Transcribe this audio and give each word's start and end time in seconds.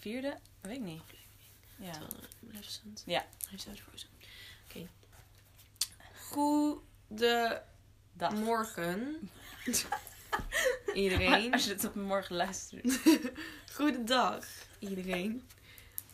vierde? 0.00 0.38
Weet 0.60 0.76
ik 0.76 0.82
niet. 0.82 1.02
Ja. 1.76 1.98
Maleficent. 2.40 3.02
Ja. 3.06 3.26
Hij 3.48 3.58
staat 3.58 3.78
Frozen. 3.78 4.08
Oké. 4.68 4.88
Goedemorgen. 8.18 9.30
Iedereen. 10.94 11.52
Als 11.52 11.64
je 11.64 11.70
het 11.70 11.84
op 11.84 11.94
morgen 11.94 12.36
luistert. 12.36 13.00
Goedendag, 13.76 14.44
iedereen. 14.78 15.48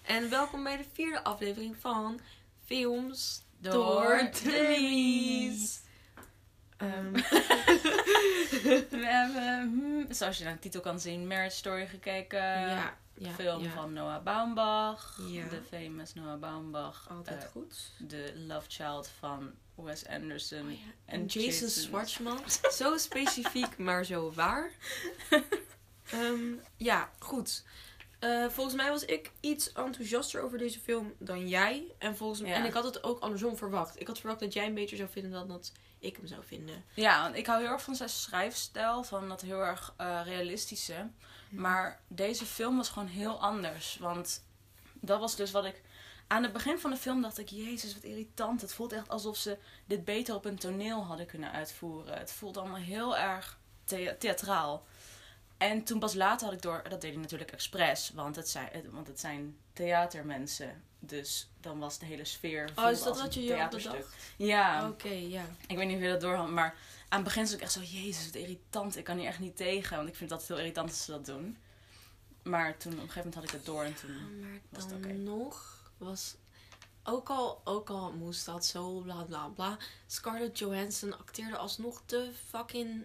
En 0.03 0.30
welkom 0.30 0.62
bij 0.62 0.77
de 0.77 0.84
vierde 0.93 1.25
aflevering 1.25 1.77
van 1.77 2.21
Films 2.64 3.43
door 3.59 4.30
Dummies. 4.43 5.80
Ehm, 6.77 7.12
We 8.91 9.07
hebben, 9.07 9.61
hmm, 9.61 10.07
zoals 10.12 10.39
je 10.39 10.46
aan 10.46 10.53
de 10.53 10.59
titel 10.59 10.80
kan 10.80 11.00
zien, 11.00 11.27
Marriage 11.27 11.57
Story 11.57 11.87
gekeken. 11.87 12.39
ja, 12.39 12.98
ja, 13.19 13.30
film 13.30 13.62
ja. 13.62 13.71
van 13.71 13.93
Noah 13.93 14.23
Baumbach. 14.23 15.18
Ja. 15.29 15.49
De 15.49 15.63
famous 15.71 16.14
Noah 16.14 16.39
Baumbach. 16.40 17.07
Altijd 17.11 17.43
Eh, 17.45 17.50
goed. 17.50 17.90
de 17.99 18.32
love 18.46 18.67
child 18.71 19.09
van 19.18 19.53
Wes 19.75 20.07
Anderson. 20.07 20.61
Oh 20.71 20.79
En, 21.04 21.26
Jason, 21.26 21.43
Jason- 21.43 21.68
Schwartzman. 21.68 22.40
zo 22.73 22.96
specifiek, 22.96 23.79
maar 23.87 24.04
zo 24.04 24.32
waar. 24.32 24.71
Ehm, 26.11 26.54
ja, 26.76 27.11
goed. 27.18 27.64
Eh, 28.18 28.49
volgens 28.49 28.76
mij 28.76 28.90
was 28.90 29.04
ik 29.04 29.31
iets 29.40 29.73
enthousiaster 29.73 30.43
over 30.43 30.59
deze 30.59 30.79
film 30.81 31.12
dan 31.18 31.48
jij. 31.48 31.95
En, 31.98 32.17
volgens 32.17 32.41
mij, 32.41 32.53
en 32.53 32.64
ik 32.64 32.73
had 32.73 32.84
het 32.84 33.03
ook 33.03 33.20
andersom 33.20 33.56
verwacht. 33.56 34.01
Ik 34.01 34.06
had 34.06 34.19
verwacht 34.19 34.41
dat 34.41 34.53
jij 34.53 34.67
een 34.67 34.75
beter 34.75 34.97
zou 34.97 35.09
vinden 35.09 35.31
dan 35.33 35.48
dat 35.48 35.73
ik 35.98 36.17
hem 36.17 36.27
zou 36.27 36.45
vinden. 36.45 36.84
Ja, 36.95 37.23
want 37.23 37.37
ik 37.37 37.47
hou 37.47 37.61
heel 37.62 37.70
erg 37.70 37.83
van 37.83 37.95
zijn 37.95 38.09
schrijfstijl. 38.09 39.03
Van 39.05 39.28
dat 39.28 39.41
heel 39.41 39.61
erg 39.64 39.95
eh, 39.97 40.20
realistische. 40.25 41.09
Maar 41.56 42.01
deze 42.09 42.47
film 42.47 42.77
was 42.77 42.89
gewoon 42.89 43.09
heel 43.09 43.41
anders. 43.41 43.97
Want 44.01 44.45
dat 44.95 45.20
was 45.20 45.37
dus 45.37 45.51
wat 45.51 45.65
ik... 45.65 45.83
Aan 46.27 46.42
het 46.42 46.53
begin 46.53 46.79
van 46.79 46.91
de 46.91 46.97
film 46.97 47.23
dacht 47.23 47.39
ik... 47.39 47.48
Jezus, 47.48 47.95
wat 47.95 48.03
irritant. 48.03 48.61
Het 48.61 48.73
voelt 48.75 48.93
echt 48.93 49.09
alsof 49.09 49.37
ze 49.37 49.59
dit 49.85 50.05
beter 50.05 50.35
op 50.35 50.45
een 50.45 50.59
toneel 50.59 51.05
hadden 51.05 51.27
kunnen 51.27 51.53
uitvoeren. 51.53 52.19
Het 52.19 52.33
voelt 52.33 52.57
allemaal 52.57 52.77
heel 52.77 53.17
erg 53.17 53.59
thea- 53.85 54.15
theatraal. 54.19 54.87
En 55.57 55.85
toen 55.85 55.98
pas 55.98 56.15
later 56.15 56.47
had 56.47 56.55
ik 56.57 56.63
door... 56.63 56.83
Dat 56.89 57.01
deed 57.01 57.13
hij 57.13 57.21
natuurlijk 57.21 57.53
expres. 57.53 58.11
Want 58.15 58.37
het 58.37 58.48
zijn, 58.48 58.70
want 58.91 59.07
het 59.07 59.20
zijn 59.20 59.57
theatermensen. 59.73 60.83
Dus 60.98 61.48
dan 61.61 61.79
was 61.79 61.98
de 61.98 62.07
hele 62.07 62.25
sfeer... 62.25 62.70
Oh, 62.75 62.91
is 62.91 63.03
dat 63.03 63.20
wat 63.20 63.35
je 63.35 63.43
je 63.43 63.48
had 63.48 63.57
theaterstuk. 63.57 63.93
bedacht? 63.93 64.15
Ja. 64.37 64.89
Oké, 64.89 65.09
ja. 65.09 65.45
Ik 65.67 65.77
weet 65.77 65.87
niet 65.87 65.97
of 65.97 66.03
je 66.03 66.09
dat 66.09 66.20
door 66.20 66.35
had, 66.35 66.48
maar 66.48 66.75
aan 67.09 67.19
het 67.19 67.25
begin 67.25 67.43
was 67.43 67.53
ik 67.53 67.61
echt 67.61 67.73
zo, 67.73 67.81
jezus, 67.81 68.25
wat 68.25 68.35
irritant. 68.35 68.97
Ik 68.97 69.05
kan 69.05 69.19
hier 69.19 69.27
echt 69.29 69.39
niet 69.39 69.57
tegen, 69.57 69.97
want 69.97 70.09
ik 70.09 70.15
vind 70.17 70.31
altijd 70.31 70.49
heel 70.49 70.59
irritant 70.59 70.89
als 70.89 71.05
ze 71.05 71.11
dat 71.11 71.27
doen. 71.27 71.57
Maar 72.43 72.77
toen, 72.77 72.93
op 72.93 72.98
een 72.98 73.09
gegeven 73.11 73.19
moment 73.31 73.35
had 73.35 73.45
ik 73.45 73.51
het 73.51 73.65
door 73.67 73.83
en 73.83 73.95
toen... 73.95 74.41
Maar 74.41 74.61
was 74.69 74.85
het 74.85 75.17
nog 75.19 75.77
was... 75.98 76.35
Ook 77.09 77.29
al, 77.29 77.61
ook 77.65 77.91
al 77.91 78.13
moest 78.13 78.47
dat 78.47 78.67
zo 78.67 79.01
bla 79.01 79.23
bla 79.23 79.47
bla. 79.48 79.77
Scarlett 80.07 80.59
Johansson 80.59 81.19
acteerde 81.19 81.57
alsnog 81.57 82.03
te 82.07 82.31
fucking 82.48 83.05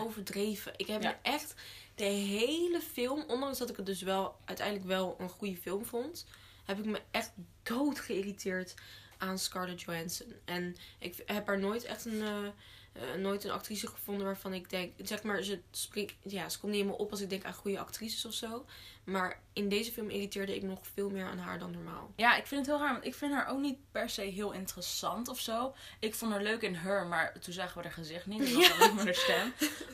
overdreven. 0.00 0.72
Ik 0.76 0.86
heb 0.86 1.02
Ja. 1.02 1.08
me 1.10 1.16
echt 1.30 1.54
de 1.94 2.04
hele 2.04 2.80
film, 2.80 3.24
ondanks 3.26 3.58
dat 3.58 3.70
ik 3.70 3.76
het 3.76 3.86
dus 3.86 4.02
wel 4.02 4.36
uiteindelijk 4.44 4.86
wel 4.86 5.16
een 5.18 5.28
goede 5.28 5.56
film 5.56 5.84
vond, 5.84 6.26
heb 6.64 6.78
ik 6.78 6.84
me 6.84 7.02
echt 7.10 7.32
dood 7.62 8.00
geïrriteerd 8.00 8.74
aan 9.18 9.38
Scarlett 9.38 9.80
Johansson. 9.80 10.32
En 10.44 10.76
ik 10.98 11.22
heb 11.26 11.46
haar 11.46 11.58
nooit 11.58 11.84
echt 11.84 12.04
een, 12.04 12.22
eh, 12.22 12.48
eh, 12.92 13.02
nooit 13.14 13.44
een 13.44 13.50
actrice 13.50 13.86
gevonden 13.86 14.26
waarvan 14.26 14.52
ik 14.52 14.70
denk, 14.70 14.92
zeg 15.02 15.22
maar, 15.22 15.42
ze 15.42 15.60
springt, 15.70 16.14
ja, 16.22 16.48
ze 16.48 16.58
komt 16.58 16.72
niet 16.72 16.80
helemaal 16.80 17.00
op 17.04 17.10
als 17.10 17.20
ik 17.20 17.30
denk 17.30 17.44
aan 17.44 17.54
goede 17.54 17.78
actrices 17.78 18.24
of 18.24 18.32
zo. 18.32 18.64
Maar 19.04 19.40
in 19.52 19.68
deze 19.68 19.92
film 19.92 20.10
irriteerde 20.10 20.54
ik 20.56 20.62
nog 20.62 20.78
veel 20.94 21.10
meer 21.10 21.24
aan 21.24 21.38
haar 21.38 21.58
dan 21.58 21.70
normaal. 21.70 22.12
Ja, 22.16 22.36
ik 22.36 22.46
vind 22.46 22.66
het 22.66 22.70
heel 22.74 22.84
raar, 22.84 22.92
want 22.92 23.04
ik 23.04 23.14
vind 23.14 23.32
haar 23.32 23.48
ook 23.48 23.60
niet 23.60 23.78
per 23.92 24.10
se 24.10 24.22
heel 24.22 24.52
interessant 24.52 25.28
of 25.28 25.38
zo. 25.40 25.74
Ik 26.00 26.14
vond 26.14 26.32
haar 26.32 26.42
leuk 26.42 26.62
in 26.62 26.74
Her, 26.74 27.06
maar 27.06 27.38
toen 27.40 27.52
zagen 27.52 27.76
we 27.76 27.82
haar 27.82 27.92
gezicht 27.92 28.26
niet. 28.26 28.52
Was 28.52 28.66
Ja. 28.66 28.74
alleen 28.74 28.94
maar 28.94 29.04
haar 29.04 29.14
stem. 29.14 29.52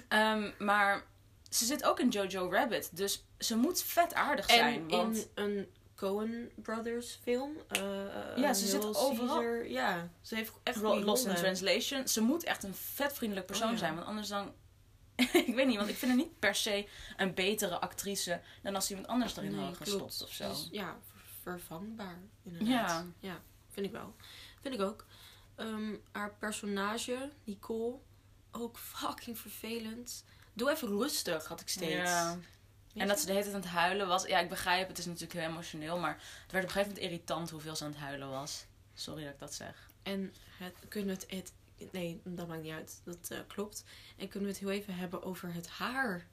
Ehm, 0.08 0.50
maar 0.58 1.04
ze 1.50 1.64
zit 1.64 1.84
ook 1.84 2.00
in 2.00 2.08
Jojo 2.08 2.50
Rabbit, 2.50 2.96
dus 2.96 3.24
ze 3.38 3.56
moet 3.56 3.82
vet 3.82 4.14
aardig 4.14 4.50
zijn. 4.50 4.74
En 4.74 4.88
want... 4.88 5.16
in 5.16 5.28
een 5.34 5.68
Coen 5.96 6.50
Brothers 6.56 7.18
film. 7.22 7.56
eh, 7.68 7.80
Ja, 8.36 8.52
ze 8.54 8.62
een 8.64 8.68
zit 8.70 8.84
overal. 8.96 9.36
Caesar, 9.36 9.68
ja, 9.68 10.10
ze 10.20 10.34
heeft 10.34 10.52
echt 10.62 10.76
Ro- 10.76 10.90
goede 10.90 11.04
Lost 11.04 11.26
in. 11.26 11.34
Translation. 11.34 12.08
Ze 12.08 12.20
moet 12.20 12.44
echt 12.44 12.62
een 12.64 12.74
vet 12.74 13.12
vriendelijk 13.12 13.46
persoon 13.46 13.66
Oh, 13.66 13.72
ja. 13.72 13.78
zijn. 13.78 13.94
Want 13.94 14.06
anders 14.06 14.28
dan... 14.28 14.52
ik 15.46 15.54
weet 15.54 15.66
niet, 15.66 15.76
want 15.76 15.88
ik 15.88 15.96
vind 15.96 16.10
haar 16.10 16.20
niet 16.20 16.38
per 16.38 16.54
se 16.54 16.88
een 17.16 17.34
betere 17.34 17.78
actrice... 17.80 18.40
dan 18.62 18.74
als 18.74 18.90
iemand 18.90 19.06
anders 19.08 19.36
erin 19.36 19.50
Nee, 19.54 19.60
had 19.64 19.78
klopt. 19.78 19.90
gestopt 19.90 20.22
of 20.22 20.30
zo. 20.32 20.48
Dus, 20.48 20.68
ja, 20.70 20.96
ver- 21.12 21.20
vervangbaar 21.42 22.18
inderdaad. 22.44 22.68
Ja. 22.68 23.04
ja, 23.18 23.40
vind 23.70 23.86
ik 23.86 23.92
wel. 23.92 24.14
Vind 24.60 24.74
ik 24.74 24.80
ook. 24.80 25.06
Ehm, 25.54 25.94
haar 26.12 26.34
personage, 26.38 27.30
Nicole, 27.44 27.94
ook 28.52 28.78
fucking 28.78 29.38
vervelend. 29.38 30.24
Doe 30.52 30.70
even 30.70 30.88
rustig, 30.88 31.46
had 31.46 31.60
ik 31.60 31.68
steeds. 31.68 31.92
Ja. 32.10 32.38
En 32.96 33.08
dat 33.08 33.20
ze 33.20 33.26
de 33.26 33.32
hele 33.32 33.44
tijd 33.44 33.54
aan 33.54 33.60
het 33.60 33.70
huilen 33.70 34.06
was. 34.06 34.26
Ja, 34.26 34.38
ik 34.38 34.48
begrijp, 34.48 34.88
het 34.88 34.98
is 34.98 35.04
natuurlijk 35.04 35.32
heel 35.32 35.48
emotioneel. 35.48 35.98
Maar 35.98 36.14
het 36.42 36.52
werd 36.52 36.64
op 36.64 36.70
een 36.70 36.76
gegeven 36.76 36.88
moment 36.88 37.12
irritant 37.12 37.50
hoeveel 37.50 37.76
ze 37.76 37.84
aan 37.84 37.90
het 37.90 38.00
huilen 38.00 38.30
was. 38.30 38.64
Sorry 38.94 39.24
dat 39.24 39.32
ik 39.32 39.38
dat 39.38 39.54
zeg. 39.54 39.90
En 40.02 40.34
het, 40.58 40.74
kunnen 40.88 41.16
we 41.16 41.34
het, 41.34 41.52
het... 41.76 41.92
Nee, 41.92 42.20
dat 42.24 42.48
maakt 42.48 42.62
niet 42.62 42.72
uit. 42.72 43.00
Dat 43.04 43.28
eh, 43.30 43.38
klopt. 43.46 43.84
En 44.16 44.28
kunnen 44.28 44.48
we 44.48 44.54
het 44.54 44.64
heel 44.64 44.74
even 44.74 44.94
hebben 44.94 45.22
over 45.22 45.52
het 45.52 45.68
haar. 45.68 46.26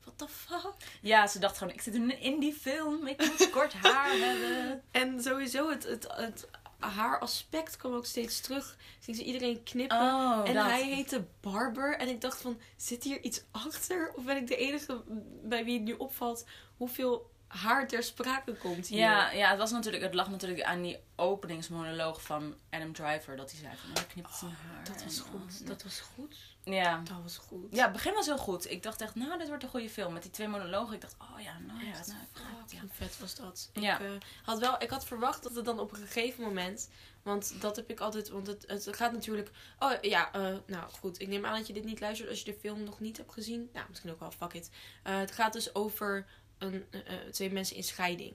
What 0.00 0.18
the 0.18 0.28
fuck? 0.28 0.74
Ja, 1.00 1.26
ze 1.26 1.38
dacht 1.38 1.58
gewoon, 1.58 1.72
ik 1.72 1.80
zit 1.80 1.94
in 1.94 2.20
indie 2.20 2.54
film. 2.54 3.06
Ik 3.06 3.18
moet 3.18 3.50
kort 3.50 3.72
haar 3.72 4.10
hebben. 4.26 4.82
En 4.90 5.22
sowieso 5.22 5.70
het, 5.70 5.82
het, 5.82 6.06
het 6.12 6.48
haaraspect 6.88 7.76
kwam 7.76 7.94
ook 7.94 8.06
steeds 8.06 8.40
terug. 8.40 8.76
Ging 9.00 9.16
ze 9.16 9.24
iedereen 9.24 9.62
knippen. 9.62 9.96
Oh, 9.96 10.40
en 10.44 10.54
dat. 10.54 10.64
hij 10.64 10.84
heette 10.84 11.24
Barber. 11.40 11.96
En 11.96 12.08
ik 12.08 12.20
dacht 12.20 12.40
van, 12.40 12.58
zit 12.76 13.04
hier 13.04 13.22
iets 13.22 13.44
achter? 13.50 14.12
Of 14.16 14.24
ben 14.24 14.36
ik 14.36 14.46
de 14.46 14.56
enige 14.56 15.02
bij 15.42 15.64
wie 15.64 15.74
het 15.74 15.84
nu 15.84 15.92
opvalt 15.92 16.46
hoeveel 16.76 17.30
haar 17.54 17.88
ter 17.88 18.02
sprake 18.02 18.52
komt 18.52 18.86
hier? 18.86 18.98
Ja, 18.98 19.30
ja 19.30 19.50
het, 19.50 19.58
was 19.58 19.70
natuurlijk, 19.70 20.02
het 20.02 20.14
lag 20.14 20.30
natuurlijk 20.30 20.62
aan 20.62 20.82
die 20.82 20.98
openingsmonoloog 21.16 22.22
van 22.22 22.54
Adam 22.70 22.92
Driver. 22.92 23.36
Dat 23.36 23.50
hij 23.50 23.60
zei 23.60 23.72
van, 23.76 24.02
oh, 24.02 24.08
knipt 24.08 24.36
zijn 24.36 24.50
haar. 24.50 24.84
Dat 24.84 25.04
was 25.04 25.16
En, 25.18 25.22
goed. 25.22 25.60
oh, 25.60 25.66
Dat 25.66 25.82
was 25.82 26.00
goed. 26.00 26.36
Ja. 26.64 27.00
Dat 27.04 27.22
was 27.22 27.36
goed. 27.36 27.66
Ja, 27.70 27.82
het 27.82 27.92
begin 27.92 28.14
was 28.14 28.26
heel 28.26 28.38
goed. 28.38 28.70
Ik 28.70 28.82
dacht 28.82 29.00
echt, 29.00 29.14
nou, 29.14 29.38
dit 29.38 29.48
wordt 29.48 29.62
een 29.62 29.68
goede 29.68 29.90
film. 29.90 30.12
Met 30.12 30.22
die 30.22 30.30
twee 30.30 30.48
monologen. 30.48 30.94
Ik 30.94 31.00
dacht, 31.00 31.16
oh 31.18 31.40
ja, 31.40 31.58
nou, 31.66 31.80
ik 31.80 31.86
ja. 31.86 32.02
Fucking 32.02 32.90
vet 32.92 33.18
was 33.18 33.34
dat. 33.34 33.70
Ja. 33.72 33.98
Ik, 33.98 34.06
eh, 34.06 34.10
had 34.42 34.58
wel, 34.58 34.82
ik 34.82 34.90
had 34.90 35.04
verwacht 35.04 35.42
dat 35.42 35.54
het 35.54 35.64
dan 35.64 35.78
op 35.78 35.92
een 35.92 35.98
gegeven 35.98 36.44
moment. 36.44 36.88
Want 37.22 37.60
dat 37.60 37.76
heb 37.76 37.90
ik 37.90 38.00
altijd. 38.00 38.28
Want 38.28 38.46
het, 38.46 38.64
het 38.66 38.96
gaat 38.96 39.12
natuurlijk. 39.12 39.50
Oh 39.78 39.92
ja, 40.00 40.32
eh, 40.32 40.56
nou 40.66 40.90
goed. 41.00 41.20
Ik 41.20 41.28
neem 41.28 41.44
aan 41.44 41.56
dat 41.56 41.66
je 41.66 41.72
dit 41.72 41.84
niet 41.84 42.00
luistert 42.00 42.28
als 42.28 42.38
je 42.38 42.52
de 42.52 42.58
film 42.60 42.84
nog 42.84 43.00
niet 43.00 43.16
hebt 43.16 43.32
gezien. 43.32 43.70
Nou, 43.72 43.86
misschien 43.88 44.10
ook 44.10 44.20
wel, 44.20 44.30
fuck 44.30 44.52
it. 44.52 44.70
Eh, 45.02 45.18
het 45.18 45.30
gaat 45.30 45.52
dus 45.52 45.74
over 45.74 46.26
een, 46.72 46.84
eh, 46.90 47.00
eh, 47.26 47.30
twee 47.32 47.50
mensen 47.52 47.76
in 47.76 47.84
scheiding. 47.84 48.34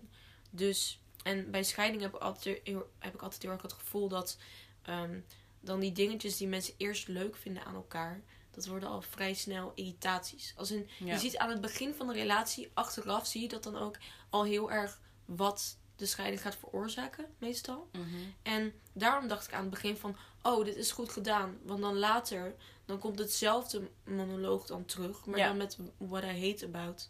Dus. 0.50 1.00
En 1.24 1.52
bij 1.52 1.64
scheiding 1.64 2.02
heb 2.02 2.16
ik 2.16 2.22
altijd 2.22 2.60
heel, 2.64 2.90
heb 3.00 3.14
ik 3.14 3.22
altijd 3.22 3.42
heel 3.42 3.52
erg 3.52 3.62
het 3.62 3.74
gevoel 3.74 4.08
dat. 4.08 4.38
ehm, 4.84 5.20
dan 5.62 5.80
die 5.80 5.92
dingetjes 5.92 6.38
die 6.38 6.48
mensen 6.48 6.74
eerst 6.78 7.08
leuk 7.08 7.36
vinden 7.36 7.66
aan 7.66 7.76
elkaar. 7.76 8.22
Dat 8.52 8.66
worden 8.66 8.90
al 8.90 9.02
vrij 9.02 9.34
snel 9.34 9.72
irritaties. 9.76 10.54
Als 10.58 10.72
in, 10.72 10.90
Ja. 11.00 11.14
je 11.14 11.20
ziet 11.20 11.38
aan 11.38 11.50
het 11.50 11.62
begin 11.62 11.94
van 11.94 12.08
de 12.08 12.14
relatie, 12.14 12.70
achteraf 12.74 13.28
zie 13.28 13.42
je 13.42 13.48
dat 13.48 13.64
dan 13.64 13.78
ook 13.78 13.98
al 14.30 14.44
heel 14.44 14.72
erg 14.72 15.00
wat 15.26 15.78
de 15.96 16.06
scheiding 16.06 16.42
gaat 16.42 16.56
veroorzaken, 16.56 17.26
meestal. 17.38 17.90
Mhm. 17.92 18.06
En 18.44 18.74
daarom 18.94 19.28
dacht 19.28 19.48
ik 19.48 19.54
aan 19.54 19.62
het 19.62 19.70
begin 19.70 19.98
van, 19.98 20.16
oh, 20.42 20.66
dit 20.66 20.76
is 20.76 20.92
goed 20.92 21.10
gedaan. 21.12 21.58
Want 21.64 21.82
dan 21.82 21.98
later, 21.98 22.56
dan 22.86 23.00
komt 23.00 23.20
hetzelfde 23.20 23.90
monoloog 24.04 24.66
dan 24.66 24.86
terug. 24.86 25.26
Maar 25.26 25.40
Ja. 25.40 25.48
dan 25.48 25.58
met 25.58 25.78
What 25.98 26.24
I 26.24 26.48
Hate 26.50 26.66
About 26.66 27.10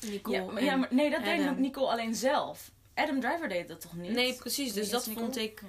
Nicole. 0.00 0.36
Ja, 0.36 0.44
maar, 0.44 0.64
ja, 0.64 0.76
maar 0.76 0.88
nee, 0.90 1.10
dat 1.10 1.24
deed 1.24 1.40
Adam. 1.40 1.52
ook 1.52 1.58
Nicole 1.58 1.90
alleen 1.90 2.14
zelf. 2.14 2.70
Adam 2.94 3.20
Driver 3.20 3.48
deed 3.48 3.68
dat 3.68 3.80
toch 3.80 3.96
niet? 3.96 4.12
Nee, 4.12 4.34
precies. 4.34 4.72
Dus 4.72 4.90
dat 4.90 5.08
vond 5.08 5.36
ik 5.36 5.62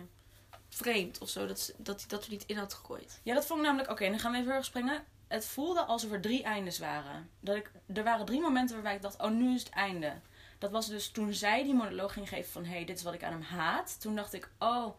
vreemd 0.69 1.17
of 1.17 1.29
zo. 1.29 1.47
Dat, 1.47 1.73
dat 1.77 1.99
hij 1.99 2.09
dat 2.09 2.23
er 2.23 2.29
niet 2.29 2.45
in 2.45 2.57
had 2.57 2.73
gegooid. 2.73 3.19
Ja, 3.23 3.33
dat 3.33 3.45
vond 3.45 3.59
ik 3.59 3.65
namelijk... 3.65 3.91
Oké, 3.91 4.09
dan 4.09 4.19
gaan 4.19 4.31
we 4.31 4.37
even 4.37 4.49
terug 4.49 4.65
springen. 4.65 5.03
Het 5.27 5.45
voelde 5.45 5.81
alsof 5.81 6.11
er 6.11 6.21
drie 6.21 6.43
eindes 6.43 6.79
waren. 6.79 7.29
Dat 7.39 7.55
ik, 7.55 7.71
er 7.93 8.03
waren 8.03 8.25
drie 8.25 8.41
momenten 8.41 8.75
waarbij 8.75 8.95
ik 8.95 9.01
dacht, 9.01 9.21
oh, 9.21 9.31
nu 9.31 9.55
is 9.55 9.63
het 9.63 9.73
einde. 9.73 10.13
Dat 10.57 10.71
was 10.71 10.87
dus 10.87 11.09
toen 11.09 11.33
zij 11.33 11.63
die 11.63 11.73
monoloog 11.73 12.13
ging 12.13 12.29
geven 12.29 12.51
van... 12.51 12.65
Hé, 12.65 12.71
hey, 12.75 12.85
dit 12.85 12.97
is 12.97 13.03
wat 13.03 13.13
ik 13.13 13.23
aan 13.23 13.31
hem 13.31 13.41
haat. 13.41 14.01
Toen 14.01 14.15
dacht 14.15 14.33
ik, 14.33 14.49
oh... 14.59 14.95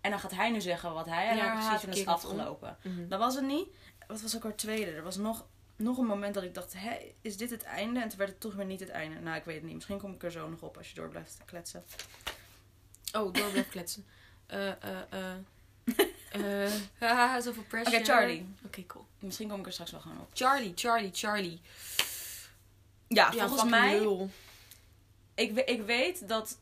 En 0.00 0.10
dan 0.10 0.20
gaat 0.20 0.34
hij 0.34 0.50
nu 0.50 0.60
zeggen 0.60 0.94
wat 0.94 1.06
hij 1.06 1.28
aan 1.28 1.36
Ja, 1.36 1.42
haar 1.42 1.54
precies, 1.54 1.82
en 1.82 1.88
dat 1.88 1.98
is 1.98 2.06
afgelopen. 2.06 2.76
Dat 3.08 3.18
was 3.18 3.34
het 3.34 3.44
niet. 3.44 3.68
Wat 4.06 4.20
was 4.20 4.36
ook 4.36 4.42
haar 4.42 4.56
tweede? 4.56 4.90
Er 4.90 5.02
was 5.02 5.16
nog, 5.16 5.46
nog 5.80 5.98
een 5.98 6.06
moment 6.06 6.34
dat 6.34 6.42
ik 6.42 6.54
dacht, 6.54 6.72
hé, 6.76 6.96
is 7.20 7.36
dit 7.36 7.50
het 7.50 7.62
einde? 7.62 8.00
En 8.00 8.08
toen 8.08 8.18
werd 8.18 8.30
het 8.30 8.40
toch 8.40 8.54
weer 8.54 8.64
niet 8.64 8.80
het 8.80 8.88
einde. 8.88 9.20
Nou, 9.20 9.36
ik 9.36 9.44
weet 9.44 9.54
het 9.54 9.64
niet. 9.64 9.74
Misschien 9.74 9.98
kom 9.98 10.12
ik 10.12 10.22
er 10.22 10.30
zo 10.32 10.48
nog 10.48 10.60
op 10.62 10.76
als 10.76 10.88
je 10.88 10.94
door 10.94 11.08
blijft 11.08 11.38
kletsen. 11.44 11.84
Oh, 13.12 13.12
door 13.12 13.30
blijven 13.30 13.68
kletsen. 13.68 14.06
Eh, 14.46 14.68
eh, 14.68 15.00
eh. 15.10 15.34
Eh, 16.30 16.72
haha, 16.98 17.40
zoveel 17.40 17.62
pressure. 17.62 17.96
Oké, 17.96 18.04
Charlie. 18.04 18.46
Oké, 18.64 18.86
cool. 18.86 19.06
Misschien 19.18 19.48
kom 19.48 19.60
ik 19.60 19.66
er 19.66 19.72
straks 19.72 19.90
wel 19.90 20.00
gewoon 20.00 20.20
op. 20.20 20.30
Charlie, 20.32 20.72
Charlie, 20.74 21.10
Charlie. 21.12 21.60
Ja, 23.08 23.30
Ja, 23.32 23.48
volgens 23.48 23.50
fucking 23.62 23.70
mij... 23.70 24.00
lul. 24.00 24.30
Ik, 25.34 25.52
we- 25.52 25.64
ik 25.64 25.82
weet 25.82 26.28
dat... 26.28 26.58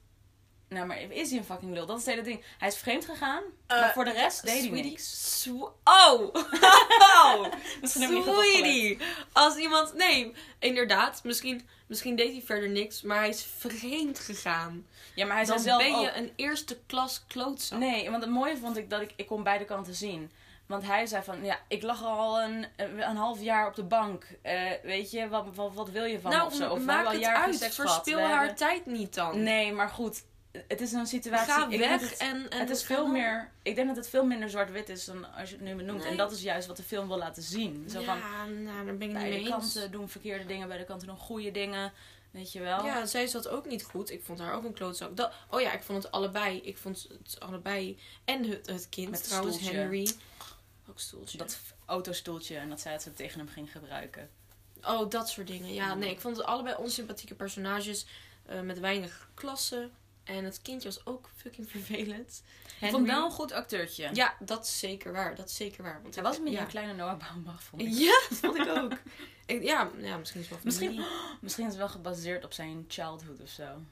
Nou, 0.69 0.87
maar 0.87 1.01
is 1.01 1.31
hij 1.31 1.39
een 1.39 1.45
fucking 1.45 1.73
lul? 1.73 1.87
Dat 1.87 1.99
is 1.99 2.05
het 2.05 2.15
hele 2.15 2.27
ding. 2.27 2.45
Hij 2.59 2.69
is 2.69 2.77
vreemd 2.77 3.05
gegaan, 3.05 3.43
Eh, 3.67 3.81
maar 3.81 3.93
voor 3.93 4.05
de 4.05 4.13
rest 4.13 4.45
deed 4.45 4.61
hij 4.61 4.83
niks. 4.83 5.49
Oh! 5.85 6.35
oh! 7.15 7.47
Misschien. 7.81 8.23
Sweetie! 8.23 8.99
Als 9.33 9.57
iemand... 9.57 9.95
Nee, 9.95 10.33
inderdaad. 10.59 11.21
Misschien, 11.25 11.69
misschien 11.87 12.17
deed 12.17 12.33
hij 12.33 12.43
verder 12.45 12.69
niks, 12.69 13.03
maar 13.03 13.19
hij 13.19 13.29
is 13.29 13.47
vreemd 13.59 14.19
gegaan. 14.19 14.87
Ja, 15.15 15.27
maar 15.27 15.37
hij 15.37 15.45
Dan 15.45 15.59
zei 15.61 15.79
zelf 15.81 15.93
ben 15.93 16.01
je 16.01 16.09
ook... 16.11 16.17
een 16.17 16.33
eerste 16.37 16.79
klas 16.87 17.25
klootzak. 17.27 17.79
Nee, 17.79 18.11
want 18.11 18.23
het 18.23 18.33
mooie 18.33 18.57
vond 18.57 18.77
ik 18.77 18.91
dat 18.91 19.01
ik... 19.01 19.13
Ik 19.17 19.27
kon 19.27 19.43
beide 19.43 19.65
kanten 19.65 19.95
zien. 19.95 20.31
Want 20.67 20.87
hij 20.87 21.07
zei 21.07 21.23
van... 21.23 21.45
Ja, 21.45 21.59
ik 21.69 21.83
lag 21.83 22.05
al 22.05 22.41
een, 22.41 22.67
een 22.77 23.17
half 23.17 23.41
jaar 23.41 23.67
op 23.67 23.75
de 23.75 23.85
bank. 23.85 24.27
Eh, 24.43 24.71
weet 24.83 25.11
je, 25.11 25.29
wat, 25.29 25.47
wat, 25.55 25.75
wat 25.75 25.91
wil 25.91 26.05
je 26.05 26.21
van 26.21 26.31
nou, 26.31 26.47
of 26.47 26.55
zo? 26.55 26.71
Of 26.71 26.79
we 26.79 26.85
maak 26.85 26.97
hebben 26.97 27.29
al 27.29 27.51
het 27.51 27.63
uit. 27.63 27.75
Verspil 27.75 28.19
haar 28.19 28.55
tijd 28.55 28.87
niet 28.87 29.15
dan. 29.15 29.43
Nee, 29.43 29.73
maar 29.73 29.89
goed. 29.89 30.23
Het 30.69 30.81
is 30.81 30.93
een 30.93 31.07
situatie... 31.07 31.53
Ga 31.53 31.69
weg 31.69 32.01
het- 32.11 32.17
en, 32.19 32.51
en... 32.51 32.59
het 32.59 32.71
is 32.71 32.83
veel 32.83 33.07
meer. 33.07 33.51
Ik 33.63 33.75
denk 33.75 33.87
dat 33.89 33.97
het 33.97 34.09
veel 34.09 34.25
minder 34.25 34.51
zwart-wit 34.51 34.89
is 34.89 35.05
dan 35.05 35.33
als 35.35 35.49
je 35.51 35.55
het 35.55 35.65
nu 35.65 35.75
benoemt. 35.75 36.01
Nee. 36.01 36.11
En 36.11 36.17
dat 36.17 36.33
is 36.33 36.43
juist 36.43 36.67
wat 36.67 36.77
de 36.77 36.83
film 36.83 37.09
wil 37.09 37.19
laten 37.19 37.43
zien. 37.43 37.91
Zo 37.91 38.01
ja, 38.01 38.07
van 38.07 38.63
nou, 38.63 38.77
daar 38.77 38.85
ben 38.85 38.95
ik 38.95 39.01
niet 39.01 39.13
beide 39.13 39.31
mee 39.31 39.39
eens. 39.39 39.49
kanten 39.49 39.91
doen 39.91 40.09
verkeerde 40.09 40.47
dingen, 40.47 40.67
beide 40.67 40.85
kanten 40.85 41.07
doen 41.09 41.17
goede 41.17 41.51
dingen. 41.51 41.93
Weet 42.31 42.53
je 42.53 42.61
wel? 42.61 42.85
Ja, 42.85 43.07
zij 43.07 43.27
zat 43.27 43.49
ook 43.49 43.67
niet 43.67 43.83
goed. 43.85 44.11
Ik 44.11 44.25
vond 44.25 44.39
haar 44.39 44.53
ook 44.55 44.65
een 44.65 44.73
klootzak. 44.73 45.17
Dat, 45.17 45.33
oh 45.51 45.61
ja, 45.61 45.73
ik 45.73 45.83
vond 45.83 46.03
het 46.03 46.13
allebei. 46.13 46.61
Ik 46.61 46.77
vond 46.79 47.09
het 47.23 47.41
allebei. 47.41 47.99
En 48.25 48.45
het, 48.49 48.67
het 48.67 48.89
kind 48.89 49.11
Met 49.11 49.25
trouwens, 49.25 49.57
stoeltje. 49.57 49.79
Henry. 49.79 50.11
Ook 50.89 50.99
stoeltje. 51.01 51.39
Dat 51.39 51.59
autostoeltje 51.87 52.57
en 52.57 52.69
dat 52.69 52.81
zij 52.81 52.93
het 52.93 53.03
zo 53.03 53.11
tegen 53.15 53.39
hem 53.39 53.49
ging 53.49 53.73
gebruiken. 53.73 54.31
Oh, 54.83 55.11
dat 55.11 55.29
soort 55.29 55.47
dingen. 55.47 55.75
Ja, 55.75 55.95
nee, 55.95 56.11
ik 56.11 56.21
vond 56.21 56.37
het 56.37 56.47
allebei 56.47 56.77
onsympathieke 56.77 57.35
personages. 57.35 58.07
eh, 58.47 58.61
met 58.61 58.79
weinig 58.79 59.29
klasse. 59.35 59.91
En 60.29 60.45
het 60.45 60.63
kindje 60.63 60.89
was 60.89 61.07
ook 61.07 61.31
fucking 61.37 61.71
vervelend. 61.77 62.43
Ik 62.81 62.91
vond 62.91 63.07
wel 63.07 63.25
een 63.25 63.31
goed 63.31 63.53
acteurtje. 63.53 64.11
Ja, 64.13 64.37
dat 64.41 64.65
is 64.65 64.79
zeker 64.79 65.13
waar. 65.13 65.35
Dat 65.35 65.49
is 65.49 65.57
zeker 65.57 65.83
waar. 65.83 66.03
Want 66.03 66.15
Hij 66.15 66.25
was 66.25 66.37
een 66.37 66.43
beetje 66.43 66.59
ja. 66.59 66.65
een 66.65 66.71
kleine 66.71 66.93
Noah 66.95 67.19
Baumbach, 67.19 67.63
vond 67.63 67.83
ik. 67.83 67.89
Ja, 67.89 68.21
dat 68.29 68.39
vond 68.39 68.57
ik 68.57 68.69
ook. 68.69 68.93
Ik- 69.47 69.63
ja, 69.63 69.91
ja, 69.99 70.17
misschien 70.17 70.41
is 70.41 70.47
het 70.49 70.55
wel 70.57 70.65
Misschien-. 70.65 71.05
Misschien 71.41 71.65
is 71.65 71.71
het 71.71 71.79
wel 71.81 71.89
gebaseerd 71.89 72.45
op 72.45 72.53
zijn 72.53 72.85
childhood 72.89 73.41
of 73.41 73.49
zo. 73.49 73.83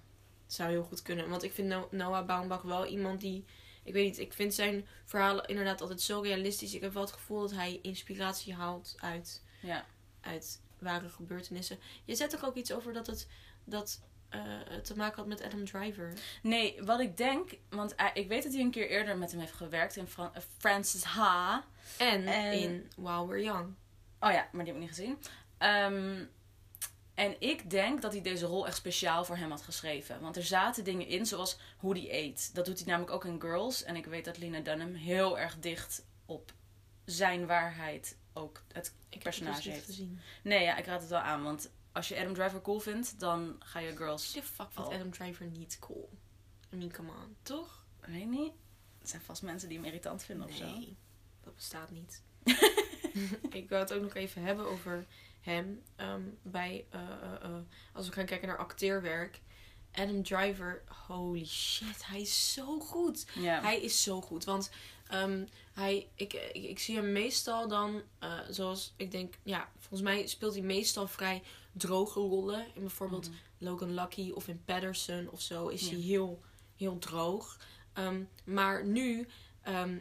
Zou 0.47 0.71
heel 0.71 0.83
goed 0.83 1.03
kunnen. 1.03 1.29
Want 1.29 1.43
ik 1.43 1.53
vind 1.53 1.69
No- 1.69 1.89
Noah 1.91 2.27
Baumbach 2.27 2.63
wel 2.63 2.87
iemand 2.87 3.21
die... 3.21 3.45
Ik 3.85 3.93
weet 3.93 4.05
niet, 4.07 4.19
ik 4.19 4.33
vind 4.33 4.55
zijn 4.55 4.87
verhalen 5.05 5.45
inderdaad 5.47 5.81
altijd 5.81 6.01
zo 6.01 6.21
realistisch. 6.21 6.75
Ik 6.75 6.81
heb 6.81 6.93
wel 6.93 7.03
het 7.03 7.13
gevoel 7.13 7.41
dat 7.41 7.51
hij 7.53 7.79
inspiratie 7.83 8.55
haalt 8.55 8.95
uit, 9.01 9.43
Ja. 9.61 9.87
uit 10.21 10.61
ware 10.79 11.09
gebeurtenissen. 11.09 11.79
Je 12.05 12.15
zet 12.15 12.31
toch 12.31 12.45
ook 12.45 12.55
iets 12.57 12.73
over 12.73 12.93
dat 12.93 13.07
het 13.07 13.27
dat, 13.65 14.01
eh, 14.45 14.77
te 14.77 14.97
maken 14.97 15.17
had 15.17 15.27
met 15.27 15.43
Adam 15.43 15.65
Driver? 15.65 16.13
Nee, 16.43 16.83
wat 16.83 17.01
ik 17.01 17.17
denk, 17.17 17.51
want 17.71 17.95
ik 18.15 18.29
weet 18.29 18.43
dat 18.43 18.53
hij 18.53 18.61
een 18.63 18.71
keer 18.71 18.89
eerder 18.89 19.19
met 19.19 19.31
hem 19.31 19.41
heeft 19.41 19.53
gewerkt 19.53 19.97
in 19.97 20.07
Fran- 20.07 20.35
eh, 20.35 20.43
Francis 20.59 21.03
Ha. 21.05 21.65
En, 21.99 22.27
En- 22.27 22.53
in 22.53 22.91
While 22.97 23.27
We're 23.27 23.43
Young. 23.43 23.75
Oh 24.21 24.31
ja, 24.33 24.49
maar 24.53 24.65
die 24.65 24.73
heb 24.75 24.83
ik 24.83 24.89
niet 24.89 24.97
gezien. 24.97 25.19
Ehm, 25.59 26.25
en 27.15 27.35
ik 27.39 27.71
denk 27.71 28.03
dat 28.03 28.13
hij 28.13 28.23
deze 28.23 28.47
rol 28.47 28.67
echt 28.67 28.77
speciaal 28.77 29.25
voor 29.25 29.37
hem 29.37 29.51
had 29.51 29.63
geschreven. 29.63 30.21
Want 30.21 30.37
er 30.37 30.43
zaten 30.45 30.85
dingen 30.85 31.07
in, 31.07 31.27
zoals 31.27 31.59
hoe 31.77 31.93
hij 31.99 32.13
eet. 32.25 32.55
Dat 32.55 32.65
doet 32.65 32.79
hij 32.79 32.87
namelijk 32.87 33.13
ook 33.13 33.25
in 33.25 33.41
Girls. 33.41 33.83
En 33.85 33.97
ik 33.97 34.07
weet 34.07 34.25
dat 34.25 34.39
Lena 34.39 34.61
Dunham 34.61 34.95
heel 34.95 35.39
erg 35.39 35.59
dicht 35.59 36.05
op 36.27 36.53
zijn 37.05 37.47
waarheid 37.47 38.17
ook 38.33 38.63
het 38.73 38.95
Ik 39.09 39.23
personage 39.23 39.55
heb 39.55 39.65
het 39.65 39.65
dus 39.65 39.75
heeft. 39.75 39.87
gezien. 39.87 40.21
Nee, 40.43 40.63
ja, 40.63 40.77
ik 40.77 40.87
raad 40.87 41.01
het 41.01 41.11
wel 41.11 41.19
aan. 41.19 41.43
Want 41.43 41.71
als 41.97 42.09
je 42.09 42.19
Adam 42.19 42.35
Driver 42.35 42.63
cool 42.63 42.79
vindt, 42.81 43.21
dan 43.21 43.57
ga 43.59 43.79
je 43.79 43.97
Girls... 43.97 44.33
De 44.33 44.43
fuck 44.43 44.73
vindt. 44.73 44.91
Adam 44.91 45.11
Driver 45.11 45.47
niet 45.47 45.79
cool? 45.79 46.11
I 46.73 46.77
mean, 46.77 46.93
come 46.93 47.11
on. 47.11 47.37
Toch? 47.43 47.87
Ik 48.01 48.07
weet 48.07 48.29
niet. 48.29 48.53
Het 48.99 49.09
zijn 49.09 49.23
vast 49.23 49.43
mensen 49.43 49.69
die 49.69 49.79
hem 49.79 49.87
irritant 49.87 50.25
vinden 50.25 50.47
of 50.47 50.55
zo. 50.55 50.65
Nee, 50.65 50.97
dat 51.41 51.55
bestaat 51.55 51.91
niet. 51.91 52.23
ik 53.51 53.69
wil 53.69 53.79
het 53.79 53.93
ook 53.93 54.03
nog 54.03 54.15
even 54.15 54.43
hebben 54.43 54.67
over 54.67 55.07
hem. 55.41 55.83
ehm, 55.97 56.23
bij, 56.43 56.87
eh, 56.91 57.01
eh, 57.01 57.43
eh, 57.43 57.57
als 57.93 58.07
we 58.07 58.13
gaan 58.13 58.25
kijken 58.25 58.49
naar 58.49 58.59
acteerwerk. 58.59 59.41
Adam 59.93 60.23
Driver, 60.23 60.83
holy 61.07 61.45
shit, 61.45 62.07
hij 62.07 62.21
is 62.21 62.53
zo 62.53 62.81
goed. 62.81 63.27
Ja. 63.35 63.61
Hij 63.61 63.81
is 63.81 64.03
zo 64.03 64.21
goed. 64.21 64.45
Want 64.45 64.71
ehm, 65.09 65.45
hij, 65.73 66.09
ik, 66.15 66.33
ik, 66.53 66.65
ik 66.65 66.79
zie 66.79 66.97
hem 66.97 67.13
meestal 67.13 67.69
dan, 67.69 68.03
eh, 68.19 68.39
zoals 68.51 68.93
ik 68.97 69.11
denk, 69.11 69.35
ja, 69.43 69.69
volgens 69.79 70.01
mij 70.01 70.27
speelt 70.27 70.53
hij 70.55 70.63
meestal 70.63 71.07
vrij 71.09 71.43
droge 71.73 72.21
rollen. 72.21 72.67
In 72.75 72.81
bijvoorbeeld 72.81 73.29
Mhm. 73.29 73.37
Logan 73.59 73.95
Lucky 73.95 74.31
of 74.31 74.49
in 74.49 74.63
Patterson 74.65 75.29
of 75.31 75.41
zo 75.41 75.69
is 75.69 75.81
Ja. 75.83 75.89
hij 75.91 75.99
heel, 76.01 76.41
heel 76.77 76.99
droog. 76.99 77.59
Ehm, 77.93 78.23
maar 78.45 78.85
nu 78.85 79.27
ehm, 79.63 79.97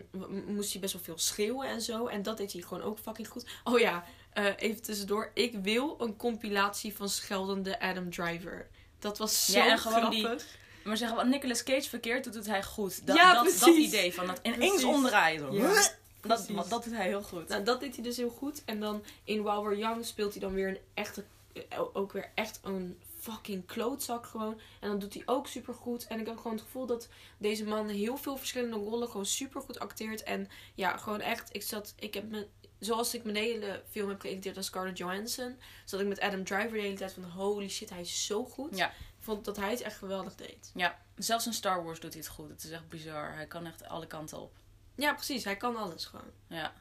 moest 0.48 0.72
hij 0.72 0.82
best 0.82 0.94
wel 0.94 1.02
veel 1.02 1.18
schreeuwen 1.18 1.68
en 1.68 1.82
zo. 1.82 2.08
En 2.08 2.24
dat 2.24 2.38
deed 2.38 2.54
hij 2.54 2.62
gewoon 2.62 2.84
ook 2.84 3.00
fucking 3.00 3.28
goed. 3.28 3.46
Oh 3.64 3.80
ja, 3.80 4.06
eh, 4.34 4.46
even 4.58 4.82
tussendoor. 4.82 5.32
Ik 5.34 5.54
wil 5.54 5.96
een 6.00 6.16
compilatie 6.16 6.96
van 6.96 7.10
scheldende 7.10 7.80
Adam 7.80 8.10
Driver. 8.12 8.70
Dat 9.00 9.18
was 9.18 9.46
zo 9.46 9.60
Ja, 9.60 9.78
grappig. 9.78 10.46
Maar 10.86 10.98
zeggen 10.98 11.18
wat 11.18 11.28
Nicolas 11.28 11.64
Cage 11.64 11.90
verkeerd 11.90 12.24
doet, 12.24 12.34
doet 12.34 12.46
hij 12.46 12.64
goed. 12.64 13.08
Dat, 13.08 13.16
Ja, 13.16 13.44
dat, 13.44 13.66
idee 13.68 14.14
van 14.14 14.28
dat 14.28 14.40
ineens 14.44 14.84
omdraaien. 14.84 15.54
Ja, 15.54 15.88
dat, 16.22 16.48
dat 16.70 16.84
doet 16.84 16.94
hij 16.94 17.08
heel 17.08 17.22
goed. 17.22 17.48
Nou, 17.48 17.64
dat 17.64 17.80
deed 17.80 17.96
hij 17.96 18.04
dus 18.04 18.18
heel 18.18 18.30
goed. 18.30 18.62
En 18.66 18.80
dan 18.80 19.04
in 19.24 19.44
While 19.44 19.62
We're 19.62 19.78
Young 19.78 20.06
speelt 20.06 20.32
hij 20.32 20.42
dan 20.42 20.54
weer 20.54 20.68
een 20.68 20.78
echte... 20.94 21.24
eh, 21.54 21.82
Ook 21.94 22.12
weer 22.12 22.32
echt 22.36 22.60
een 22.64 23.00
fucking 23.20 23.66
klootzak 23.66 24.26
gewoon. 24.26 24.60
En 24.80 24.90
dan 24.90 25.00
doet 25.00 25.14
hij 25.14 25.24
ook 25.26 25.48
super 25.48 25.74
goed. 25.74 26.08
En 26.08 26.20
ik 26.20 26.26
heb 26.26 26.38
gewoon 26.38 26.54
het 26.54 26.62
gevoel 26.66 26.86
dat 26.86 27.08
deze 27.38 27.66
man 27.66 27.88
heel 27.88 28.18
veel 28.18 28.38
verschillende 28.38 28.76
rollen 28.78 29.08
gewoon 29.08 29.26
super 29.26 29.62
goed 29.62 29.80
acteert. 29.80 30.24
En 30.24 30.48
ja, 30.76 30.98
gewoon 30.98 31.22
echt... 31.22 31.50
Ik 31.56 31.64
zat... 31.64 31.94
Ik 32.00 32.14
heb 32.14 32.30
me... 32.30 32.48
Zoals 32.80 33.14
ik 33.14 33.24
mijn 33.24 33.36
hele 33.36 33.82
film 33.90 34.10
heb 34.10 34.20
geïnteresseerd 34.22 34.58
aan 34.58 34.64
Scarlett 34.64 34.98
Johansson. 34.98 35.60
Zat 35.86 36.00
ik 36.00 36.08
met 36.08 36.20
Adam 36.20 36.44
Driver 36.44 36.72
de 36.72 36.80
hele 36.82 36.96
tijd 36.96 37.14
van... 37.14 37.24
Holy 37.24 37.70
shit, 37.70 37.90
hij 37.90 38.02
is 38.02 38.26
zo 38.26 38.44
goed. 38.46 38.78
Ja. 38.78 38.92
Vond 39.26 39.46
dat 39.46 39.56
hij 39.58 39.70
het 39.72 39.82
echt 39.82 39.98
geweldig 39.98 40.36
deed. 40.36 40.72
Ja, 40.76 40.98
zelfs 41.16 41.46
in 41.46 41.54
Star 41.54 41.84
Wars 41.84 42.00
doet 42.00 42.14
hij 42.14 42.22
het 42.22 42.32
goed. 42.32 42.50
Het 42.50 42.64
is 42.64 42.72
echt 42.72 42.90
bizar. 42.90 43.34
Hij 43.34 43.46
kan 43.48 43.66
echt 43.66 43.88
alle 43.88 44.08
kanten 44.08 44.40
op. 44.42 44.56
Ja, 44.96 45.14
precies. 45.14 45.44
Hij 45.44 45.56
kan 45.58 45.76
alles 45.76 46.06
gewoon. 46.06 46.32
Ja. 46.48 46.74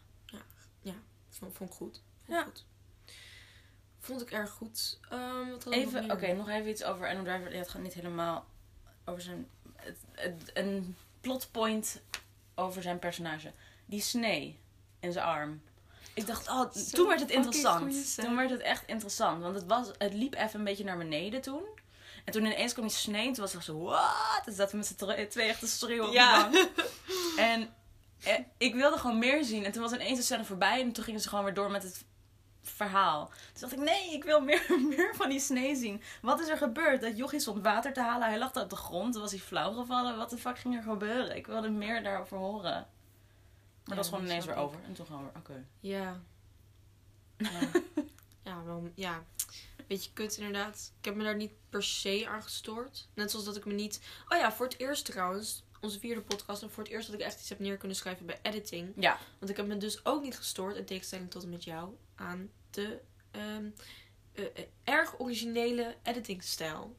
Vond, 1.30 1.56
vond 1.56 1.70
ik 1.70 1.76
goed. 1.76 2.02
Vond 2.24 2.38
Ja. 2.38 2.42
goed. 2.44 2.64
Vond 3.98 4.20
ik 4.22 4.30
erg 4.30 4.50
goed. 4.50 4.98
Ehm, 5.10 5.50
wat 5.50 5.66
Even, 5.70 6.10
oké, 6.10 6.32
nog 6.32 6.48
even 6.48 6.70
iets 6.70 6.84
over 6.84 7.08
Adam 7.08 7.24
Driver. 7.24 7.52
Ja, 7.52 7.58
het 7.58 7.68
gaat 7.68 7.82
niet 7.82 7.94
helemaal 7.94 8.46
over 9.04 9.22
zijn... 9.22 9.48
Het, 9.76 9.96
het- 10.12 10.50
een 10.54 10.96
plotpoint 11.20 12.00
over 12.54 12.82
zijn 12.82 12.98
personage. 12.98 13.52
Die 13.86 14.00
snee 14.00 14.60
in 15.00 15.12
zijn 15.12 15.24
arm. 15.24 15.62
Ik 16.14 16.26
dacht, 16.26 16.48
oh, 16.48 16.70
toen 16.70 17.08
werd 17.08 17.20
het 17.20 17.30
interessant. 17.30 18.14
Toen 18.14 18.36
werd 18.36 18.50
het 18.50 18.60
echt 18.60 18.86
interessant. 18.86 19.42
Want 19.42 19.54
het, 19.54 19.64
was, 19.66 19.90
het 19.98 20.14
liep 20.14 20.34
even 20.34 20.58
een 20.58 20.64
beetje 20.64 20.84
naar 20.84 20.98
beneden 20.98 21.40
toen. 21.40 21.62
En 22.24 22.32
toen 22.32 22.44
ineens 22.44 22.72
kwam 22.72 22.86
die 22.86 22.96
snee. 22.96 23.26
En 23.26 23.32
toen 23.32 23.44
was 23.44 23.54
echt 23.54 23.64
zo, 23.64 23.78
what? 23.82 24.42
Dus 24.44 24.54
zaten 24.54 24.70
we 24.70 24.76
met 24.76 24.86
z'n 24.86 25.26
twee 25.28 25.48
echt 25.48 25.60
te 25.60 25.66
schreeuwen 25.66 26.08
op 26.08 26.12
Ja. 26.14 26.48
de 26.48 26.70
bank. 26.76 26.88
En 27.50 27.74
eh, 28.22 28.38
ik 28.58 28.74
wilde 28.74 28.98
gewoon 28.98 29.18
meer 29.18 29.44
zien. 29.44 29.64
En 29.64 29.72
toen 29.72 29.82
was 29.82 29.92
ineens 29.92 30.18
de 30.18 30.24
scène 30.24 30.44
voorbij. 30.44 30.80
En 30.80 30.92
toen 30.92 31.04
gingen 31.04 31.20
ze 31.20 31.28
gewoon 31.28 31.44
weer 31.44 31.54
door 31.54 31.70
met 31.70 31.82
het 31.82 32.04
verhaal. 32.62 33.26
Toen 33.26 33.60
dacht 33.60 33.72
ik, 33.72 33.78
nee, 33.78 34.12
ik 34.12 34.24
wil 34.24 34.40
meer, 34.40 34.64
meer 34.96 35.14
van 35.14 35.28
die 35.28 35.40
snee 35.40 35.76
zien. 35.76 36.02
Wat 36.22 36.40
is 36.40 36.48
er 36.48 36.56
gebeurd? 36.56 37.00
Dat 37.00 37.16
jochie 37.16 37.40
stond 37.40 37.62
water 37.62 37.92
te 37.92 38.00
halen. 38.00 38.28
Hij 38.28 38.38
lag 38.38 38.52
daar 38.52 38.64
op 38.64 38.70
de 38.70 38.76
grond. 38.76 39.12
Toen 39.12 39.22
was 39.22 39.30
hij 39.30 39.40
flauw 39.40 39.72
gevallen. 39.72 40.16
Wat 40.16 40.30
de 40.30 40.36
fuck 40.38 40.58
ging 40.58 40.76
er 40.76 40.82
gebeuren? 40.82 41.36
Ik 41.36 41.46
wilde 41.46 41.70
meer 41.70 42.02
daarover 42.02 42.36
horen. 42.38 42.72
Maar 42.72 42.86
dat 43.84 43.96
was 43.96 44.06
gewoon 44.08 44.20
dat 44.20 44.30
ineens 44.30 44.46
weer 44.46 44.54
ik. 44.56 44.60
over. 44.60 44.78
En 44.86 44.92
toen 44.92 45.06
gewoon 45.06 45.22
weer, 45.22 45.32
oké. 45.36 45.64
Ja. 45.80 46.20
Ja. 47.36 47.48
ja, 48.50 48.62
wel, 48.64 48.90
ja. 48.94 49.22
Beetje 49.94 50.12
kut 50.12 50.36
inderdaad. 50.36 50.92
Ik 50.98 51.04
heb 51.04 51.14
me 51.14 51.24
daar 51.24 51.36
niet 51.36 51.52
per 51.70 51.82
se 51.82 52.24
aan 52.28 52.42
gestoord. 52.42 53.08
Net 53.14 53.30
zoals 53.30 53.44
dat 53.44 53.56
ik 53.56 53.64
me 53.64 53.72
niet... 53.72 54.00
Oh 54.28 54.38
ja, 54.38 54.52
voor 54.52 54.66
het 54.66 54.78
eerst 54.78 55.04
trouwens. 55.04 55.62
Onze 55.80 55.98
vierde 55.98 56.20
podcast. 56.20 56.62
En 56.62 56.70
voor 56.70 56.82
het 56.82 56.92
eerst 56.92 57.06
dat 57.10 57.20
ik 57.20 57.26
echt 57.26 57.40
iets 57.40 57.48
heb 57.48 57.58
neer 57.58 57.76
kunnen 57.76 57.96
schrijven 57.96 58.26
bij 58.26 58.38
editing. 58.42 58.92
Ja. 58.96 59.18
Want 59.38 59.50
ik 59.50 59.56
heb 59.56 59.66
me 59.66 59.76
dus 59.76 60.04
ook 60.04 60.22
niet 60.22 60.36
gestoord, 60.36 60.76
in 60.76 60.84
tegenstelling 60.84 61.30
tot 61.30 61.42
en 61.42 61.50
met 61.50 61.64
jou, 61.64 61.96
aan 62.14 62.50
de 62.70 63.00
ehm, 63.30 63.68
eh, 64.32 64.44
eh, 64.44 64.64
erg 64.84 65.20
originele 65.20 65.96
editingstijl. 66.02 66.96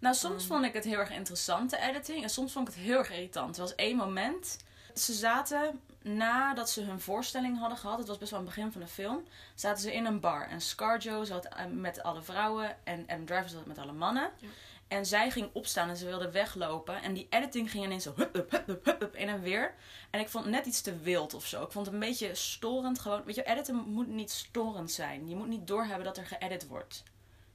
Nou, 0.00 0.14
soms 0.14 0.42
Um. 0.42 0.48
vond 0.48 0.64
ik 0.64 0.72
het 0.72 0.84
heel 0.84 0.98
erg 0.98 1.10
interessant, 1.10 1.70
de 1.70 1.80
editing. 1.80 2.22
En 2.22 2.30
soms 2.30 2.52
vond 2.52 2.68
ik 2.68 2.74
het 2.74 2.82
heel 2.82 2.98
erg 2.98 3.10
irritant. 3.10 3.56
Er 3.56 3.62
was 3.62 3.74
één 3.74 3.96
moment. 3.96 4.56
Ze 4.94 5.12
zaten, 5.12 5.80
nadat 6.06 6.70
ze 6.70 6.82
hun 6.82 7.00
voorstelling 7.00 7.58
hadden 7.58 7.78
gehad, 7.78 7.98
het 7.98 8.08
was 8.08 8.18
best 8.18 8.30
wel 8.30 8.40
aan 8.40 8.46
het 8.46 8.54
begin 8.54 8.72
van 8.72 8.80
de 8.80 8.86
film, 8.86 9.24
zaten 9.54 9.82
ze 9.82 9.94
in 9.94 10.04
een 10.04 10.20
bar. 10.20 10.48
En 10.48 10.60
Scarjo 10.60 11.24
zat 11.24 11.44
eh, 11.44 11.64
met 11.66 12.02
alle 12.02 12.22
vrouwen 12.22 12.76
en 12.84 13.04
Adam 13.06 13.26
Driver 13.26 13.48
zat 13.48 13.66
met 13.66 13.78
alle 13.78 13.92
mannen. 13.92 14.30
Ja. 14.40 14.48
En 14.88 15.06
zij 15.06 15.30
ging 15.30 15.50
opstaan 15.52 15.88
en 15.88 15.96
ze 15.96 16.06
wilde 16.06 16.30
weglopen. 16.30 17.02
En 17.02 17.14
die 17.14 17.26
editing 17.30 17.70
ging 17.70 17.84
ineens 17.84 18.02
zo 18.02 18.12
hup, 18.16 18.34
hup, 18.34 18.50
hup, 18.50 18.66
hup, 18.66 18.84
hup, 18.84 19.00
hup, 19.00 19.16
in 19.16 19.28
en 19.28 19.40
weer. 19.40 19.74
En 20.10 20.20
ik 20.20 20.28
vond 20.28 20.44
het 20.44 20.54
net 20.54 20.66
iets 20.66 20.80
te 20.80 20.98
wild 20.98 21.34
of 21.34 21.46
zo. 21.46 21.62
Ik 21.62 21.72
vond 21.72 21.86
het 21.86 21.94
een 21.94 22.00
beetje 22.00 22.34
storend 22.34 22.98
gewoon. 22.98 23.24
Weet 23.24 23.34
je, 23.34 23.42
editen 23.42 23.76
moet 23.76 24.08
niet 24.08 24.30
storend 24.30 24.90
zijn. 24.90 25.28
Je 25.28 25.36
moet 25.36 25.48
niet 25.48 25.66
doorhebben 25.66 26.04
dat 26.04 26.16
er 26.16 26.26
geëdit 26.26 26.66
wordt. 26.66 27.02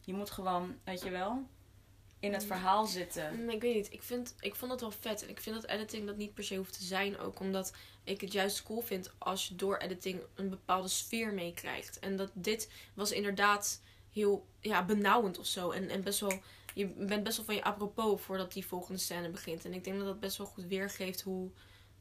Je 0.05 0.13
moet 0.13 0.31
gewoon, 0.31 0.75
weet 0.83 1.01
je 1.01 1.09
wel. 1.09 1.45
In 2.21 2.33
het 2.33 2.41
Mm. 2.41 2.47
verhaal 2.47 2.85
zitten. 2.85 3.35
Mm, 3.41 3.49
Ik 3.49 3.61
weet 3.61 3.75
niet. 3.75 3.93
Ik, 3.93 4.03
vind, 4.03 4.35
ik 4.39 4.55
vond 4.55 4.71
het 4.71 4.81
wel 4.81 4.91
vet. 4.91 5.23
En 5.23 5.29
ik 5.29 5.39
vind 5.39 5.55
dat 5.61 5.69
editing 5.69 6.05
dat 6.07 6.17
niet 6.17 6.33
per 6.33 6.43
se 6.43 6.55
hoeft 6.55 6.77
te 6.77 6.83
zijn. 6.83 7.17
Ook 7.19 7.39
omdat 7.39 7.73
ik 8.03 8.21
het 8.21 8.31
juist 8.31 8.63
cool 8.63 8.81
vind 8.81 9.11
als 9.17 9.47
je 9.47 9.55
door 9.55 9.77
editing 9.77 10.21
een 10.35 10.49
bepaalde 10.49 10.87
sfeer 10.87 11.33
meekrijgt. 11.33 11.99
En 11.99 12.15
dat 12.17 12.29
dit 12.33 12.69
was 12.93 13.11
inderdaad 13.11 13.81
heel 14.11 14.45
ja, 14.59 14.85
benauwend 14.85 15.39
of 15.39 15.45
zo. 15.45 15.71
En, 15.71 15.89
en 15.89 16.03
best 16.03 16.19
wel, 16.19 16.33
je 16.73 16.87
bent 16.87 17.23
best 17.23 17.37
wel 17.37 17.45
van 17.45 17.55
je 17.55 17.63
apropos 17.63 18.21
voordat 18.21 18.53
die 18.53 18.65
volgende 18.65 18.99
scène 18.99 19.29
begint. 19.29 19.65
En 19.65 19.73
ik 19.73 19.83
denk 19.83 19.97
dat 19.97 20.05
dat 20.05 20.19
best 20.19 20.37
wel 20.37 20.47
goed 20.47 20.65
weergeeft 20.65 21.21
hoe, 21.21 21.49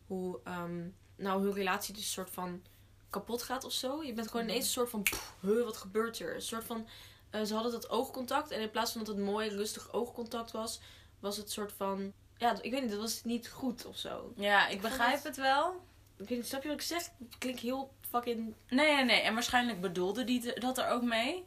hoe 0.06 0.40
ehm, 0.44 0.88
nou, 1.16 1.42
hun 1.42 1.52
relatie 1.52 1.94
dus 1.94 2.02
een 2.02 2.08
soort 2.08 2.30
van 2.30 2.62
kapot 3.10 3.42
gaat 3.42 3.64
of 3.64 3.72
zo. 3.72 4.02
Je 4.02 4.12
bent 4.12 4.26
gewoon 4.28 4.42
Mhm. 4.42 4.50
ineens 4.50 4.66
een 4.66 4.72
soort 4.72 4.90
van, 4.90 5.02
pff, 5.02 5.34
wat 5.40 5.76
gebeurt 5.76 6.18
er? 6.18 6.34
Een 6.34 6.42
soort 6.42 6.64
van, 6.64 6.86
eh, 7.30 7.42
ze 7.42 7.54
hadden 7.54 7.72
dat 7.72 7.90
oogcontact. 7.90 8.50
En 8.50 8.60
in 8.60 8.70
plaats 8.70 8.92
van 8.92 9.04
dat 9.04 9.14
het 9.16 9.25
mooi, 9.25 9.49
rustig 9.49 9.92
oogcontact 9.92 10.50
was, 10.50 10.80
was 11.20 11.37
het 11.37 11.50
soort 11.50 11.72
van, 11.76 12.12
ja, 12.37 12.62
ik 12.62 12.70
weet 12.70 12.80
niet, 12.82 12.90
dat 12.90 13.00
was 13.00 13.25
niet 13.25 13.49
goed 13.49 13.87
of 13.87 13.96
zo. 13.96 14.32
Ja, 14.37 14.68
ik 14.68 14.80
begrijp 14.80 15.14
het- 15.14 15.22
het 15.25 15.37
wel. 15.37 15.80
Ik 16.16 16.28
weet 16.28 16.38
niet, 16.38 16.46
snap 16.46 16.62
je 16.62 16.68
wat 16.68 16.76
ik 16.80 16.87
zeg? 16.87 17.02
Het 17.18 17.38
klinkt 17.38 17.60
heel 17.60 17.92
fucking, 18.10 18.54
Nee, 18.68 18.94
nee, 18.94 19.04
nee. 19.04 19.20
En 19.20 19.34
waarschijnlijk 19.34 19.80
bedoelde 19.80 20.25
die 20.25 20.60
dat 20.60 20.78
er 20.78 20.88
ook 20.88 21.02
mee. 21.02 21.44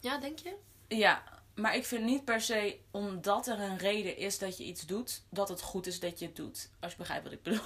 ja, 0.00 0.18
denk 0.18 0.38
je? 0.38 0.54
Ja, 0.88 1.22
maar 1.54 1.76
ik 1.76 1.84
vind 1.86 2.04
niet 2.04 2.24
per 2.24 2.40
se 2.40 2.78
omdat 2.90 3.46
er 3.46 3.60
een 3.60 3.78
reden 3.78 4.16
is 4.16 4.38
dat 4.38 4.56
je 4.56 4.64
iets 4.64 4.86
doet, 4.86 5.22
dat 5.30 5.48
het 5.48 5.62
goed 5.62 5.86
is 5.86 6.00
dat 6.00 6.18
je 6.18 6.26
het 6.26 6.36
doet. 6.36 6.70
Als 6.80 6.92
je 6.92 6.98
begrijpt 6.98 7.24
wat 7.24 7.32
ik 7.32 7.42
bedoel. 7.42 7.60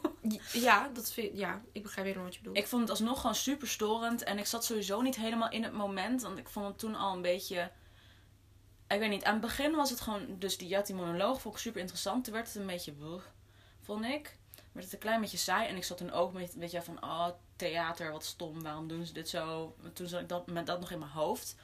Ja, 0.52 0.88
dat 0.94 1.10
vind, 1.10 1.38
ja, 1.38 1.62
ik 1.72 1.82
begrijp 1.82 2.06
helemaal 2.06 2.26
wat 2.26 2.34
je 2.34 2.40
bedoelt. 2.40 2.58
Ik 2.58 2.66
vond 2.66 2.82
het 2.82 2.90
alsnog 2.90 3.20
gewoon 3.20 3.34
super 3.34 3.68
storend. 3.68 4.22
En 4.22 4.38
ik 4.38 4.46
zat 4.46 4.64
sowieso 4.64 5.00
niet 5.00 5.16
helemaal 5.16 5.50
in 5.50 5.62
het 5.62 5.72
moment. 5.72 6.22
Want 6.22 6.38
ik 6.38 6.48
vond 6.48 6.66
het 6.66 6.78
toen 6.78 6.94
al 6.94 7.14
een 7.14 7.22
beetje. 7.22 7.70
Ik 8.88 8.98
weet 8.98 9.10
niet, 9.10 9.24
aan 9.24 9.32
het 9.32 9.42
begin 9.42 9.74
was 9.74 9.90
het 9.90 10.00
gewoon. 10.00 10.38
Dus 10.38 10.58
die, 10.58 10.68
ja, 10.68 10.82
die 10.82 10.94
monoloog 10.94 11.40
vond 11.40 11.54
ik 11.54 11.60
super 11.60 11.80
interessant. 11.80 12.24
Toen 12.24 12.34
werd 12.34 12.46
het 12.46 12.56
een 12.56 12.66
beetje. 12.66 12.94
vond 13.80 14.04
ik. 14.04 14.36
Werd 14.72 14.84
het 14.84 14.94
een 14.94 15.00
klein 15.00 15.20
beetje 15.20 15.36
saai. 15.36 15.68
En 15.68 15.76
ik 15.76 15.84
zat 15.84 15.96
toen 15.98 16.10
ook 16.10 16.32
met. 16.32 16.54
Weet 16.54 16.70
je, 16.70 16.82
van. 16.82 17.02
Oh, 17.02 17.28
theater, 17.56 18.12
wat 18.12 18.24
stom. 18.24 18.62
Waarom 18.62 18.88
doen 18.88 19.06
ze 19.06 19.12
dit 19.12 19.28
zo? 19.28 19.74
Toen 19.92 20.08
zat 20.08 20.20
ik 20.20 20.28
dat, 20.28 20.46
met 20.46 20.66
dat 20.66 20.80
nog 20.80 20.90
in 20.90 20.98
mijn 20.98 21.10
hoofd. 21.10 21.56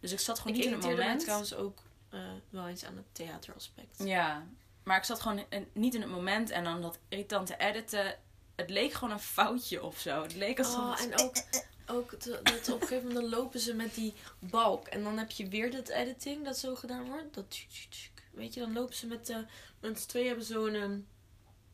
Dus 0.00 0.12
ik 0.12 0.20
zat 0.20 0.38
gewoon 0.38 0.56
ik 0.56 0.58
niet 0.58 0.72
in 0.72 0.78
het 0.78 0.88
moment. 0.90 1.20
trouwens 1.20 1.54
ook 1.54 1.82
eh, 2.08 2.20
wel 2.50 2.68
eens 2.68 2.84
aan 2.84 2.96
het 2.96 3.06
theateraspect. 3.12 3.98
Ja, 4.04 4.46
maar 4.82 4.96
ik 4.96 5.04
zat 5.04 5.20
gewoon 5.20 5.44
niet 5.72 5.94
in 5.94 6.00
het 6.00 6.10
moment. 6.10 6.50
En 6.50 6.64
dan 6.64 6.82
dat 6.82 6.98
irritante 7.08 7.56
editen. 7.56 8.18
Het 8.56 8.70
leek 8.70 8.92
gewoon 8.92 9.14
een 9.14 9.20
foutje 9.20 9.82
of 9.82 9.98
zo. 9.98 10.22
Het 10.22 10.34
leek 10.34 10.58
alsof. 10.58 10.76
Oh, 10.76 11.00
en 11.00 11.18
ook, 11.20 11.36
ook 11.86 12.10
dat 12.20 12.68
op 12.68 12.80
een 12.80 12.86
gegeven 12.86 12.96
moment 12.96 13.14
dan 13.14 13.28
lopen 13.28 13.60
ze 13.60 13.74
met 13.74 13.94
die 13.94 14.14
balk. 14.38 14.86
En 14.86 15.02
dan 15.02 15.18
heb 15.18 15.30
je 15.30 15.48
weer 15.48 15.70
dat 15.70 15.88
editing 15.88 16.44
dat 16.44 16.58
zo 16.58 16.74
gedaan 16.74 17.04
wordt. 17.04 17.34
Dat, 17.34 17.58
weet 18.30 18.54
je, 18.54 18.60
dan 18.60 18.72
lopen 18.72 18.94
ze 18.94 19.06
met, 19.06 19.26
de 19.26 19.44
met 19.80 20.00
z'n 20.00 20.08
tweeën 20.08 20.26
hebben 20.26 20.44
zo'n 20.44 20.74
ehm, 20.74 20.98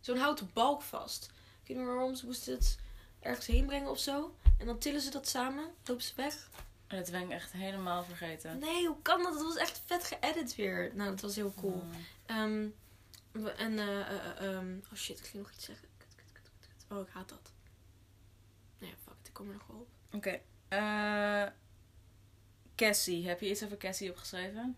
zo'n 0.00 0.18
houten 0.18 0.50
balk 0.52 0.82
vast. 0.82 1.24
Ik 1.24 1.68
weet 1.68 1.76
niet 1.76 1.86
meer 1.86 1.94
waarom, 1.94 2.14
ze 2.14 2.26
moesten 2.26 2.54
het 2.54 2.78
ergens 3.20 3.46
heen 3.46 3.66
brengen 3.66 3.90
of 3.90 3.98
zo. 3.98 4.34
En 4.58 4.66
dan 4.66 4.78
tillen 4.78 5.00
ze 5.00 5.10
dat 5.10 5.28
samen, 5.28 5.64
lopen 5.84 6.04
ze 6.04 6.12
weg. 6.16 6.48
Dat 6.86 7.10
ben 7.10 7.22
ik 7.22 7.30
echt 7.30 7.52
helemaal 7.52 8.04
vergeten. 8.04 8.58
Nee, 8.58 8.86
hoe 8.86 9.02
kan 9.02 9.22
dat? 9.22 9.32
Dat 9.32 9.42
was 9.42 9.56
echt 9.56 9.82
vet 9.86 10.04
geëdit 10.04 10.54
weer. 10.54 10.90
Nou, 10.94 11.10
dat 11.10 11.20
was 11.20 11.36
heel 11.36 11.52
cool. 11.60 11.82
Mm. 11.84 11.90
Ehm, 12.26 12.66
en, 13.46 13.78
ehm, 14.38 14.78
oh 14.92 14.98
shit, 14.98 15.18
ik 15.18 15.24
ging 15.26 15.42
nog 15.42 15.52
iets 15.52 15.64
zeggen. 15.64 15.88
Kut, 15.96 16.14
kut, 16.16 16.32
kut, 16.32 16.50
kut, 16.58 16.68
kut. 16.88 16.96
Oh, 16.98 17.06
ik 17.06 17.12
haat 17.12 17.28
dat. 17.28 17.52
Nee, 18.78 18.94
fuck 19.04 19.14
it, 19.20 19.26
ik 19.28 19.32
kom 19.32 19.46
er 19.48 19.52
nog 19.54 19.66
wel 19.66 19.76
op. 19.80 19.88
Oké. 20.12 20.40
eh, 20.68 21.46
Cassie. 22.76 23.28
Heb 23.28 23.40
je 23.40 23.50
iets 23.50 23.64
over 23.64 23.76
Cassie 23.76 24.10
opgeschreven? 24.10 24.76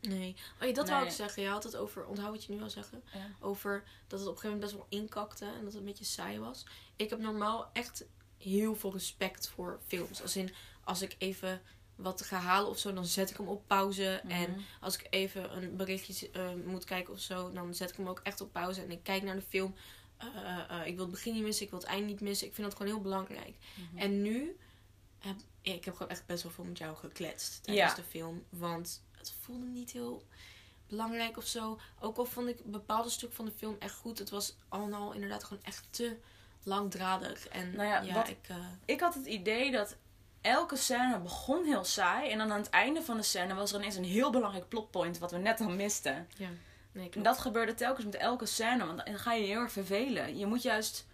Nee. 0.00 0.36
Oh 0.60 0.68
ja, 0.68 0.74
dat 0.74 0.88
wou 0.88 1.00
Nee. 1.00 1.08
ik 1.10 1.14
zeggen. 1.16 1.42
Je 1.42 1.48
had 1.48 1.64
het 1.64 1.76
over, 1.76 2.06
onthoud 2.06 2.30
wat 2.30 2.44
je 2.44 2.52
nu 2.52 2.58
wil 2.58 2.70
zeggen. 2.70 3.02
Ja. 3.12 3.26
Over 3.40 3.84
dat 4.06 4.18
het 4.20 4.28
op 4.28 4.34
een 4.34 4.40
gegeven 4.40 4.58
moment 4.60 4.60
best 4.60 4.72
wel 4.90 5.00
inkakte 5.00 5.44
en 5.44 5.54
dat 5.54 5.64
het 5.64 5.74
een 5.74 5.84
beetje 5.84 6.04
saai 6.04 6.38
was. 6.38 6.66
Ik 6.96 7.10
heb 7.10 7.18
normaal 7.18 7.70
echt 7.72 8.04
heel 8.38 8.74
veel 8.76 8.92
respect 8.92 9.48
voor 9.48 9.80
films. 9.86 10.22
Als 10.22 10.36
in, 10.36 10.54
als 10.84 11.02
ik 11.02 11.14
even 11.18 11.62
wat 11.96 12.22
ga 12.22 12.36
halen 12.38 12.68
of 12.70 12.78
zo, 12.78 12.92
dan 12.92 13.06
zet 13.06 13.30
ik 13.30 13.36
hem 13.36 13.48
op 13.48 13.62
pauze. 13.66 14.22
En 14.28 14.50
Mhm. 14.50 14.60
als 14.80 14.94
ik 14.98 15.06
even 15.10 15.56
een 15.56 15.76
berichtje 15.76 16.30
eh, 16.30 16.54
moet 16.66 16.84
kijken 16.84 17.12
of 17.12 17.20
zo, 17.20 17.52
dan 17.52 17.74
zet 17.74 17.90
ik 17.90 17.96
hem 17.96 18.08
ook 18.08 18.20
echt 18.22 18.40
op 18.40 18.52
pauze. 18.52 18.82
En 18.82 18.90
ik 18.90 19.02
kijk 19.02 19.22
naar 19.22 19.34
de 19.34 19.42
film. 19.48 19.74
Eh, 20.16 20.26
eh, 20.80 20.86
ik 20.86 20.94
wil 20.94 21.02
het 21.04 21.10
begin 21.14 21.32
niet 21.34 21.42
missen, 21.42 21.64
ik 21.64 21.70
wil 21.70 21.78
het 21.80 21.88
eind 21.88 22.06
niet 22.06 22.20
missen. 22.20 22.46
Ik 22.46 22.54
vind 22.54 22.66
dat 22.66 22.76
gewoon 22.76 22.92
heel 22.92 23.02
belangrijk. 23.02 23.54
Mhm. 23.74 23.98
En 23.98 24.22
nu 24.22 24.56
heb 25.18 25.36
ik 25.62 25.84
heb 25.84 25.94
gewoon 25.94 26.12
echt 26.12 26.26
best 26.26 26.42
wel 26.42 26.52
veel 26.52 26.64
met 26.64 26.78
jou 26.78 26.96
gekletst 26.96 27.62
tijdens 27.62 27.90
Ja. 27.90 27.94
de 27.96 28.02
film. 28.02 28.44
Want 28.48 29.02
het 29.12 29.34
voelde 29.40 29.66
niet 29.66 29.90
heel 29.90 30.22
belangrijk 30.88 31.36
of 31.36 31.46
zo. 31.46 31.78
Ook 32.00 32.16
al 32.16 32.24
vond 32.24 32.48
ik 32.48 32.64
bepaalde 32.64 33.08
stukken 33.10 33.36
van 33.36 33.44
de 33.44 33.52
film 33.56 33.76
echt 33.78 33.94
goed. 33.94 34.18
Het 34.18 34.30
was 34.30 34.56
al 34.68 34.82
en 34.82 34.92
al 34.92 35.12
inderdaad 35.12 35.44
gewoon 35.44 35.62
echt 35.62 35.86
te 35.90 36.16
langdradig. 36.62 37.48
En 37.48 37.70
Nou 37.76 37.88
ja, 37.88 38.00
ja, 38.00 38.14
wat- 38.14 38.28
ik... 38.28 38.38
Ik 38.84 39.00
had 39.00 39.14
het 39.14 39.26
idee 39.26 39.70
dat 39.70 39.96
elke 40.44 40.76
scène 40.76 41.18
begon 41.18 41.64
heel 41.64 41.84
saai. 41.84 42.30
En 42.30 42.38
dan 42.38 42.52
aan 42.52 42.58
het 42.58 42.70
einde 42.70 43.02
van 43.02 43.16
de 43.16 43.22
scène 43.22 43.54
was 43.54 43.72
er 43.72 43.78
ineens 43.78 43.96
een 43.96 44.04
heel 44.04 44.30
belangrijk 44.30 44.68
plotpoint 44.68 45.18
wat 45.18 45.30
we 45.30 45.38
net 45.38 45.60
al 45.60 45.68
misten. 45.68 46.28
ja, 46.36 46.48
nee, 46.92 47.10
En 47.10 47.22
dat 47.22 47.38
gebeurde 47.38 47.74
telkens 47.74 48.04
met 48.04 48.14
elke 48.14 48.46
scène. 48.46 48.86
Want 48.86 49.04
dan 49.04 49.18
ga 49.18 49.32
je 49.32 49.40
je 49.40 49.46
heel 49.46 49.60
erg 49.60 49.72
vervelen. 49.72 50.38
Je 50.38 50.46
moet 50.46 50.62
juist... 50.62 51.06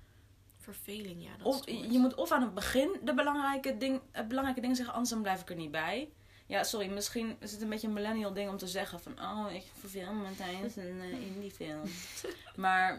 Verveling, 0.58 1.22
ja. 1.22 1.30
Dat 1.36 1.46
Of, 1.46 1.66
je 1.66 1.98
moet 1.98 2.14
of 2.14 2.32
aan 2.32 2.42
het 2.42 2.54
begin 2.54 2.98
de 3.02 3.14
belangrijke 3.14 3.76
ding, 3.76 4.00
het 4.12 4.28
belangrijke 4.28 4.60
ding 4.60 4.76
zeggen. 4.76 4.94
Anders 4.94 5.12
dan 5.12 5.22
blijf 5.22 5.40
ik 5.40 5.50
er 5.50 5.56
niet 5.56 5.70
bij. 5.70 6.10
Ja, 6.46 6.62
sorry. 6.62 6.88
Misschien 6.88 7.36
is 7.40 7.52
het 7.52 7.62
een 7.62 7.68
beetje 7.68 7.86
een 7.86 7.92
millennial 7.92 8.32
ding 8.32 8.50
om 8.50 8.56
te 8.56 8.66
zeggen. 8.66 9.00
Van, 9.00 9.20
oh, 9.20 9.52
ik 9.52 9.64
verveel 9.78 10.12
me 10.12 10.34
tijdens 10.36 10.76
een 10.76 11.00
uh, 11.02 11.26
indie 11.26 11.50
film. 11.50 11.82
maar 12.56 12.98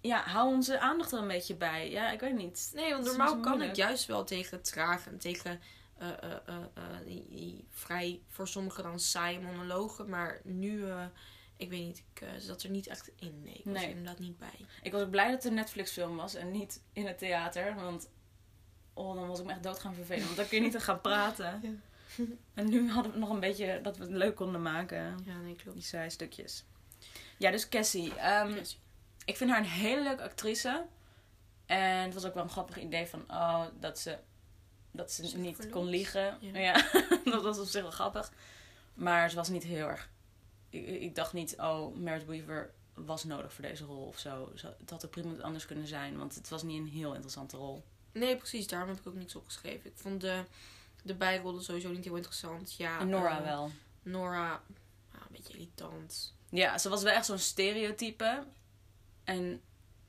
ja, 0.00 0.22
hou 0.22 0.48
onze 0.54 0.78
aandacht 0.80 1.12
er 1.12 1.18
een 1.18 1.28
beetje 1.28 1.54
bij. 1.56 1.90
Ja, 1.90 2.10
ik 2.10 2.20
weet 2.20 2.34
niet. 2.36 2.70
Nee, 2.74 2.92
want 2.92 3.04
normaal 3.04 3.40
kan 3.40 3.62
ik 3.62 3.76
juist 3.76 4.06
wel 4.06 4.24
tegen 4.24 4.62
traag 4.62 5.06
en 5.06 5.18
tegen 5.18 5.60
eh, 5.98 6.08
eh, 6.08 6.32
eh, 6.46 6.56
eh, 6.74 6.82
die, 7.06 7.26
die 7.28 7.64
vrij 7.70 8.20
voor 8.28 8.48
sommigen 8.48 8.82
dan 8.82 9.00
saaie 9.00 9.40
monologen. 9.40 10.08
Maar 10.08 10.40
nu, 10.44 10.86
eh, 10.88 11.04
ik 11.56 11.70
weet 11.70 11.80
niet, 11.84 12.04
ik 12.14 12.20
eh, 12.20 12.28
zat 12.38 12.62
er 12.62 12.70
niet 12.70 12.86
echt 12.86 13.10
in. 13.16 13.40
Nee, 13.42 13.54
ik 13.54 13.64
was 13.64 13.74
Nee. 13.74 13.84
er 13.84 13.90
inderdaad 13.90 14.18
niet 14.18 14.38
bij. 14.38 14.66
Ik 14.82 14.92
was 14.92 15.02
ook 15.02 15.10
blij 15.10 15.24
dat 15.30 15.34
het 15.34 15.44
een 15.44 15.54
Netflix 15.54 15.90
film 15.92 16.16
was 16.16 16.34
en 16.34 16.50
niet 16.50 16.82
in 16.92 17.06
het 17.06 17.18
theater. 17.18 17.74
Want 17.74 18.08
oh, 18.94 19.14
dan 19.14 19.28
was 19.28 19.38
ik 19.40 19.44
me 19.46 19.52
echt 19.52 19.62
dood 19.62 19.78
gaan 19.78 19.94
vervelen. 19.94 20.24
Want 20.24 20.36
dan 20.36 20.48
kun 20.48 20.56
je 20.58 20.62
niet 20.62 20.72
te 20.72 20.80
gaan 20.80 21.00
praten. 21.00 21.60
Ja. 22.16 22.24
En 22.54 22.68
nu 22.70 22.90
hadden 22.90 23.12
we 23.12 23.18
nog 23.18 23.30
een 23.30 23.40
beetje 23.40 23.80
dat 23.82 23.96
we 23.96 24.02
het 24.02 24.12
leuk 24.12 24.34
konden 24.36 24.62
maken. 24.62 25.18
Ja, 25.24 25.36
nee, 25.40 25.56
klopt. 25.56 25.76
Die 25.76 25.86
saai 25.86 26.10
stukjes. 26.10 26.64
Ja, 27.38 27.50
dus 27.50 27.68
Cassie. 27.68 28.14
ehm, 28.14 28.52
Yes. 28.54 28.80
Ik 29.26 29.36
vind 29.36 29.50
haar 29.50 29.58
een 29.58 29.64
hele 29.64 30.02
leuke 30.02 30.22
actrice. 30.22 30.86
En 31.66 32.02
het 32.02 32.14
was 32.14 32.24
ook 32.24 32.34
wel 32.34 32.42
een 32.42 32.50
grappig 32.50 32.78
idee 32.78 33.06
van... 33.06 33.24
Oh, 33.30 33.64
dat 33.80 33.98
ze, 33.98 34.18
dat 34.90 35.12
ze 35.12 35.28
Ze 35.28 35.38
niet 35.38 35.70
kon 35.70 35.86
liegen. 35.86 36.38
Ja. 36.40 36.58
Ja, 36.58 36.90
dat 37.24 37.42
was 37.42 37.58
op 37.58 37.66
zich 37.66 37.82
wel 37.82 37.90
grappig. 37.90 38.32
Maar 38.94 39.30
ze 39.30 39.36
was 39.36 39.48
niet 39.48 39.62
heel 39.62 39.88
erg... 39.88 40.08
Ik, 40.70 40.86
ik 40.86 41.14
dacht 41.14 41.32
niet, 41.32 41.54
oh, 41.58 41.96
Merit 41.96 42.26
Weaver 42.26 42.70
was 42.94 43.24
nodig 43.24 43.52
voor 43.52 43.64
deze 43.64 43.84
rol 43.84 44.06
of 44.06 44.18
zo. 44.18 44.52
Het 44.78 44.90
had 44.90 45.04
ook 45.04 45.10
prima 45.10 45.42
anders 45.42 45.66
kunnen 45.66 45.86
zijn. 45.86 46.18
Want 46.18 46.34
het 46.34 46.48
was 46.48 46.62
niet 46.62 46.78
een 46.78 46.88
heel 46.88 47.12
interessante 47.12 47.56
rol. 47.56 47.84
Nee, 48.12 48.36
precies. 48.36 48.66
Daarom 48.66 48.88
heb 48.88 48.98
ik 48.98 49.06
ook 49.06 49.14
niks 49.14 49.36
opgeschreven. 49.36 49.90
Ik 49.90 49.96
vond 49.96 50.20
de, 50.20 50.44
de 51.02 51.14
bijrollen 51.14 51.62
sowieso 51.62 51.90
niet 51.90 52.04
heel 52.04 52.16
interessant. 52.16 52.74
Ja, 52.76 53.00
en 53.00 53.08
Nora 53.08 53.38
eh, 53.38 53.44
wel. 53.44 53.70
Nora, 54.02 54.62
een 55.12 55.20
beetje 55.30 55.52
irritant. 55.52 56.34
Ja, 56.50 56.78
ze 56.78 56.88
was 56.88 57.02
wel 57.02 57.12
echt 57.12 57.26
zo'n 57.26 57.38
stereotype. 57.38 58.44
En 59.26 59.60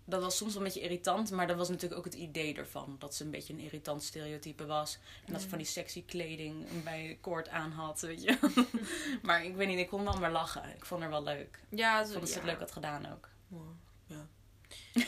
dat 0.05 0.21
was 0.21 0.38
soms 0.38 0.53
wel 0.53 0.62
een 0.62 0.67
beetje 0.67 0.81
irritant. 0.83 1.31
Maar 1.31 1.47
dat 1.47 1.57
was 1.57 1.69
natuurlijk 1.69 1.97
ook 2.00 2.05
het 2.05 2.13
idee 2.13 2.55
ervan. 2.55 2.95
Dat 3.00 3.15
ze 3.15 3.24
een 3.24 3.31
beetje 3.31 3.53
een 3.53 3.59
irritant 3.59 4.03
stereotype 4.03 4.65
was. 4.65 4.97
En 5.25 5.31
dat 5.31 5.38
ze 5.38 5.43
Ja. 5.43 5.50
van 5.50 5.57
die 5.57 5.67
sexy 5.67 6.05
kleding 6.05 6.83
bij 6.83 7.17
koord 7.21 7.50
aan 7.50 7.71
had, 7.71 8.00
weet 8.00 8.24
je. 8.24 8.38
maar 9.24 9.43
ik 9.45 9.55
weet 9.55 9.67
niet, 9.67 9.79
ik 9.79 9.88
kon 9.88 10.03
wel 10.03 10.19
maar 10.19 10.31
lachen. 10.31 10.63
Ik 10.75 10.86
vond 10.86 11.01
haar 11.01 11.09
wel 11.09 11.24
leuk. 11.24 11.59
Ja, 11.69 12.00
Ik 12.01 12.07
vond 12.07 12.19
dat 12.19 12.29
ze 12.29 12.33
ja. 12.36 12.39
het 12.41 12.50
leuk 12.50 12.59
had 12.59 12.71
gedaan 12.71 13.12
ook. 13.12 13.29
Ja. 14.07 14.27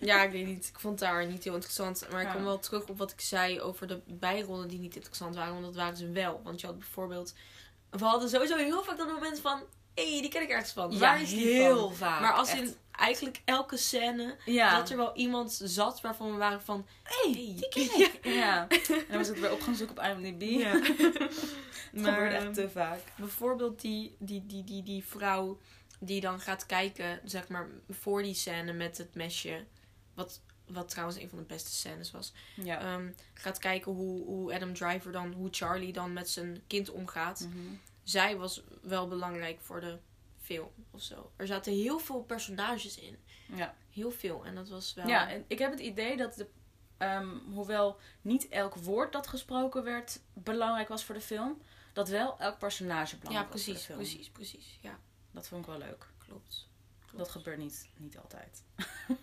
ja, 0.00 0.22
ik 0.22 0.30
weet 0.30 0.46
niet. 0.46 0.68
Ik 0.68 0.78
vond 0.80 1.00
haar 1.00 1.26
niet 1.26 1.44
heel 1.44 1.54
interessant. 1.54 2.06
Maar 2.10 2.20
ik 2.20 2.26
Ja. 2.26 2.32
kom 2.32 2.44
wel 2.44 2.58
terug 2.58 2.88
op 2.88 2.98
wat 2.98 3.10
ik 3.12 3.20
zei 3.20 3.60
over 3.60 3.86
de 3.86 4.00
bijrollen 4.06 4.68
die 4.68 4.78
niet 4.78 4.94
interessant 4.96 5.34
waren. 5.34 5.52
Want 5.52 5.64
dat 5.64 5.74
waren 5.74 5.96
ze 5.96 6.08
wel. 6.10 6.40
Want 6.42 6.60
je 6.60 6.66
had 6.66 6.78
bijvoorbeeld... 6.78 7.34
We 7.90 8.04
hadden 8.04 8.28
sowieso 8.28 8.56
heel 8.56 8.82
vaak 8.82 8.96
dat 8.96 9.08
moment 9.08 9.38
van... 9.40 9.62
Hé, 9.94 10.12
hey, 10.12 10.20
die 10.20 10.30
ken 10.30 10.42
ik 10.42 10.48
ergens 10.48 10.72
van. 10.72 10.98
Waar 10.98 11.22
is 11.22 11.28
die 11.30 11.46
heel 11.46 11.88
van? 11.88 11.94
vaak. 11.96 12.20
Maar 12.20 12.32
als 12.32 12.54
in 12.54 12.74
eigenlijk 12.96 13.42
elke 13.44 13.76
scène... 13.76 14.36
Ja. 14.44 14.78
Dat 14.78 14.90
er 14.90 14.96
wel 14.96 15.16
iemand 15.16 15.60
zat 15.62 16.00
waarvan 16.00 16.30
we 16.30 16.36
waren 16.36 16.62
van... 16.62 16.86
hey, 17.02 17.32
Hey. 17.32 17.32
die 17.32 17.68
ken 17.68 18.00
ik. 18.00 18.18
Ja. 18.22 18.68
En 18.68 19.04
dan 19.08 19.18
was 19.18 19.28
ik 19.28 19.36
weer 19.36 19.52
op 19.52 19.60
gaan 19.60 19.74
zoeken 19.74 19.98
op 19.98 20.04
IMDb. 20.04 20.42
Ja. 20.42 20.80
Maar, 21.92 22.32
ehm, 22.32 22.46
echt 22.46 22.54
te 22.54 22.70
vaak. 22.70 23.00
Bijvoorbeeld 23.16 23.80
die, 23.80 24.16
die, 24.18 24.46
die, 24.46 24.64
die, 24.64 24.82
die 24.82 25.04
vrouw 25.04 25.58
die 25.98 26.20
dan 26.20 26.40
gaat 26.40 26.66
kijken, 26.66 27.20
zeg 27.24 27.48
maar, 27.48 27.68
voor 27.90 28.22
die 28.22 28.34
scène 28.34 28.72
met 28.72 28.98
het 28.98 29.14
mesje. 29.14 29.64
Wat, 30.14 30.40
wat 30.66 30.88
trouwens 30.88 31.18
een 31.18 31.28
van 31.28 31.38
de 31.38 31.44
beste 31.44 31.70
scènes 31.70 32.10
was. 32.10 32.32
Ja. 32.54 32.80
Ehm, 32.80 33.10
gaat 33.34 33.58
kijken 33.58 33.92
hoe, 33.92 34.24
hoe 34.24 34.54
Adam 34.54 34.74
Driver 34.74 35.12
dan, 35.12 35.32
hoe 35.32 35.48
Charlie 35.50 35.92
dan 35.92 36.12
met 36.12 36.30
zijn 36.30 36.62
kind 36.66 36.90
omgaat. 36.90 37.40
Mhm. 37.40 37.74
Zij 38.02 38.36
was 38.36 38.62
wel 38.82 39.08
belangrijk 39.08 39.60
voor 39.60 39.80
de 39.80 39.98
film 40.44 40.70
of 40.90 41.02
zo. 41.02 41.32
Er 41.36 41.46
zaten 41.46 41.72
heel 41.72 41.98
veel 41.98 42.22
personages 42.22 42.98
in. 42.98 43.18
Ja. 43.54 43.74
Heel 43.90 44.10
veel. 44.10 44.44
En 44.44 44.54
dat 44.54 44.68
was 44.68 44.94
wel... 44.94 45.06
Ja, 45.06 45.30
en 45.30 45.44
ik 45.48 45.58
heb 45.58 45.70
het 45.70 45.80
idee 45.80 46.16
dat 46.16 46.34
de, 46.34 46.48
ehm, 46.98 47.28
hoewel 47.52 47.98
niet 48.22 48.48
elk 48.48 48.74
woord 48.74 49.12
dat 49.12 49.26
gesproken 49.26 49.82
werd 49.84 50.20
belangrijk 50.32 50.88
was 50.88 51.04
voor 51.04 51.14
de 51.14 51.20
film, 51.20 51.62
dat 51.92 52.08
wel 52.08 52.38
elk 52.38 52.58
personage 52.58 53.14
ja 53.14 53.20
belangrijk 53.20 53.52
was 53.52 53.62
precies, 53.62 53.80
de 53.80 53.86
film. 53.86 53.98
precies, 53.98 54.28
precies. 54.30 54.78
Ja, 54.80 54.98
Dat 55.30 55.48
vond 55.48 55.60
ik 55.60 55.70
wel 55.70 55.78
leuk. 55.78 56.06
klopt. 56.18 56.68
klopt. 57.06 57.16
Dat 57.18 57.28
gebeurt 57.30 57.58
niet, 57.58 57.88
niet 57.96 58.18
altijd. 58.18 58.62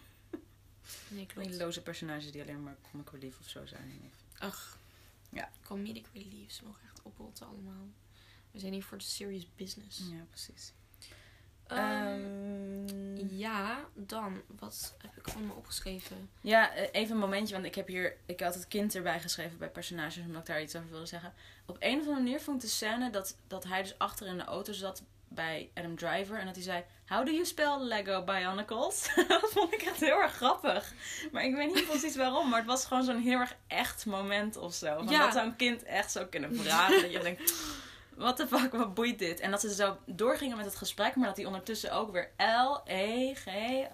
Nee, 1.07 1.25
die 1.25 1.33
klopt. 1.35 1.55
loze 1.55 1.81
personages 1.81 2.31
die 2.31 2.41
alleen 2.41 2.63
maar 2.63 2.77
comic 2.91 3.09
relief 3.09 3.39
of 3.39 3.47
zo 3.49 3.65
zijn. 3.65 4.01
Of- 4.05 4.39
Ach. 4.39 4.79
Ja. 5.29 5.49
Comedic 5.63 6.05
reliefs 6.13 6.61
mogen 6.61 6.81
echt 6.83 7.01
oprotten 7.01 7.47
allemaal. 7.47 7.87
We 8.51 8.59
zijn 8.59 8.73
hier 8.73 8.83
voor 8.83 8.97
de 8.97 9.03
serious 9.03 9.47
business. 9.55 9.99
Ja, 10.09 10.25
precies. 10.29 10.73
Ehm, 11.71 12.19
Ehm, 12.87 13.27
ja, 13.29 13.79
dan. 13.93 14.41
Wat 14.59 14.95
heb 14.97 15.17
ik 15.17 15.33
allemaal 15.33 15.55
opgeschreven? 15.55 16.29
Ja, 16.41 16.73
eh, 16.73 16.87
even 16.91 17.13
een 17.15 17.21
momentje, 17.21 17.53
want 17.53 17.65
ik 17.65 17.75
heb 17.75 17.87
hier, 17.87 18.17
ik 18.25 18.39
had 18.39 18.53
het 18.53 18.67
kind 18.67 18.95
erbij 18.95 19.19
geschreven 19.19 19.57
bij 19.57 19.69
personages, 19.69 20.23
omdat 20.25 20.41
ik 20.41 20.47
daar 20.47 20.61
iets 20.61 20.75
over 20.75 20.89
wilde 20.89 21.05
zeggen. 21.05 21.33
Op 21.65 21.75
een 21.79 21.93
of 21.93 21.99
andere 21.99 22.23
manier 22.23 22.39
vond 22.41 22.55
ik 22.55 22.69
de 22.69 22.75
scène 22.75 23.09
dat, 23.09 23.37
dat 23.47 23.63
hij 23.63 23.81
dus 23.81 23.97
achter 23.97 24.27
in 24.27 24.37
de 24.37 24.43
auto 24.43 24.73
zat 24.73 25.03
bij 25.27 25.69
Adam 25.73 25.95
Driver 25.95 26.39
en 26.39 26.45
dat 26.45 26.55
hij 26.55 26.63
zei, 26.63 26.83
how 27.07 27.25
do 27.25 27.31
you 27.31 27.45
spell 27.45 27.77
Lego 27.79 28.23
Bionicles? 28.23 29.09
dat 29.27 29.49
vond 29.51 29.73
ik 29.73 29.81
echt 29.81 29.99
heel 29.99 30.21
erg 30.21 30.33
grappig. 30.33 30.93
Maar 31.31 31.43
ik 31.43 31.55
weet 31.55 31.73
niet 31.73 31.87
precies 31.87 32.15
waarom, 32.15 32.49
maar 32.49 32.59
het 32.59 32.67
was 32.67 32.85
gewoon 32.85 33.03
zo'n 33.03 33.21
heel 33.21 33.39
erg 33.39 33.55
echt 33.67 34.05
moment 34.05 34.57
of 34.57 34.73
zo. 34.73 34.95
Van 34.95 35.07
Ja. 35.09 35.23
Dat 35.23 35.33
zou 35.33 35.45
een 35.47 35.55
kind 35.55 35.83
echt 35.83 36.11
zou 36.11 36.25
kunnen 36.25 36.55
vragen. 36.55 37.01
dat 37.01 37.11
je 37.11 37.19
denkt, 37.19 37.53
what 38.15 38.35
the 38.37 38.47
fuck, 38.47 38.71
wat 38.71 38.93
boeit 38.93 39.19
dit? 39.19 39.39
En 39.39 39.51
dat 39.51 39.61
ze 39.61 39.73
zo 39.73 39.97
doorgingen 40.05 40.57
met 40.57 40.65
het 40.65 40.75
gesprek, 40.75 41.15
maar 41.15 41.27
dat 41.27 41.37
hij 41.37 41.45
ondertussen 41.45 41.91
ook 41.93 42.11
weer 42.11 42.31
L, 42.37 42.81
E, 42.85 43.33
G, 43.35 43.45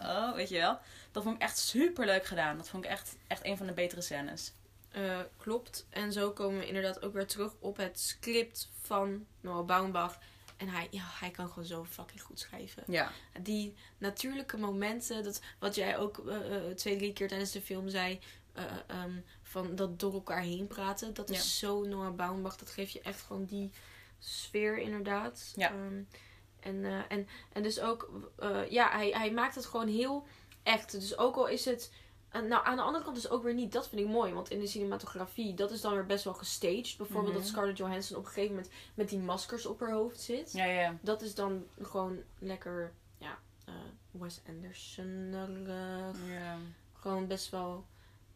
O, 0.06 0.34
weet 0.36 0.50
je 0.50 0.58
wel. 0.58 0.80
Dat 1.12 1.24
vond 1.24 1.36
ik 1.36 1.42
echt 1.42 1.58
super 1.58 2.06
leuk 2.06 2.26
gedaan. 2.26 2.58
Dat 2.58 2.70
vond 2.70 2.84
ik 2.86 2.90
echt, 2.90 3.16
echt 3.28 3.46
een 3.46 3.58
van 3.58 3.66
de 3.68 3.74
betere 3.74 4.02
scènes. 4.02 4.54
Eh, 4.90 5.20
klopt. 5.38 5.86
En 5.90 6.12
zo 6.12 6.32
komen 6.32 6.60
we 6.60 6.68
inderdaad 6.68 7.02
ook 7.02 7.14
weer 7.14 7.28
terug 7.28 7.54
op 7.60 7.78
het 7.78 8.00
script 8.00 8.70
van 8.82 9.26
Noah 9.42 9.66
Baumbach. 9.66 10.20
En 10.58 10.68
hij, 10.68 10.88
ja, 10.92 11.04
hij 11.20 11.30
kan 11.32 11.48
gewoon 11.50 11.66
zo 11.66 11.86
fucking 11.90 12.22
goed 12.22 12.40
schrijven. 12.40 12.84
Ja. 12.88 13.12
Die 13.42 13.74
natuurlijke 13.98 14.58
momenten, 14.58 15.24
dat, 15.24 15.42
wat 15.60 15.76
jij 15.76 15.98
ook 15.98 16.28
eh, 16.28 16.56
eh, 16.56 16.76
twee, 16.76 16.98
drie 16.98 17.14
keer 17.14 17.28
tijdens 17.28 17.52
de 17.52 17.62
film 17.62 17.90
zei, 17.90 18.20
eh, 18.54 18.64
ehm, 18.88 19.12
van 19.44 19.76
dat 19.76 20.00
door 20.00 20.14
elkaar 20.14 20.42
heen 20.42 20.68
praten, 20.68 21.14
dat 21.14 21.30
Ja. 21.30 21.36
is 21.36 21.60
zo 21.60 21.84
Noah 21.84 22.16
Baumbach. 22.16 22.56
Dat 22.58 22.70
geeft 22.70 22.92
je 22.92 23.02
echt 23.02 23.22
gewoon 23.22 23.46
die 23.46 23.72
sfeer 24.20 24.78
inderdaad. 24.78 25.54
Ja. 25.56 25.70
Ehm, 25.72 26.02
en, 26.60 26.86
eh, 26.86 27.00
en, 27.08 27.28
en 27.54 27.64
dus 27.64 27.80
ook, 27.80 28.10
eh, 28.38 28.70
ja, 28.70 28.90
hij, 28.90 29.10
hij 29.10 29.32
maakt 29.32 29.56
het 29.56 29.66
gewoon 29.66 29.88
heel 29.88 30.26
echt. 30.64 30.92
Dus 30.92 31.18
ook 31.18 31.36
al 31.36 31.48
is 31.48 31.66
het, 31.66 31.94
eh, 32.30 32.42
nou 32.42 32.66
aan 32.66 32.76
de 32.76 32.82
andere 32.82 33.04
kant 33.04 33.16
dus 33.16 33.30
ook 33.30 33.44
weer 33.44 33.54
niet, 33.54 33.72
dat 33.72 33.88
vind 33.90 34.02
ik 34.02 34.08
mooi. 34.08 34.34
Want 34.34 34.50
in 34.50 34.60
de 34.60 34.68
cinematografie, 34.68 35.54
dat 35.54 35.72
is 35.72 35.82
dan 35.82 35.94
weer 35.94 36.06
best 36.06 36.24
wel 36.24 36.34
gestaged. 36.34 36.98
Bijvoorbeeld 36.98 37.34
Mhm. 37.34 37.42
dat 37.42 37.48
Scarlett 37.48 37.78
Johansson 37.78 38.18
op 38.18 38.24
een 38.26 38.30
gegeven 38.32 38.56
moment 38.56 38.74
met 38.94 39.10
die 39.10 39.20
maskers 39.20 39.66
op 39.66 39.80
haar 39.80 39.92
hoofd 39.92 40.20
zit 40.20 40.52
Ja, 40.52 40.66
ja, 40.66 40.98
dat 41.02 41.22
is 41.22 41.36
dan 41.36 41.66
gewoon 41.82 42.24
lekker, 42.40 42.94
ja, 43.18 43.38
Wes 44.12 44.42
Anderson. 44.48 45.32
ja. 46.28 46.58
gewoon 46.94 47.28
best 47.28 47.50
wel 47.50 47.86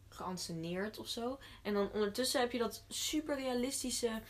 geanceneerd 0.08 0.98
of 0.98 1.08
zo. 1.08 1.38
En 1.62 1.74
dan 1.74 1.90
ondertussen 1.92 2.40
heb 2.40 2.52
je 2.52 2.58
dat 2.58 2.84
super 2.88 3.36
realistische 3.36 4.20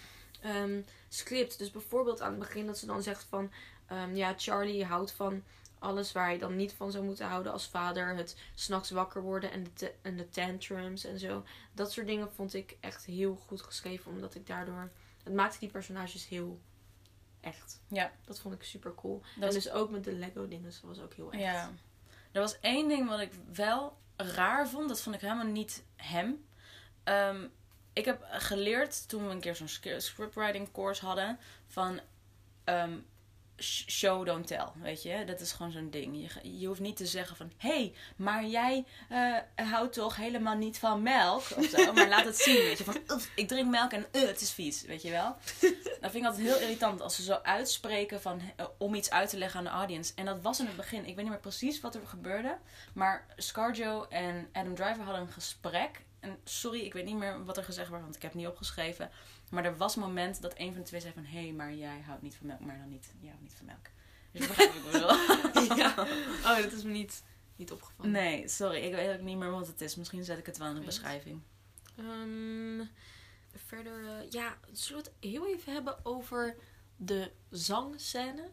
ehm, 0.43 0.81
script. 1.09 1.59
Dus 1.59 1.71
bijvoorbeeld 1.71 2.21
aan 2.21 2.31
het 2.31 2.39
begin 2.39 2.67
dat 2.67 2.79
ze 2.79 2.87
dan 2.87 3.03
zegt 3.03 3.27
van, 3.29 3.53
ehm, 3.87 4.15
ja, 4.15 4.35
Charlie 4.37 4.85
houdt 4.85 5.13
van 5.13 5.43
alles 5.79 6.13
waar 6.13 6.27
hij 6.27 6.39
dan 6.39 6.57
niet 6.57 6.73
van 6.73 6.91
zou 6.91 7.05
moeten 7.05 7.27
houden 7.27 7.53
als 7.53 7.67
vader. 7.67 8.17
Het 8.17 8.37
s'nachts 8.55 8.91
wakker 8.91 9.23
worden 9.23 9.51
en 9.53 9.67
de, 9.75 9.95
en 10.03 10.17
de 10.17 10.29
tantrums 10.29 11.05
en 11.05 11.19
zo. 11.19 11.45
Dat 11.73 11.93
soort 11.93 12.07
dingen 12.07 12.33
vond 12.33 12.55
ik 12.55 12.77
echt 12.81 13.05
heel 13.05 13.37
goed 13.37 13.63
geschreven. 13.63 14.13
Omdat 14.13 14.35
ik 14.35 14.47
daardoor... 14.47 14.91
Het 15.23 15.35
maakte 15.35 15.59
die 15.59 15.69
personages 15.69 16.29
heel 16.29 16.61
echt. 17.41 17.81
Ja. 17.89 18.13
Dat 18.25 18.39
vond 18.41 18.55
ik 18.55 18.63
super 18.63 18.95
cool. 18.95 19.23
Dat 19.37 19.49
en 19.49 19.55
dus 19.55 19.71
ook 19.71 19.91
met 19.91 20.05
de 20.05 20.13
Lego 20.13 20.49
dingen. 20.49 20.71
Dat 20.71 20.81
was 20.83 21.01
ook 21.01 21.15
heel 21.15 21.33
echt. 21.33 21.43
Ja. 21.43 21.71
Er 22.33 22.41
was 22.41 22.61
één 22.61 22.89
ding 22.89 23.09
wat 23.09 23.21
ik 23.21 23.33
wel 23.53 23.97
raar 24.17 24.69
vond. 24.69 24.89
Dat 24.89 25.01
vond 25.01 25.15
ik 25.15 25.21
helemaal 25.21 25.47
niet 25.47 25.85
hem. 25.97 26.45
Ehm, 27.05 27.47
ik 27.93 28.05
heb 28.05 28.27
geleerd 28.31 29.09
toen 29.09 29.27
we 29.27 29.31
een 29.33 29.41
keer 29.41 29.57
zo'n 29.57 29.69
scriptwriting 29.99 30.73
course 30.73 31.05
hadden. 31.05 31.39
Van 31.67 32.01
ehm, 32.65 32.99
sh- 33.59 33.87
show, 33.89 34.27
don't 34.27 34.47
tell. 34.47 34.67
Weet 34.75 35.03
je, 35.03 35.25
dat 35.25 35.41
is 35.41 35.53
gewoon 35.53 35.73
zo'n 35.73 35.91
ding. 35.91 36.29
Je, 36.43 36.59
je 36.59 36.67
hoeft 36.67 36.81
niet 36.81 36.97
te 36.97 37.07
zeggen 37.07 37.37
van... 37.37 37.53
Hé, 37.57 37.69
hey, 37.69 37.95
maar 38.17 38.45
jij 38.47 38.85
eh, 39.09 39.37
houdt 39.71 39.93
toch 39.93 40.17
helemaal 40.17 40.57
niet 40.57 40.79
van 40.79 41.03
melk? 41.03 41.43
Of 41.57 41.65
zo. 41.65 41.93
Maar 41.93 42.09
laat 42.09 42.25
het 42.25 42.37
zien, 42.39 42.55
weet 42.57 42.79
je. 42.79 42.85
Van, 42.85 42.97
"Oef, 43.11 43.31
ik 43.35 43.49
drink 43.49 43.69
melk 43.71 43.93
en 43.93 44.07
uh, 44.13 44.23
het 44.27 44.41
is 44.41 44.51
vies, 44.51 44.83
weet 44.83 45.03
je 45.03 45.11
wel. 45.11 45.37
Dat 46.01 46.11
vind 46.11 46.15
ik 46.15 46.25
altijd 46.25 46.47
heel 46.47 46.59
irritant 46.61 47.01
als 47.01 47.15
ze 47.17 47.23
zo 47.23 47.39
uitspreken 47.43 48.21
van, 48.21 48.41
eh, 48.57 48.67
om 48.79 48.95
iets 48.95 49.11
uit 49.11 49.29
te 49.31 49.39
leggen 49.39 49.59
aan 49.59 49.65
de 49.65 49.71
audience. 49.71 50.13
En 50.15 50.25
dat 50.25 50.43
was 50.43 50.61
in 50.61 50.67
het 50.67 50.77
begin. 50.77 50.99
Ik 50.99 51.07
weet 51.07 51.17
niet 51.17 51.29
meer 51.29 51.39
precies 51.41 51.81
wat 51.81 51.95
er 51.95 52.07
gebeurde. 52.07 52.59
Maar 52.93 53.27
Scarjo 53.37 54.07
en 54.09 54.49
Adam 54.53 54.75
Driver 54.75 55.03
hadden 55.05 55.23
een 55.23 55.33
gesprek. 55.33 56.01
En 56.23 56.39
sorry, 56.45 56.81
ik 56.81 56.93
weet 56.93 57.05
niet 57.05 57.17
meer 57.17 57.45
wat 57.45 57.57
er 57.57 57.65
gezegd 57.65 57.91
werd, 57.91 58.03
want 58.03 58.17
ik 58.17 58.23
heb 58.23 58.33
het 58.33 58.41
niet 58.41 58.51
opgeschreven. 58.51 59.11
Maar 59.51 59.65
er 59.65 59.77
was 59.77 59.97
een 59.97 60.03
moment 60.03 60.43
dat 60.43 60.55
een 60.57 60.73
van 60.73 60.81
de 60.83 60.89
twee 60.89 61.01
zei 61.01 61.13
van... 61.13 61.25
Hé, 61.25 61.43
hey, 61.43 61.53
maar 61.53 61.75
jij 61.75 62.01
houdt 62.07 62.23
niet 62.23 62.35
van 62.37 62.47
melk, 62.47 62.61
maar 62.61 62.79
dan 62.79 62.89
niet. 62.89 63.13
Jij 63.21 63.29
houdt 63.29 63.43
niet 63.43 63.55
van 63.55 63.67
melk. 63.67 63.87
Dus 64.33 64.47
begrijpt 64.47 64.75
wat 64.75 64.85
ik 64.85 64.93
bedoel. 64.93 65.77
ja. 65.83 65.95
Oh, 66.57 66.63
dat 66.63 66.73
is 66.73 66.83
me 66.83 66.91
niet, 66.91 67.23
niet 67.57 67.73
opgevallen. 67.73 68.11
Nee, 68.11 68.49
sorry. 68.49 68.83
Ik 68.83 68.95
weet 68.95 69.15
ook 69.15 69.21
niet 69.25 69.37
meer 69.39 69.51
wat 69.51 69.67
het 69.67 69.81
is. 69.81 69.97
Misschien 69.97 70.25
zet 70.25 70.39
ik 70.39 70.47
het 70.47 70.59
wel 70.59 70.69
in 70.69 70.75
de 70.75 70.81
beschrijving. 70.81 71.43
Ehm, 71.97 72.85
verder, 73.55 74.05
eh, 74.07 74.31
ja, 74.31 74.59
zullen 74.73 75.03
we 75.03 75.09
het 75.11 75.31
heel 75.33 75.47
even 75.47 75.73
hebben 75.73 76.05
over 76.05 76.57
de 76.97 77.33
zangscène? 77.51 78.51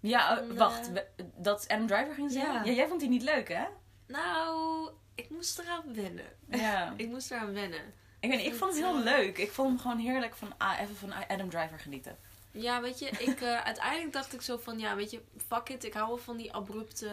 Ja, 0.00 0.38
eh, 0.40 0.50
eh, 0.50 0.56
wacht. 0.56 0.92
we- 0.92 1.06
Dat 1.36 1.68
Adam 1.68 1.86
Driver 1.86 2.14
ging 2.14 2.30
zingen? 2.30 2.52
Ja. 2.52 2.64
Ja. 2.64 2.72
jij 2.72 2.88
vond 2.88 3.00
die 3.00 3.08
niet 3.08 3.22
leuk, 3.22 3.48
hè? 3.48 3.64
Nou, 4.06 4.90
ik 5.22 5.30
moest 5.30 5.58
eraan 5.58 5.94
wennen. 5.94 6.32
Ja. 6.48 6.92
Ik 6.96 7.08
moest 7.08 7.30
eraan 7.30 7.52
wennen. 7.52 7.92
Ik, 8.20 8.30
weet 8.30 8.38
niet, 8.38 8.46
ik 8.52 8.54
vond 8.54 8.72
het 8.74 8.84
heel 8.84 8.98
leuk. 9.02 9.38
Ik 9.38 9.50
vond 9.50 9.68
hem 9.68 9.78
gewoon 9.78 9.98
heerlijk 9.98 10.34
van 10.34 10.54
ah, 10.58 10.80
even 10.80 10.96
van 10.96 11.12
Adam 11.28 11.50
Driver 11.50 11.78
genieten. 11.78 12.16
Ja, 12.52 12.80
weet 12.80 12.98
je, 12.98 13.08
ik, 13.08 13.40
eh, 13.40 13.60
uiteindelijk 13.70 14.12
dacht 14.12 14.32
ik 14.32 14.40
zo 14.42 14.56
van, 14.56 14.78
ja, 14.78 14.96
weet 14.96 15.10
je, 15.10 15.22
fuck 15.48 15.68
it. 15.68 15.84
Ik 15.84 15.92
hou 15.92 16.08
wel 16.08 16.16
van 16.16 16.36
die 16.36 16.52
abrupte 16.52 17.10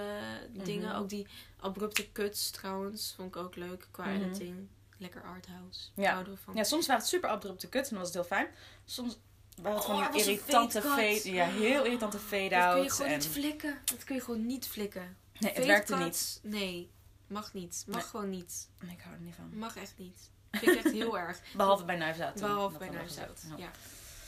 dingen. 0.52 0.88
Mhm. 0.90 0.98
Ook 0.98 1.10
die 1.10 1.28
abrupte 1.60 2.12
cuts 2.12 2.50
trouwens, 2.52 3.14
vond 3.16 3.36
ik 3.36 3.42
ook 3.42 3.56
leuk 3.56 3.88
qua 3.92 4.06
Mhm. 4.06 4.24
editing. 4.24 4.68
Lekker 4.98 5.24
arthouse. 5.24 5.90
Ja. 5.96 6.24
Van. 6.44 6.56
Ja, 6.56 6.64
soms 6.64 6.86
waren 6.88 7.02
het 7.02 7.12
super 7.12 7.30
abrupte 7.30 7.70
cuts 7.70 7.90
en 7.90 7.96
dan 7.96 8.04
was 8.06 8.14
het 8.14 8.28
heel 8.28 8.38
fijn. 8.38 8.48
Soms 8.86 9.18
waren 9.62 9.78
het 9.78 9.88
Oh, 9.88 10.08
een 10.12 10.20
irritante 10.20 10.82
fade 10.82 11.32
ja, 11.32 11.46
heel 11.46 11.86
irritante 11.86 12.18
dat 12.18 12.30
kun 12.30 12.84
je 12.84 12.90
gewoon 12.90 13.12
En... 13.12 13.18
niet 13.18 13.28
flikken. 13.28 13.78
Dat 13.86 14.04
kun 14.04 14.16
je 14.16 14.22
gewoon 14.22 14.46
niet 14.46 14.68
flikken. 14.68 15.18
Nee, 15.40 15.54
het 15.54 15.66
werkte 15.66 15.94
cuts, 15.96 16.40
Nee, 16.44 16.92
mag 17.28 17.54
niet. 17.54 17.84
Mag 17.88 17.96
Nee. 17.98 18.06
gewoon 18.06 18.30
niet. 18.30 18.70
Ik 18.92 19.02
hou 19.02 19.16
er 19.16 19.22
niet 19.22 19.36
van. 19.36 19.58
Mag 19.58 19.76
echt 19.76 19.94
niet. 19.98 20.30
Vind 20.52 20.72
ik 20.78 20.84
echt 20.84 20.94
heel 20.94 21.18
erg. 21.28 21.40
Behalve 21.56 21.86
bij 21.86 21.96
Knives 21.96 22.20
Out. 22.22 22.38
toen. 22.38 22.48
Behalve 22.48 22.78
bij 22.78 22.88
hadden 22.88 23.06
we 23.08 23.14
Knives 23.14 23.34
gezegd. 23.34 23.52
Out. 23.52 23.60
Ja. 23.60 23.72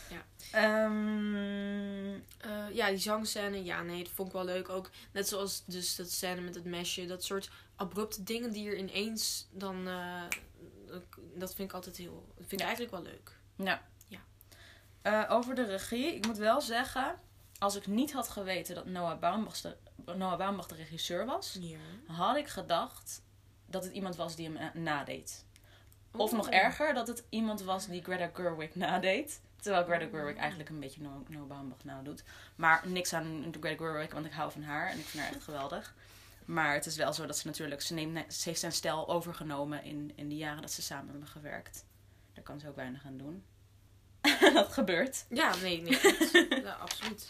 Ja. 0.10 0.24
Ehm, 0.52 2.14
Eh, 2.38 2.76
ja, 2.76 2.88
die 2.88 2.98
zangscène, 2.98 3.64
ja, 3.64 3.82
nee, 3.82 4.04
dat 4.04 4.12
vond 4.14 4.28
ik 4.28 4.34
wel 4.34 4.44
leuk. 4.46 4.70
Ook 4.70 4.90
net 5.12 5.28
zoals 5.28 5.64
dus 5.66 5.96
dat 5.96 6.10
scène 6.12 6.42
met 6.42 6.56
het 6.56 6.66
mesje. 6.66 7.06
Dat 7.06 7.24
soort 7.24 7.50
abrupte 7.76 8.24
dingen 8.24 8.52
die 8.52 8.70
er 8.70 8.78
ineens 8.78 9.48
dan... 9.52 9.88
eh, 9.88 10.24
dat 11.36 11.56
vind 11.56 11.70
ik 11.70 11.76
altijd 11.76 11.98
heel... 11.98 12.26
Dat 12.28 12.36
vind 12.48 12.52
ik 12.52 12.60
Ja. 12.60 12.66
eigenlijk 12.66 12.92
wel 12.96 13.04
leuk. 13.04 13.38
ja. 13.56 13.82
Ja. 14.08 14.20
Eh, 15.02 15.36
over 15.36 15.56
de 15.56 15.64
regie. 15.66 16.16
Ik 16.16 16.26
moet 16.26 16.38
wel 16.38 16.62
zeggen, 16.62 17.20
als 17.60 17.76
ik 17.76 17.88
niet 17.88 18.14
had 18.14 18.30
geweten 18.30 18.76
dat 18.76 18.86
Noah 18.86 19.20
Baumbach 19.20 19.62
de, 19.62 19.78
Noah 20.17 20.38
Baumbach 20.38 20.67
de 20.67 20.76
regisseur 20.76 21.26
was, 21.26 21.58
Ja. 21.60 21.78
had 22.08 22.36
ik 22.38 22.48
gedacht 22.48 23.22
dat 23.65 23.84
het 23.84 23.93
iemand 23.93 24.15
was 24.15 24.36
die 24.36 24.45
hem 24.45 24.58
eh, 24.58 24.74
nadeed. 24.74 25.45
Of 26.12 26.32
Oh. 26.32 26.38
nog 26.38 26.50
erger, 26.50 26.93
dat 26.93 27.08
het 27.08 27.24
iemand 27.30 27.62
was 27.62 27.88
die 27.88 28.04
Greta 28.04 28.30
Gerwig 28.34 28.76
nadeed. 28.76 29.41
Terwijl 29.62 29.84
Greta 29.86 30.08
Gerwig 30.12 30.36
eigenlijk 30.36 30.69
een 30.69 30.80
beetje 30.80 31.02
Noah 31.02 31.28
Noah 31.30 31.48
Baumbach 31.48 31.84
nadoet. 31.84 32.24
Maar 32.56 32.82
niks 32.88 33.13
aan 33.13 33.54
Greta 33.60 33.84
Gerwig, 33.84 34.13
want 34.13 34.26
ik 34.26 34.32
hou 34.32 34.52
van 34.52 34.63
haar 34.63 34.89
en 34.89 35.00
ik 35.00 35.06
vind 35.06 35.24
haar 35.24 35.34
echt 35.34 35.43
geweldig. 35.43 35.95
Maar 36.45 36.74
het 36.74 36.86
is 36.86 36.95
wel 36.95 37.13
zo 37.13 37.26
dat 37.26 37.38
ze 37.38 37.48
natuurlijk... 37.48 37.82
Ze, 37.82 37.93
neemt, 37.93 38.34
ze 38.34 38.50
heeft 38.50 38.60
zijn 38.60 38.72
stijl 38.72 39.08
overgenomen 39.10 39.84
in, 39.84 40.12
in 40.15 40.30
de 40.30 40.36
jaren 40.36 40.62
dat 40.62 40.72
ze 40.72 40.82
samen 40.82 41.10
hebben 41.10 41.28
gewerkt. 41.28 41.86
Daar 42.34 42.43
kan 42.43 42.60
ze 42.60 42.67
ook 42.67 42.76
weinig 42.76 43.06
aan 43.06 43.17
doen. 43.17 43.43
dat 44.54 44.74
gebeurt. 44.74 45.26
Ja, 45.30 45.56
nee, 45.56 45.82
nee. 45.82 45.95
goed. 46.00 46.48
ja, 46.63 46.72
absoluut. 46.74 47.28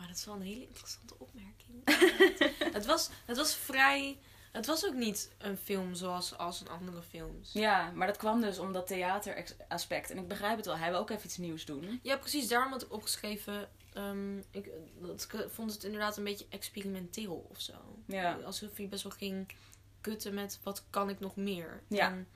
Maar 0.00 0.08
dat 0.08 0.18
is 0.18 0.24
wel 0.24 0.34
een 0.34 0.42
hele 0.42 0.66
interessante 0.66 1.14
opmerking. 1.18 1.82
het, 2.76 2.86
was, 2.86 3.10
het 3.24 3.36
was 3.36 3.54
vrij... 3.54 4.18
Het 4.52 4.66
was 4.66 4.86
ook 4.86 4.94
niet 4.94 5.30
een 5.38 5.56
film 5.56 5.94
zoals 5.94 6.38
als 6.38 6.60
een 6.60 6.68
andere 6.68 7.02
films. 7.02 7.52
Ja, 7.52 7.90
maar 7.90 8.06
dat 8.06 8.16
kwam 8.16 8.40
dus 8.40 8.58
om 8.58 8.72
dat 8.72 8.86
theateraspect. 8.86 10.10
En 10.10 10.18
ik 10.18 10.28
begrijp 10.28 10.56
het 10.56 10.66
wel, 10.66 10.76
hij 10.76 10.90
wil 10.90 10.98
ook 10.98 11.10
even 11.10 11.24
iets 11.24 11.36
nieuws 11.36 11.64
doen. 11.64 12.00
Ja, 12.02 12.16
precies. 12.16 12.48
Daarom 12.48 12.72
had 12.72 12.82
ik 12.82 12.92
opgeschreven 12.92 13.68
ehm, 13.92 14.38
ik, 14.38 14.70
dat, 15.00 15.28
ik 15.32 15.46
vond 15.50 15.72
het 15.72 15.84
inderdaad 15.84 16.16
een 16.16 16.24
beetje 16.24 16.46
experimenteel 16.48 17.46
of 17.50 17.60
zo. 17.60 17.98
Ja. 18.06 18.38
Alsof 18.44 18.76
hij 18.76 18.88
best 18.88 19.02
wel 19.02 19.12
ging 19.12 19.52
kutten 20.00 20.34
met 20.34 20.60
wat 20.62 20.84
kan 20.90 21.08
ik 21.08 21.20
nog 21.20 21.36
meer. 21.36 21.82
Ja. 21.88 22.10
En 22.10 22.28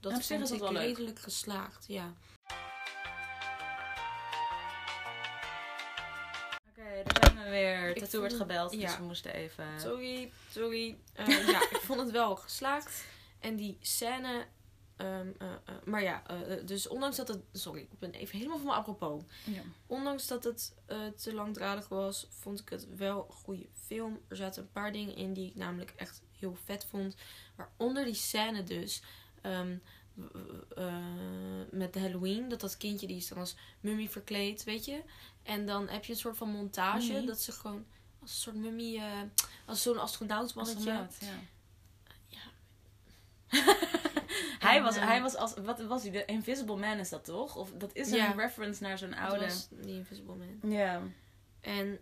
dat 0.00 0.12
vond 0.12 0.22
is 0.22 0.38
dat 0.38 0.52
ik 0.52 0.58
wel 0.58 0.72
leuk. 0.72 0.82
redelijk 0.82 1.18
geslaagd, 1.18 1.84
ja. 1.88 2.14
Weer. 7.50 7.94
Tattoo 7.94 8.20
werd 8.20 8.34
gebeld, 8.34 8.72
ja. 8.72 8.86
dus 8.86 8.96
we 8.96 9.02
moesten 9.02 9.34
even... 9.34 9.64
Sorry, 9.80 10.32
sorry. 10.50 10.98
Eh, 11.12 11.26
ja, 11.46 11.62
ik 11.70 11.80
vond 11.82 12.00
het 12.00 12.10
wel 12.10 12.36
geslaagd. 12.36 13.04
En 13.38 13.56
die 13.56 13.78
scène... 13.80 14.46
ehm, 14.96 15.28
eh, 15.38 15.52
eh, 15.52 15.74
maar 15.84 16.02
ja, 16.02 16.22
dus 16.64 16.88
ondanks 16.88 17.16
dat 17.16 17.28
het... 17.28 17.40
Sorry, 17.52 17.80
ik 17.80 17.98
ben 17.98 18.12
even 18.12 18.38
helemaal 18.38 18.58
van 18.58 18.66
me 18.66 18.72
apropos. 18.72 19.22
Ja. 19.44 19.62
Ondanks 19.86 20.26
dat 20.26 20.44
het 20.44 20.74
te 21.16 21.34
langdradig 21.34 21.88
was, 21.88 22.26
vond 22.30 22.60
ik 22.60 22.68
het 22.68 22.96
wel 22.96 23.26
een 23.28 23.34
goede 23.34 23.66
film. 23.84 24.20
Er 24.28 24.36
zaten 24.36 24.62
een 24.62 24.72
paar 24.72 24.92
dingen 24.92 25.16
in 25.16 25.32
die 25.32 25.48
ik 25.48 25.54
namelijk 25.54 25.92
echt 25.96 26.22
heel 26.38 26.56
vet 26.64 26.86
vond. 26.90 27.14
Waaronder 27.56 28.04
die 28.04 28.14
scène 28.14 28.62
dus. 28.62 29.02
ehm, 29.42 29.76
eh, 30.76 30.94
met 31.70 31.92
de 31.92 32.00
Halloween. 32.00 32.48
Dat 32.48 32.60
dat 32.60 32.76
kindje 32.76 33.06
die 33.06 33.16
is 33.16 33.28
dan 33.28 33.38
als 33.38 33.56
mummie 33.80 34.10
verkleed, 34.10 34.64
weet 34.64 34.84
je. 34.84 35.02
En 35.42 35.66
dan 35.66 35.88
heb 35.88 36.04
je 36.04 36.12
een 36.12 36.18
soort 36.18 36.36
van 36.36 36.50
montage. 36.50 37.24
Dat 37.24 37.40
ze 37.40 37.52
gewoon 37.52 37.84
als 38.20 38.30
een 38.30 38.36
soort 38.40 38.56
mummie... 38.56 38.98
eh, 38.98 39.20
als 39.66 39.82
zo'n 39.82 39.98
astronautsmannetje. 39.98 40.92
Astronaut, 40.92 41.16
ja. 41.20 41.38
Ja. 42.26 42.40
hij, 44.66 44.76
En, 44.76 44.82
was, 44.82 44.96
eh, 44.96 45.06
hij 45.06 45.22
was 45.22 45.34
als... 45.36 45.54
Wat 45.54 45.80
was 45.80 46.02
hij? 46.02 46.10
De 46.10 46.24
Invisible 46.24 46.76
Man 46.76 46.98
is 46.98 47.08
dat 47.08 47.24
toch? 47.24 47.56
Of 47.56 47.70
dat 47.72 47.94
is 47.94 48.10
een 48.10 48.36
reference 48.36 48.82
naar 48.82 48.98
zo'n 48.98 49.10
Dat 49.10 49.18
oude... 49.18 49.44
was 49.44 49.68
die 49.70 49.94
Invisible 49.94 50.34
Man. 50.34 50.70
Ja. 50.70 51.02
En, 51.60 51.98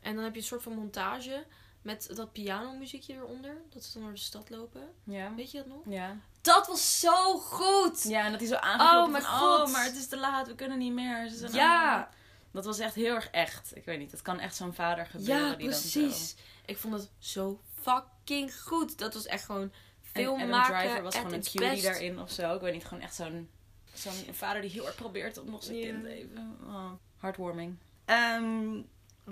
en 0.00 0.14
dan 0.14 0.24
heb 0.24 0.34
je 0.34 0.40
een 0.40 0.46
soort 0.46 0.62
van 0.62 0.74
montage 0.74 1.46
met 1.82 2.10
dat 2.14 2.32
pianomuziekje 2.32 3.14
eronder. 3.14 3.56
Dat 3.68 3.84
ze 3.84 3.92
dan 3.92 4.02
door 4.02 4.12
de 4.12 4.18
stad 4.18 4.50
lopen. 4.50 4.94
Ja. 5.04 5.34
Weet 5.34 5.50
je 5.50 5.58
dat 5.58 5.66
nog? 5.66 5.80
Ja. 5.86 6.16
Dat 6.54 6.66
was 6.66 7.00
zo 7.00 7.38
goed! 7.38 8.02
Ja, 8.02 8.24
en 8.24 8.30
dat 8.30 8.40
hij 8.40 8.48
zo 8.48 8.54
aangeklopt 8.54 9.06
Oh, 9.06 9.10
mijn 9.12 9.22
van, 9.22 9.38
god. 9.38 9.66
oh, 9.66 9.72
maar 9.72 9.84
het 9.84 9.96
is 9.96 10.06
te 10.08 10.16
laat, 10.18 10.46
we 10.46 10.54
kunnen 10.54 10.78
niet 10.78 10.92
meer. 10.92 11.28
Ze 11.28 11.36
zijn 11.36 11.52
Ja. 11.52 11.82
allemaal- 11.90 12.08
Dat 12.52 12.64
was 12.64 12.78
echt 12.78 12.94
heel 12.94 13.14
erg 13.14 13.30
echt. 13.30 13.76
Ik 13.76 13.84
weet 13.84 13.98
niet, 13.98 14.10
het 14.10 14.22
kan 14.22 14.38
echt 14.38 14.56
zo'n 14.56 14.74
vader 14.74 15.06
gebeuren 15.06 15.36
Ja, 15.48 15.54
die 15.54 15.68
dan 15.70 15.78
precies. 15.80 16.30
zo... 16.30 16.36
Ik 16.66 16.78
vond 16.78 16.94
het 16.94 17.10
zo 17.18 17.60
fucking 17.82 18.60
goed. 18.62 18.98
Dat 18.98 19.14
was 19.14 19.26
echt 19.26 19.44
gewoon 19.44 19.62
En 19.62 19.72
film 20.02 20.34
Adam 20.36 20.48
maken. 20.48 20.78
Driver 20.78 21.02
was 21.02 21.14
gewoon 21.16 21.32
een 21.32 21.40
cutie 21.40 21.60
best. 21.60 21.82
daarin 21.82 22.20
of 22.20 22.30
zo. 22.30 22.54
Ik 22.54 22.60
weet 22.60 22.72
niet, 22.72 22.84
gewoon 22.84 23.02
echt 23.02 23.14
zo'n 23.14 23.50
zo'n 23.94 24.12
vader 24.34 24.60
die 24.62 24.70
heel 24.70 24.86
erg 24.86 24.94
probeert 24.94 25.38
om 25.38 25.50
nog 25.50 25.62
zijn 25.64 25.80
kind 25.80 26.04
even... 26.04 26.58
Oh, 26.66 26.90
heartwarming. 27.18 27.76
Ehm, 28.04 28.80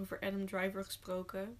Over 0.00 0.18
Adam 0.20 0.46
Driver 0.46 0.85
gesproken. 0.85 1.57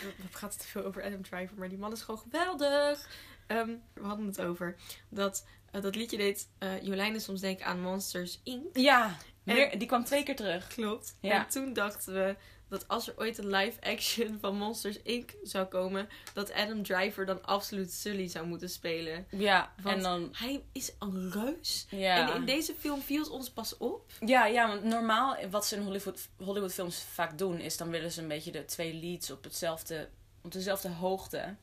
We 0.00 0.26
praten 0.30 0.58
te 0.58 0.66
veel 0.66 0.84
over 0.84 1.04
Adam 1.04 1.22
Driver, 1.22 1.56
maar 1.58 1.68
die 1.68 1.78
man 1.78 1.92
is 1.92 2.02
gewoon 2.02 2.20
geweldig. 2.20 3.08
Ehm, 3.48 3.70
we 3.94 4.02
hadden 4.06 4.26
het 4.26 4.40
over 4.40 4.76
dat 5.08 5.46
eh, 5.72 5.82
dat 5.82 5.94
liedje 5.94 6.16
deed 6.16 6.48
eh 6.58 6.82
Jolijn 6.82 7.20
soms 7.20 7.40
denken 7.40 7.66
aan 7.66 7.80
Monsters 7.80 8.40
Inc. 8.44 8.76
ja, 8.76 9.16
En- 9.44 9.78
die 9.78 9.88
kwam 9.88 10.04
twee 10.04 10.22
keer 10.22 10.36
terug. 10.36 10.66
Klopt. 10.66 11.16
Ja. 11.20 11.32
En 11.44 11.48
toen 11.50 11.72
dachten 11.72 12.14
we 12.14 12.36
dat 12.68 12.88
als 12.88 13.08
er 13.08 13.14
ooit 13.16 13.38
een 13.38 13.50
live 13.50 13.80
action 13.80 14.38
van 14.40 14.56
Monsters 14.56 15.02
Inc. 15.02 15.30
zou 15.42 15.66
komen, 15.66 16.08
dat 16.34 16.52
Adam 16.52 16.82
Driver 16.82 17.26
dan 17.26 17.44
absoluut 17.44 17.92
Sully 17.92 18.28
zou 18.28 18.46
moeten 18.46 18.70
spelen. 18.70 19.26
Ja, 19.30 19.72
Want 19.82 19.96
en 19.96 20.02
dan... 20.02 20.28
Hij 20.32 20.64
is 20.72 20.92
een 20.98 21.30
reus. 21.32 21.86
Ja. 21.90 22.28
En 22.30 22.34
in 22.36 22.44
deze 22.46 22.74
film 22.78 23.00
viel 23.00 23.20
het 23.22 23.30
ons 23.30 23.50
pas 23.50 23.76
op. 23.76 24.12
Ja, 24.26 24.46
ja, 24.46 24.68
want 24.68 24.82
normaal, 24.84 25.36
wat 25.50 25.66
ze 25.66 25.76
in 25.76 25.82
Hollywood, 25.82 26.28
Hollywoodfilms 26.36 27.02
vaak 27.02 27.38
doen, 27.38 27.60
is 27.60 27.76
dan 27.76 27.90
willen 27.90 28.12
ze 28.12 28.22
een 28.22 28.28
beetje 28.28 28.52
de 28.52 28.64
twee 28.64 28.94
leads 28.94 29.30
op, 29.30 29.44
hetzelfde, 29.44 30.08
op 30.42 30.52
dezelfde 30.52 30.88
hoogte. 30.88 31.56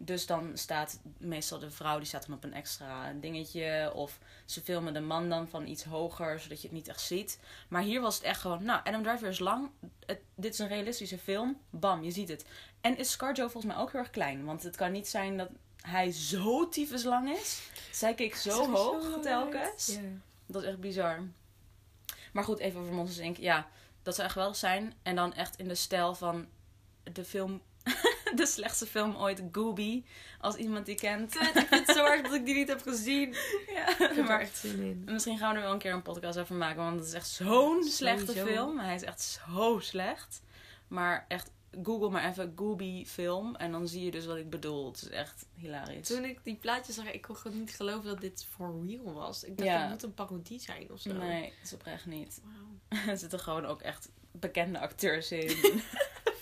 Dus 0.00 0.26
dan 0.26 0.50
staat 0.54 1.00
meestal 1.16 1.58
de 1.58 1.70
vrouw, 1.70 1.98
die 1.98 2.06
staat 2.06 2.26
dan 2.26 2.36
op 2.36 2.44
een 2.44 2.54
extra 2.54 3.12
dingetje. 3.12 3.92
Of 3.94 4.18
ze 4.44 4.60
filmen 4.60 4.92
de 4.92 5.00
man 5.00 5.28
dan 5.28 5.48
van 5.48 5.66
iets 5.66 5.84
hoger, 5.84 6.40
zodat 6.40 6.60
je 6.60 6.66
het 6.66 6.76
niet 6.76 6.88
echt 6.88 7.00
ziet. 7.00 7.40
Maar 7.68 7.82
hier 7.82 8.00
was 8.00 8.14
het 8.14 8.24
echt 8.24 8.40
gewoon, 8.40 8.64
nou, 8.64 8.80
Adam 8.84 9.02
Driver 9.02 9.28
is 9.28 9.38
lang. 9.38 9.70
Het, 10.06 10.20
dit 10.34 10.52
is 10.52 10.58
een 10.58 10.68
realistische 10.68 11.18
film. 11.18 11.60
Bam, 11.70 12.02
je 12.02 12.10
ziet 12.10 12.28
het. 12.28 12.44
En 12.80 12.98
is 12.98 13.10
ScarJo 13.10 13.48
volgens 13.48 13.72
mij 13.72 13.82
ook 13.82 13.92
heel 13.92 14.00
erg 14.00 14.10
klein. 14.10 14.44
Want 14.44 14.62
het 14.62 14.76
kan 14.76 14.92
niet 14.92 15.08
zijn 15.08 15.36
dat 15.36 15.48
hij 15.80 16.12
zo 16.12 16.68
tyfus 16.68 17.04
lang 17.04 17.30
is. 17.30 17.70
Zij 17.90 18.14
keek 18.14 18.34
zo 18.34 18.70
hoog 18.70 19.20
telkens. 19.22 19.98
Dat 20.46 20.62
is 20.62 20.68
echt 20.68 20.80
bizar. 20.80 21.22
Maar 22.32 22.44
goed, 22.44 22.58
even 22.58 22.80
over 22.80 22.92
Monsters 22.92 23.26
Inc. 23.26 23.36
Ja, 23.36 23.68
dat 24.02 24.14
zou 24.14 24.26
echt 24.26 24.36
geweldig 24.36 24.58
zijn. 24.58 24.94
En 25.02 25.16
dan 25.16 25.34
echt 25.34 25.56
in 25.56 25.68
de 25.68 25.74
stijl 25.74 26.14
van 26.14 26.46
de 27.02 27.24
film... 27.24 27.60
de 28.34 28.46
slechtste 28.46 28.86
film 28.86 29.16
ooit, 29.16 29.42
Gooby. 29.52 30.04
Als 30.40 30.54
iemand 30.56 30.86
die 30.86 30.94
kent. 30.94 31.32
Kut, 31.38 31.56
ik 31.62 31.66
vind 31.66 31.86
het 31.86 31.96
zo 31.96 32.04
erg 32.04 32.22
dat 32.22 32.32
ik 32.32 32.44
die 32.44 32.54
niet 32.54 32.68
heb 32.68 32.82
gezien. 32.82 33.34
Ja, 34.14 34.22
maar 34.22 34.40
echt 34.40 34.56
zin 34.56 34.80
in. 34.82 35.02
misschien 35.12 35.38
gaan 35.38 35.50
we 35.50 35.56
er 35.56 35.62
wel 35.62 35.72
een 35.72 35.78
keer 35.78 35.92
een 35.92 36.02
podcast 36.02 36.38
over 36.38 36.54
maken. 36.54 36.82
Want 36.82 36.98
het 36.98 37.08
is 37.08 37.14
echt 37.14 37.28
zo'n 37.28 37.82
slechte 37.84 38.32
film. 38.32 38.78
Hij 38.78 38.94
is 38.94 39.02
echt 39.02 39.40
zo 39.46 39.78
slecht. 39.80 40.42
Maar 40.88 41.24
echt, 41.28 41.50
google 41.82 42.10
maar 42.10 42.28
even 42.28 42.52
Gooby 42.56 43.04
film. 43.06 43.56
En 43.56 43.72
dan 43.72 43.88
zie 43.88 44.04
je 44.04 44.10
dus 44.10 44.26
wat 44.26 44.36
ik 44.36 44.50
bedoel. 44.50 44.86
Het 44.86 45.02
is 45.02 45.08
echt 45.08 45.46
hilarisch. 45.54 46.06
Toen 46.08 46.24
ik 46.24 46.38
die 46.44 46.56
plaatjes 46.56 46.94
zag, 46.94 47.10
ik 47.12 47.22
kon 47.22 47.36
gewoon 47.36 47.58
niet 47.58 47.70
geloven 47.74 48.04
dat 48.08 48.20
dit 48.20 48.46
for 48.54 48.74
real 48.86 49.12
was. 49.12 49.44
Ik 49.44 49.56
dacht, 49.58 49.70
Ja. 49.70 49.80
het 49.80 49.90
moet 49.90 50.02
een 50.02 50.14
parodie 50.14 50.60
zijn 50.60 50.90
of 50.90 51.00
zo. 51.00 51.12
Nee, 51.12 51.42
dat 51.42 51.52
is 51.64 51.72
oprecht 51.72 52.06
niet. 52.06 52.40
Wauw. 52.44 53.06
Er 53.08 53.18
zitten 53.18 53.40
gewoon 53.40 53.66
ook 53.66 53.80
echt 53.82 54.08
bekende 54.32 54.78
acteurs 54.78 55.30
in. 55.32 55.80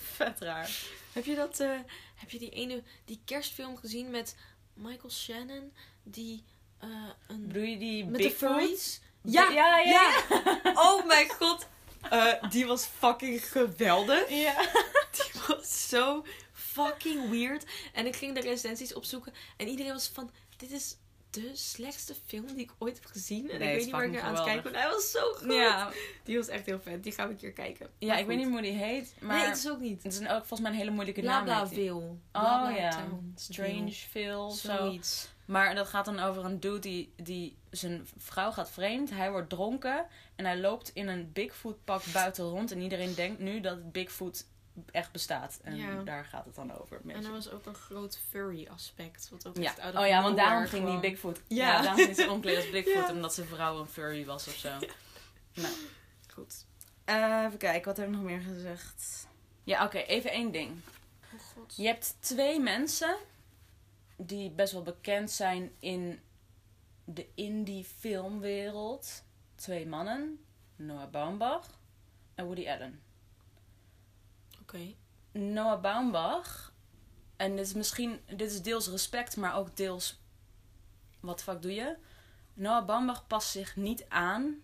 Vet 0.00 0.40
raar. 0.40 0.70
Heb 1.16 1.24
je 1.24 1.34
dat, 1.34 1.60
eh, 1.60 1.78
heb 2.14 2.30
je 2.30 2.38
die 2.38 2.50
ene, 2.50 2.82
die 3.04 3.20
kerstfilm 3.24 3.76
gezien 3.76 4.10
met 4.10 4.36
Michael 4.74 5.10
Shannon? 5.10 5.72
Die, 6.02 6.44
eh, 6.78 6.88
een... 7.28 7.46
Bedoel 7.46 7.62
je 7.62 7.78
die 7.78 8.04
Met 8.04 8.22
de 8.22 8.30
furries? 8.30 9.00
Ja, 9.22 9.50
ja, 9.50 9.78
ja. 9.78 10.24
Oh 10.86 11.06
mijn 11.06 11.28
god. 11.28 11.66
Eh, 12.10 12.50
die 12.50 12.66
was 12.66 12.84
fucking 12.84 13.44
geweldig. 13.50 14.30
Ja. 14.30 14.60
Die 15.16 15.40
was 15.46 15.88
zo 15.88 16.24
fucking 16.52 17.30
weird. 17.30 17.64
En 17.92 18.06
ik 18.06 18.16
ging 18.16 18.34
de 18.34 18.40
recensies 18.40 18.94
opzoeken. 18.94 19.32
En 19.56 19.68
iedereen 19.68 19.92
was 19.92 20.08
van, 20.08 20.30
dit 20.56 20.70
is 20.70 20.96
de 21.42 21.50
slechtste 21.54 22.14
film 22.26 22.46
die 22.46 22.62
ik 22.64 22.70
ooit 22.78 22.94
heb 22.94 23.04
gezien. 23.04 23.50
En 23.50 23.58
Nee, 23.58 23.68
ik 23.68 23.74
weet 23.74 23.84
niet 23.84 23.94
waar 23.94 24.04
ik 24.04 24.10
naar 24.12 24.22
aan 24.22 24.34
het 24.34 24.44
kijken 24.44 24.72
ben. 24.72 24.80
Hij 24.80 24.90
was 24.90 25.10
zo 25.10 25.32
goed. 25.32 25.52
Ja, 25.52 25.90
Die 26.24 26.36
was 26.36 26.48
echt 26.48 26.66
heel 26.66 26.80
vet. 26.80 27.02
Die 27.02 27.12
gaan 27.12 27.26
we 27.26 27.32
een 27.32 27.38
keer 27.38 27.52
kijken. 27.52 27.88
ja 27.98 28.08
Maar 28.08 28.18
ik 28.18 28.26
weet 28.26 28.36
niet 28.36 28.48
hoe 28.48 28.60
die 28.62 28.72
heet. 28.72 29.14
Maar 29.20 29.36
Nee, 29.36 29.46
het 29.46 29.56
is 29.56 29.68
ook 29.70 29.80
niet. 29.80 30.02
het 30.02 30.12
is 30.12 30.20
ook 30.20 30.28
volgens 30.28 30.60
mij 30.60 30.70
een 30.70 30.76
hele 30.76 30.90
moeilijke 30.90 31.20
Bla 31.20 31.30
naam. 31.36 31.44
bla 31.44 31.64
die. 31.64 31.74
veel. 31.74 32.18
Oh 32.32 32.70
ja, 32.76 32.90
Strange 32.90 33.20
Strange 33.34 33.92
Phil. 33.92 34.50
Zoiets. 34.50 35.28
Maar 35.44 35.74
dat 35.74 35.86
gaat 35.86 36.04
dan 36.04 36.18
over 36.18 36.44
een 36.44 36.60
dude 36.60 36.78
die, 36.78 37.12
die 37.16 37.56
zijn 37.70 38.06
vrouw 38.16 38.50
gaat 38.52 38.70
vreemd. 38.70 39.10
Hij 39.10 39.30
wordt 39.30 39.48
dronken 39.48 40.06
en 40.36 40.44
hij 40.44 40.58
loopt 40.58 40.90
in 40.94 41.08
een 41.08 41.32
Bigfoot 41.32 41.84
pak 41.84 42.02
buiten 42.12 42.44
rond. 42.44 42.70
En 42.72 42.80
iedereen 42.80 43.14
denkt 43.14 43.38
nu 43.40 43.60
dat 43.60 43.92
Bigfoot 43.92 44.44
echt 44.90 45.12
bestaat. 45.12 45.58
En 45.62 45.76
Ja. 45.76 46.02
daar 46.02 46.24
gaat 46.24 46.44
het 46.44 46.54
dan 46.54 46.78
over. 46.80 46.96
En 46.96 47.06
Mensen. 47.06 47.24
er 47.24 47.30
was 47.32 47.50
ook 47.50 47.66
een 47.66 47.74
groot 47.74 48.18
furry 48.28 48.66
aspect. 48.70 49.28
Wat 49.30 49.46
ook 49.46 49.56
Ja. 49.56 49.76
echt 49.76 49.96
Oh 49.96 50.06
ja, 50.06 50.22
want 50.22 50.36
daarom 50.36 50.66
ging 50.66 50.86
die 50.86 50.98
Bigfoot. 51.00 51.40
Ja. 51.48 51.56
Ja, 51.72 51.80
daarom 51.82 52.04
ging 52.04 52.16
ze 52.16 52.30
omkleden 52.30 52.60
als 52.62 52.70
Bigfoot. 52.70 53.10
Omdat 53.10 53.34
zijn 53.34 53.46
vrouw 53.46 53.78
een 53.80 53.86
furry 53.86 54.24
was 54.24 54.46
of 54.46 54.54
zo. 54.54 54.68
Nou. 55.54 55.74
Goed. 56.32 56.64
Eh, 57.04 57.42
even 57.46 57.58
kijken, 57.58 57.84
wat 57.84 57.96
heb 57.96 58.06
ik 58.06 58.12
nog 58.14 58.22
meer 58.22 58.40
gezegd? 58.40 59.26
Ja, 59.64 59.84
oké, 59.84 59.98
even 59.98 60.30
één 60.30 60.52
ding. 60.52 60.80
Oh 61.34 61.40
god. 61.40 61.76
Je 61.76 61.86
hebt 61.86 62.16
twee 62.20 62.60
mensen 62.60 63.16
die 64.16 64.50
best 64.50 64.72
wel 64.72 64.82
bekend 64.82 65.30
zijn 65.30 65.72
in 65.78 66.20
de 67.04 67.26
indie 67.34 67.84
filmwereld. 67.84 69.22
Twee 69.54 69.86
mannen, 69.86 70.44
Noah 70.76 71.10
Baumbach 71.10 71.78
en 72.34 72.44
Woody 72.44 72.68
Allen. 72.68 73.00
Oké. 74.66 74.94
Noah 75.32 75.80
Baumbach, 75.80 76.72
en 77.36 77.56
dit 77.56 77.66
is 77.66 77.74
misschien, 77.74 78.20
dit 78.26 78.50
is 78.50 78.62
deels 78.62 78.88
respect, 78.88 79.36
maar 79.36 79.56
ook 79.56 79.76
deels, 79.76 80.20
wat 81.20 81.42
fuck 81.42 81.62
doe 81.62 81.74
je? 81.74 81.96
Noah 82.54 82.86
Baumbach 82.86 83.26
past 83.26 83.50
zich 83.50 83.76
niet 83.76 84.08
aan 84.08 84.62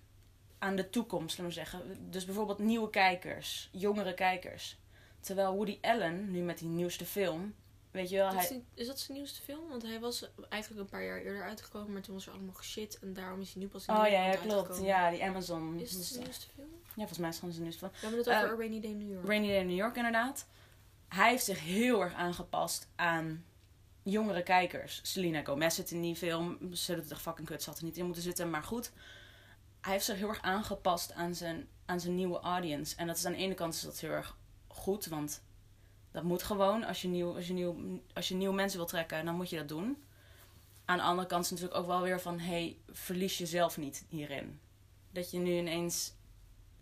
aan 0.59 0.77
de 0.77 0.91
toekomst, 0.91 1.38
laten 1.38 1.45
we 1.45 1.53
zeggen. 1.53 2.11
Dus 2.11 2.25
bijvoorbeeld 2.25 2.59
nieuwe 2.59 2.91
kijkers, 2.91 3.69
jongere 3.73 4.15
kijkers. 4.15 4.79
Terwijl 5.21 5.55
Woody 5.55 5.79
Allen, 5.81 6.31
nu 6.31 6.41
met 6.41 6.59
die 6.59 6.69
nieuwste 6.69 7.05
film, 7.05 7.55
weet 7.92 8.09
je 8.11 8.16
wel, 8.16 8.33
Dat 8.33 8.42
is, 8.42 8.48
hij, 8.48 8.64
is 8.74 8.87
dat 8.87 8.98
zijn 9.00 9.16
nieuwste 9.18 9.40
film? 9.42 9.68
Want 9.68 9.83
hij 9.83 10.00
was 10.00 10.31
eigenlijk 10.48 10.83
een 10.83 10.88
paar 10.90 11.05
jaar 11.05 11.18
eerder 11.20 11.42
uitgekomen, 11.42 11.92
maar 11.92 12.02
toen 12.02 12.14
was 12.14 12.26
er 12.26 12.33
allemaal 12.33 12.55
shit 12.62 12.98
en 12.98 13.12
daarom 13.12 13.40
is 13.40 13.52
hij 13.52 13.62
nu 13.62 13.68
pas 13.68 13.87
in 13.87 13.94
Oh 13.96 14.07
ja, 14.09 14.31
klopt. 14.31 14.52
uitgekomen. 14.52 14.85
Ja, 14.85 15.11
die 15.11 15.24
Amazon. 15.24 15.81
Is 15.81 15.92
het 15.92 16.05
zijn 16.05 16.22
nieuwste 16.22 16.46
film? 16.55 16.68
Ja, 16.85 16.94
volgens 16.94 17.18
mij 17.18 17.28
is 17.28 17.35
het 17.35 17.44
gewoon 17.44 17.52
zijn 17.55 17.62
nieuwste 17.68 17.78
film. 17.88 17.92
We 17.92 17.98
hebben 18.07 18.18
het 18.18 18.28
Eh, 18.28 18.38
over 18.38 18.55
A 18.55 18.59
Rainy 18.59 18.81
Day 18.81 18.90
in 18.90 18.98
New 18.98 19.12
York. 19.12 19.26
Rainy 19.26 19.46
Day 19.48 19.59
in 19.61 19.66
New 19.66 19.76
York, 19.76 19.96
inderdaad. 19.96 20.46
Hij 21.09 21.31
heeft 21.31 21.44
zich 21.44 21.61
heel 21.61 22.00
erg 22.02 22.14
aangepast 22.14 22.88
aan 22.96 23.44
jongere 24.02 24.42
kijkers. 24.42 25.00
Selena 25.02 25.42
Gomez 25.44 25.74
zit 25.74 25.90
in 25.90 26.00
die 26.02 26.16
film. 26.16 26.74
Ze 26.74 26.94
het 26.94 27.11
echt 27.11 27.20
fucking 27.20 27.46
kut. 27.46 27.62
Ze 27.62 27.68
had 27.70 27.78
er 27.78 27.85
niet 27.85 27.96
in 27.96 28.05
moeten 28.05 28.22
zitten, 28.22 28.50
maar 28.50 28.62
goed. 28.62 28.92
Hij 29.81 29.92
heeft 29.92 30.05
zich 30.05 30.16
heel 30.16 30.28
erg 30.28 30.42
aangepast 30.42 31.12
aan 31.12 31.35
zijn 31.35 31.68
aan 31.85 32.00
zijn 32.00 32.14
nieuwe 32.14 32.40
audience. 32.40 32.96
En 32.96 33.07
dat 33.07 33.16
is 33.16 33.24
aan 33.24 33.33
de 33.33 33.38
ene 33.38 33.55
kant 33.55 33.74
is 33.74 33.81
dat 33.81 34.00
heel 34.00 34.11
erg 34.11 34.37
goed, 34.66 35.07
want 35.07 35.42
dat 36.12 36.22
moet 36.22 36.42
gewoon. 36.42 36.85
Als 36.85 37.03
je, 37.03 37.09
nieuw, 37.09 37.35
als, 37.35 37.46
je 37.46 37.53
nieuw, 37.53 38.01
als 38.14 38.29
je 38.29 38.35
nieuwe 38.35 38.55
mensen 38.55 38.79
wil 38.79 38.87
trekken, 38.87 39.25
dan 39.25 39.35
moet 39.35 39.51
je 39.51 39.57
dat 39.57 39.68
doen. 39.68 40.03
Aan 40.85 40.96
de 40.96 41.03
andere 41.05 41.29
kant 41.29 41.44
is 41.44 41.51
het 41.51 41.61
natuurlijk 41.61 41.87
ook 41.90 41.94
wel 41.96 42.03
weer 42.07 42.20
van... 42.20 42.38
hey, 42.38 42.77
verlies 42.90 43.38
jezelf 43.38 43.77
niet 43.77 44.05
hierin. 44.09 44.61
Dat 45.11 45.31
je 45.31 45.38
nu 45.38 45.57
ineens 45.57 46.12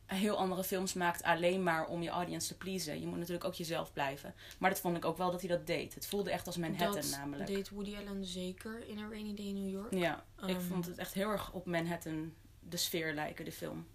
heel 0.06 0.36
andere 0.36 0.64
films 0.64 0.92
maakt 0.92 1.22
alleen 1.22 1.62
maar 1.62 1.86
om 1.86 2.02
je 2.02 2.08
audience 2.08 2.48
te 2.48 2.56
pleasen. 2.56 3.00
Je 3.00 3.06
moet 3.06 3.18
natuurlijk 3.18 3.44
ook 3.44 3.54
jezelf 3.54 3.92
blijven. 3.92 4.34
Maar 4.58 4.70
dat 4.70 4.80
vond 4.80 4.96
ik 4.96 5.04
ook 5.04 5.16
wel 5.16 5.30
dat 5.30 5.40
hij 5.40 5.48
dat 5.50 5.66
deed. 5.66 5.94
Het 5.94 6.06
voelde 6.06 6.30
echt 6.30 6.46
als 6.46 6.56
Manhattan 6.56 6.94
dat 6.94 7.10
namelijk. 7.10 7.46
deed 7.46 7.68
Woody 7.70 7.96
Allen 7.96 8.24
zeker 8.24 8.88
in 8.88 8.98
A 8.98 9.08
Rainy 9.08 9.34
Day 9.34 9.46
in 9.46 9.54
New 9.54 9.70
York. 9.70 9.94
Ja, 9.94 10.24
ik 10.46 10.48
Ehm. 10.56 10.60
vond 10.60 10.86
het 10.86 10.98
echt 10.98 11.14
heel 11.14 11.28
erg 11.30 11.52
op 11.52 11.66
Manhattan 11.66 12.32
de 12.60 12.76
sfeer 12.76 13.14
lijken, 13.14 13.44
de 13.44 13.52
film. 13.52 13.86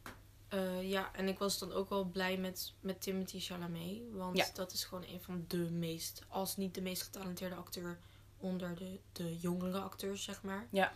Eh, 0.48 0.90
ja, 0.90 1.14
en 1.14 1.28
ik 1.28 1.38
was 1.40 1.60
dan 1.60 1.72
ook 1.72 1.90
wel 1.90 2.04
blij 2.04 2.38
met, 2.38 2.74
met 2.80 3.02
Timothy 3.02 3.40
Chalamet. 3.40 4.02
Want 4.12 4.38
Ja. 4.38 4.46
dat 4.54 4.72
is 4.74 4.84
gewoon 4.84 5.04
een 5.08 5.22
van 5.22 5.46
de 5.48 5.58
meest, 5.58 6.22
als 6.28 6.58
niet 6.58 6.74
de 6.76 6.82
meest 6.82 7.02
getalenteerde 7.04 7.56
acteur 7.56 8.00
onder 8.38 8.76
de, 8.76 9.00
de 9.12 9.38
jongere 9.38 9.80
acteurs, 9.80 10.24
zeg 10.24 10.42
maar. 10.44 10.68
Ja. 10.72 10.94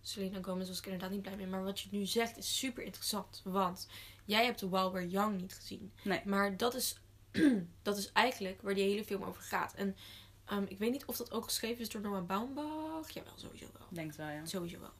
Selena 0.00 0.42
Gomez 0.42 0.68
was 0.68 0.78
ik 0.78 0.84
inderdaad 0.84 1.10
niet 1.10 1.22
blij 1.22 1.36
mee. 1.36 1.46
Maar 1.46 1.64
wat 1.64 1.80
je 1.80 1.88
nu 1.90 2.06
zegt 2.06 2.36
is 2.36 2.58
super 2.58 2.82
interessant. 2.84 3.40
Want 3.44 3.88
jij 4.24 4.44
hebt 4.44 4.60
While 4.60 4.92
We're 4.92 5.08
Young 5.08 5.40
niet 5.40 5.54
gezien. 5.54 5.92
Nee. 6.02 6.20
Maar 6.24 6.56
dat 6.56 6.74
is, 6.74 6.96
dat 7.82 7.96
is 7.98 8.12
eigenlijk 8.12 8.62
waar 8.62 8.74
die 8.74 8.84
hele 8.84 9.04
film 9.04 9.22
over 9.22 9.42
gaat. 9.42 9.74
En 9.74 9.96
ehm, 10.44 10.64
ik 10.68 10.78
weet 10.78 10.90
niet 10.90 11.04
of 11.04 11.16
dat 11.16 11.30
ook 11.32 11.44
geschreven 11.44 11.80
is 11.80 11.88
door 11.88 12.00
Noah 12.00 12.26
Baumbach. 12.26 13.10
Jawel, 13.10 13.32
sowieso 13.36 13.66
wel. 13.78 13.86
Denk 13.90 14.12
wel, 14.12 14.28
ja. 14.28 14.46
Sowieso 14.46 14.80
wel. 14.80 14.92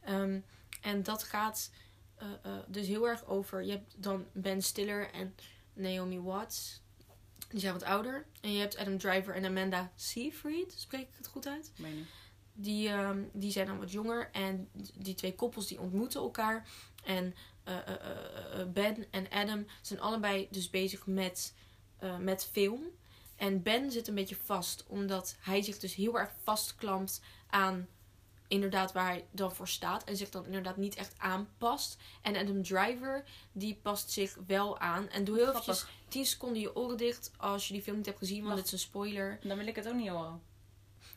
Ehm, 0.00 0.40
en 0.80 1.02
dat 1.02 1.22
gaat 1.22 1.70
eh, 2.16 2.28
eh, 2.42 2.58
dus 2.66 2.86
heel 2.86 3.08
erg 3.08 3.26
over. 3.26 3.64
Je 3.64 3.70
hebt 3.70 3.94
dan 3.96 4.26
Ben 4.32 4.62
Stiller 4.62 5.10
en 5.12 5.34
Naomi 5.72 6.20
Watts. 6.20 6.82
Die 7.48 7.60
zijn 7.60 7.72
wat 7.72 7.82
ouder. 7.82 8.26
En 8.40 8.52
je 8.52 8.60
hebt 8.60 8.76
Adam 8.76 8.98
Driver 8.98 9.34
en 9.34 9.44
Amanda 9.44 9.92
Seyfried. 9.94 10.72
Spreek 10.76 11.00
ik 11.08 11.14
het 11.16 11.26
goed 11.26 11.46
uit? 11.46 11.72
Niet. 11.76 12.06
Die, 12.52 12.88
ehm, 12.88 13.22
die 13.32 13.50
zijn 13.50 13.66
dan 13.66 13.78
wat 13.78 13.92
jonger. 13.92 14.30
En 14.32 14.68
die 14.94 15.14
twee 15.14 15.34
koppels 15.34 15.66
die 15.66 15.80
ontmoeten 15.80 16.20
elkaar. 16.20 16.68
En 17.04 17.34
eh, 17.64 17.78
Ben 18.72 19.06
en 19.10 19.30
Adam 19.30 19.66
zijn 19.82 20.00
allebei 20.00 20.48
dus 20.50 20.70
bezig 20.70 21.06
met, 21.06 21.54
met 22.20 22.48
film. 22.52 22.82
En 23.36 23.62
Ben 23.62 23.90
zit 23.90 24.08
een 24.08 24.14
beetje 24.14 24.36
vast. 24.44 24.84
Omdat 24.86 25.36
hij 25.40 25.62
zich 25.62 25.78
dus 25.78 25.94
heel 25.94 26.18
erg 26.18 26.32
vastklampt 26.42 27.20
aan 27.46 27.88
inderdaad 28.48 28.92
waar 28.92 29.06
hij 29.06 29.26
dan 29.30 29.54
voor 29.54 29.68
staat. 29.68 30.04
En 30.04 30.16
zich 30.16 30.30
dan 30.30 30.44
inderdaad 30.44 30.76
niet 30.76 30.94
echt 30.94 31.14
aanpast. 31.18 31.96
En 32.22 32.36
Adam 32.36 32.62
Driver 32.62 33.24
die 33.52 33.78
past 33.82 34.10
zich 34.10 34.36
wel 34.46 34.78
aan. 34.78 35.08
En 35.08 35.24
doe 35.24 35.36
heel 35.36 35.44
Grappig. 35.46 35.62
eventjes 35.68 35.94
10 36.08 36.26
seconden 36.26 36.60
je 36.60 36.76
oren 36.76 36.96
dicht 36.96 37.30
als 37.36 37.66
je 37.66 37.72
die 37.72 37.82
film 37.82 37.96
niet 37.96 38.06
hebt 38.06 38.18
gezien. 38.18 38.42
Want 38.42 38.48
Wacht. 38.54 38.58
het 38.58 38.66
is 38.66 38.72
een 38.72 38.88
spoiler. 38.88 39.38
Dan 39.42 39.56
wil 39.56 39.66
ik 39.66 39.76
het 39.76 39.88
ook 39.88 39.94
niet 39.94 40.08
horen. 40.08 40.42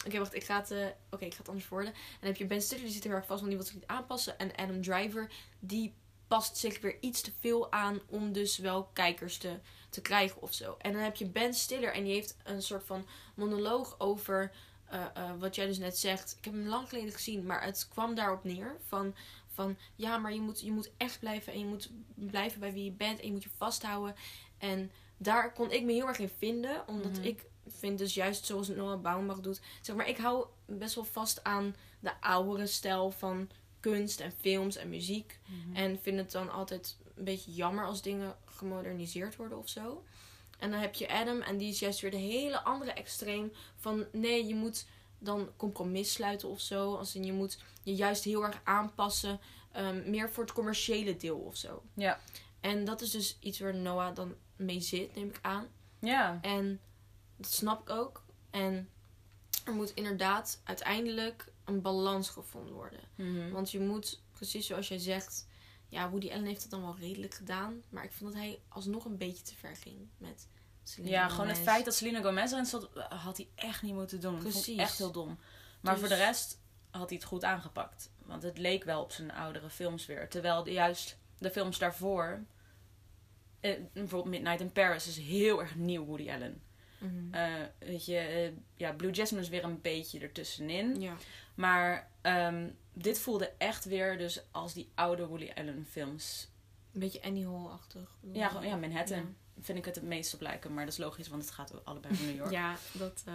Oké, 0.05 0.17
wacht. 0.17 0.33
Ik 0.35 0.43
ga 0.43 0.57
het, 0.57 0.95
oké, 1.09 1.25
ik 1.25 1.31
ga 1.33 1.39
het 1.39 1.49
anders 1.49 1.67
worden. 1.67 1.93
En 1.93 1.99
dan 2.19 2.29
heb 2.29 2.37
je 2.37 2.45
Ben 2.45 2.61
Stiller, 2.61 2.83
die 2.83 2.93
zit 2.93 3.03
heel 3.03 3.11
erg 3.13 3.25
vast, 3.25 3.39
want 3.41 3.47
die 3.51 3.57
wil 3.57 3.65
zich 3.65 3.75
niet 3.75 3.87
aanpassen. 3.87 4.39
En 4.39 4.55
Adam 4.55 4.81
Driver, 4.81 5.31
die 5.59 5.93
past 6.27 6.57
zich 6.57 6.81
weer 6.81 6.97
iets 6.99 7.21
te 7.21 7.31
veel 7.39 7.71
aan 7.71 7.99
om 8.07 8.31
dus 8.31 8.57
wel 8.57 8.83
kijkers 8.93 9.37
te, 9.37 9.59
te 9.89 10.01
krijgen 10.01 10.41
of 10.41 10.53
zo. 10.53 10.75
En 10.79 10.93
dan 10.93 11.01
heb 11.01 11.15
je 11.15 11.25
Ben 11.25 11.53
Stiller 11.53 11.93
en 11.93 12.03
die 12.03 12.13
heeft 12.13 12.37
een 12.43 12.61
soort 12.61 12.83
van 12.83 13.05
monoloog 13.35 13.95
over 13.97 14.51
eh, 14.89 15.05
eh, 15.13 15.31
wat 15.39 15.55
jij 15.55 15.65
dus 15.65 15.77
net 15.77 15.97
zegt. 15.97 16.35
Ik 16.37 16.45
heb 16.45 16.53
hem 16.53 16.67
lang 16.67 16.89
geleden 16.89 17.11
gezien, 17.13 17.45
maar 17.45 17.63
het 17.63 17.87
kwam 17.89 18.15
daarop 18.15 18.43
neer 18.43 18.75
van... 18.87 19.15
Van 19.53 19.77
ja, 19.95 20.17
maar 20.17 20.33
je 20.33 20.41
moet, 20.41 20.61
je 20.61 20.71
moet 20.71 20.91
echt 20.97 21.19
blijven 21.19 21.53
en 21.53 21.59
je 21.59 21.65
moet 21.65 21.89
blijven 22.15 22.59
bij 22.59 22.73
wie 22.73 22.83
je 22.83 22.91
bent 22.91 23.19
en 23.19 23.25
je 23.25 23.31
moet 23.31 23.43
je 23.43 23.49
vasthouden. 23.57 24.15
En 24.57 24.91
daar 25.17 25.53
kon 25.53 25.71
ik 25.71 25.83
me 25.83 25.91
heel 25.91 26.07
erg 26.07 26.17
in 26.19 26.31
vinden, 26.37 26.87
omdat 26.87 27.11
Mhm. 27.11 27.23
ik 27.23 27.45
vind 27.67 27.97
dus 27.97 28.13
juist 28.13 28.45
zoals 28.45 28.67
Noah 28.67 29.01
Baumbach 29.01 29.39
doet. 29.39 29.61
Zeg 29.81 29.95
maar, 29.95 30.07
ik 30.07 30.17
hou 30.17 30.45
best 30.65 30.95
wel 30.95 31.03
vast 31.03 31.43
aan 31.43 31.75
de 31.99 32.21
oudere 32.21 32.67
stijl 32.67 33.11
van 33.11 33.49
kunst 33.79 34.19
en 34.19 34.31
films 34.39 34.75
en 34.75 34.89
muziek. 34.89 35.39
En 35.73 35.99
vind 36.01 36.17
het 36.17 36.31
dan 36.31 36.49
altijd 36.51 36.97
een 37.15 37.23
beetje 37.23 37.51
jammer 37.51 37.85
als 37.85 38.01
dingen 38.01 38.35
gemoderniseerd 38.45 39.35
worden 39.35 39.57
of 39.57 39.69
zo. 39.69 40.03
En 40.59 40.71
dan 40.71 40.79
heb 40.79 40.95
je 40.95 41.09
Adam 41.09 41.41
en 41.41 41.57
die 41.57 41.69
is 41.69 41.79
juist 41.79 41.99
weer 41.99 42.11
de 42.11 42.17
hele 42.17 42.63
andere 42.63 42.91
extreem 42.91 43.51
van 43.75 44.05
nee, 44.11 44.45
je 44.47 44.55
moet 44.55 44.85
dan 45.19 45.49
compromis 45.57 46.11
sluiten 46.13 46.49
of 46.49 46.61
zo. 46.61 46.95
Als 46.95 47.15
in 47.15 47.23
je 47.23 47.33
moet 47.33 47.57
je 47.83 47.95
juist 47.95 48.23
heel 48.23 48.43
erg 48.43 48.61
aanpassen. 48.63 49.39
ehm, 49.71 50.09
meer 50.09 50.29
voor 50.29 50.43
het 50.43 50.53
commerciële 50.53 51.15
deel 51.17 51.37
of 51.37 51.55
zo. 51.55 51.83
Ja. 51.93 52.19
En 52.59 52.85
dat 52.85 53.01
is 53.01 53.11
dus 53.11 53.37
iets 53.39 53.59
waar 53.59 53.75
Noah 53.75 54.15
dan 54.15 54.35
mee 54.55 54.79
zit, 54.79 55.15
neem 55.15 55.27
ik 55.29 55.39
aan. 55.41 55.67
Ja. 55.99 56.39
En 56.41 56.79
dat 57.37 57.51
snap 57.51 57.81
ik 57.81 57.89
ook. 57.89 58.23
En 58.49 58.89
er 59.65 59.73
moet 59.73 59.91
inderdaad 59.93 60.61
uiteindelijk 60.63 61.51
een 61.65 61.81
balans 61.81 62.29
gevonden 62.29 62.73
worden. 62.73 62.99
Mhm. 63.15 63.51
Want 63.51 63.71
je 63.71 63.79
moet, 63.79 64.21
precies 64.31 64.67
zoals 64.67 64.87
jij 64.87 64.97
zegt, 64.97 65.47
ja, 65.89 66.09
Woody 66.09 66.29
Allen 66.31 66.45
heeft 66.45 66.61
het 66.61 66.71
dan 66.71 66.81
wel 66.81 66.95
redelijk 66.99 67.33
gedaan. 67.33 67.81
Maar 67.89 68.03
ik 68.03 68.11
vond 68.11 68.31
dat 68.33 68.41
hij 68.41 68.59
alsnog 68.67 69.05
een 69.05 69.17
beetje 69.17 69.43
te 69.43 69.55
ver 69.55 69.75
ging 69.75 70.07
met 70.17 70.47
Selena 70.83 71.11
Ja, 71.11 71.27
gewoon 71.29 71.47
het 71.47 71.57
feit 71.57 71.85
dat 71.85 71.95
Selena 71.95 72.21
Gomez 72.21 72.51
erin 72.51 72.65
zat, 72.65 72.89
eh, 72.93 73.23
had 73.23 73.37
hij 73.37 73.47
echt 73.55 73.81
niet 73.81 73.93
moeten 73.93 74.19
doen. 74.21 74.37
Precies. 74.39 74.53
Precies. 74.63 74.77
echt 74.79 74.97
heel 74.97 75.11
dom. 75.11 75.39
Maar 75.81 75.91
Dus- 75.93 75.99
voor 76.01 76.09
de 76.17 76.23
rest 76.23 76.59
had 76.89 77.09
hij 77.09 77.17
het 77.17 77.27
goed 77.27 77.43
aangepakt. 77.43 78.11
Want 78.25 78.43
het 78.43 78.57
leek 78.57 78.83
wel 78.83 79.01
op 79.01 79.11
zijn 79.11 79.31
oudere 79.31 79.69
films 79.69 80.05
weer. 80.05 80.29
Terwijl 80.29 80.63
de, 80.63 80.71
juist 80.71 81.17
de 81.37 81.51
films 81.51 81.77
daarvoor... 81.77 82.43
eh, 83.59 83.79
bijvoorbeeld 83.93 84.33
Midnight 84.35 84.59
in 84.61 84.71
Paris 84.71 85.07
is 85.07 85.17
heel 85.17 85.61
erg 85.61 85.75
nieuw 85.75 86.05
Woody 86.05 86.31
Allen. 86.31 86.61
Mhm. 86.99 87.33
Eh, 87.33 87.53
weet 87.79 88.05
je, 88.05 88.17
eh, 88.17 88.51
ja, 88.75 88.93
Blue 88.93 89.11
Jasmine 89.11 89.43
is 89.43 89.49
weer 89.49 89.63
een 89.63 89.81
beetje 89.81 90.19
ertussenin. 90.19 91.01
Ja. 91.01 91.15
Maar 91.55 92.11
ehm, 92.21 92.69
dit 92.93 93.19
voelde 93.19 93.51
echt 93.57 93.85
weer 93.85 94.17
dus 94.17 94.41
als 94.51 94.73
die 94.73 94.89
oude 94.95 95.25
Woody 95.27 95.51
Allen 95.55 95.85
films. 95.89 96.49
Een 96.93 96.99
beetje 96.99 97.21
Annie 97.21 97.47
Hall-achtig. 97.47 98.17
Ja, 98.33 98.47
gewoon, 98.47 98.67
ja 98.67 98.75
Manhattan 98.75 99.35
vind 99.61 99.77
ik 99.77 99.85
het 99.85 99.95
het 99.95 100.03
meest 100.03 100.33
op 100.33 100.41
lijken. 100.41 100.73
Maar 100.73 100.83
dat 100.83 100.93
is 100.93 100.99
logisch, 100.99 101.27
want 101.27 101.41
het 101.41 101.51
gaat 101.51 101.85
allebei 101.85 102.15
van 102.15 102.25
New 102.25 102.35
York. 102.35 102.51
Ja, 102.59 102.75
dat 102.93 103.23
eh, 103.25 103.33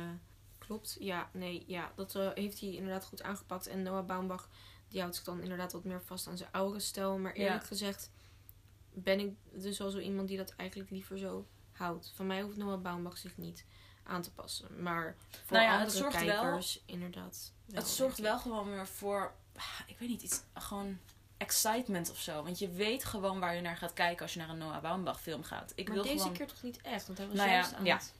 klopt. 0.58 0.96
Ja, 1.00 1.30
nee, 1.32 1.64
ja, 1.66 1.92
dat 1.96 2.12
heeft 2.34 2.60
hij 2.60 2.70
inderdaad 2.70 3.04
goed 3.04 3.22
aangepakt. 3.22 3.66
En 3.66 3.82
Noah 3.82 4.06
Baumbach, 4.06 4.48
die 4.88 5.00
houdt 5.00 5.14
zich 5.16 5.24
dan 5.24 5.42
inderdaad 5.42 5.72
wat 5.72 5.84
meer 5.84 6.02
vast 6.02 6.26
aan 6.26 6.36
zijn 6.36 6.52
oude 6.52 6.80
stijl. 6.80 7.18
Maar 7.18 7.32
eerlijk 7.32 7.60
Ja. 7.62 7.66
gezegd 7.66 8.10
ben 8.92 9.20
ik 9.20 9.34
dus 9.52 9.78
wel 9.78 9.90
zo 9.90 9.98
iemand 9.98 10.28
die 10.28 10.36
dat 10.36 10.54
eigenlijk 10.56 10.90
liever 10.90 11.18
zo 11.18 11.46
houdt. 11.76 12.12
Van 12.14 12.26
mij 12.26 12.42
hoeft 12.42 12.56
Noah 12.56 12.80
Baumbach 12.82 13.18
zich 13.18 13.36
niet 13.36 13.64
aan 14.02 14.22
te 14.22 14.32
passen. 14.32 14.82
Maar 14.82 15.16
voor 15.30 15.56
Nou 15.56 15.62
ja, 15.68 15.70
het 15.72 15.80
andere 15.80 15.98
zorgt 15.98 16.24
wel- 16.24 16.42
kijkers 16.42 16.82
inderdaad 16.86 17.52
wel, 17.64 17.80
het 17.80 17.88
zorgt 17.90 18.18
wel 18.18 18.38
gewoon 18.38 18.70
weer 18.70 18.86
voor, 18.86 19.34
ah, 19.56 19.80
ik 19.86 19.98
weet 19.98 20.08
niet, 20.08 20.22
iets, 20.22 20.42
gewoon 20.54 20.98
excitement 21.36 22.10
of 22.10 22.18
zo. 22.20 22.42
Want 22.42 22.58
je 22.58 22.68
weet 22.70 23.04
gewoon 23.04 23.40
waar 23.40 23.54
je 23.54 23.60
naar 23.60 23.76
gaat 23.76 23.92
kijken 23.92 24.22
als 24.22 24.32
je 24.32 24.38
naar 24.38 24.48
een 24.48 24.58
Noah 24.58 24.82
Baumbach 24.82 25.20
film 25.20 25.42
gaat. 25.42 25.72
Ik 25.74 25.86
Maar 25.86 25.94
wil 25.94 26.04
deze 26.04 26.18
gewoon... 26.18 26.32
keer 26.32 26.46
toch 26.46 26.62
niet 26.62 26.80
echt? 26.80 27.06
Want 27.06 27.18
hij 27.18 27.26
was 27.26 27.36
Nou 27.36 27.48
ja, 27.48 27.54
juist 27.54 27.74
aan 27.74 27.84
ja. 27.84 27.96
het... 27.96 28.12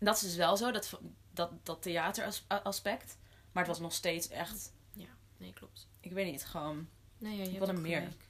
Dat 0.00 0.14
is 0.14 0.20
dus 0.22 0.36
wel 0.36 0.56
zo, 0.56 0.70
dat, 0.70 1.00
dat, 1.30 1.50
dat 1.62 1.82
theateraspect. 1.82 3.16
Maar 3.52 3.62
het 3.62 3.72
was 3.72 3.80
nog 3.80 3.92
steeds 3.92 4.28
echt, 4.28 4.72
Nee, 5.36 5.52
klopt. 5.52 5.88
ik 6.00 6.12
weet 6.12 6.30
niet, 6.32 6.44
gewoon... 6.44 6.88
Nee, 7.18 7.36
ja, 7.36 7.42
je 7.42 7.48
Ik 7.50 7.54
hebt 7.58 7.68
er 7.68 7.80
meer. 7.80 7.96
gelijk. 8.00 8.22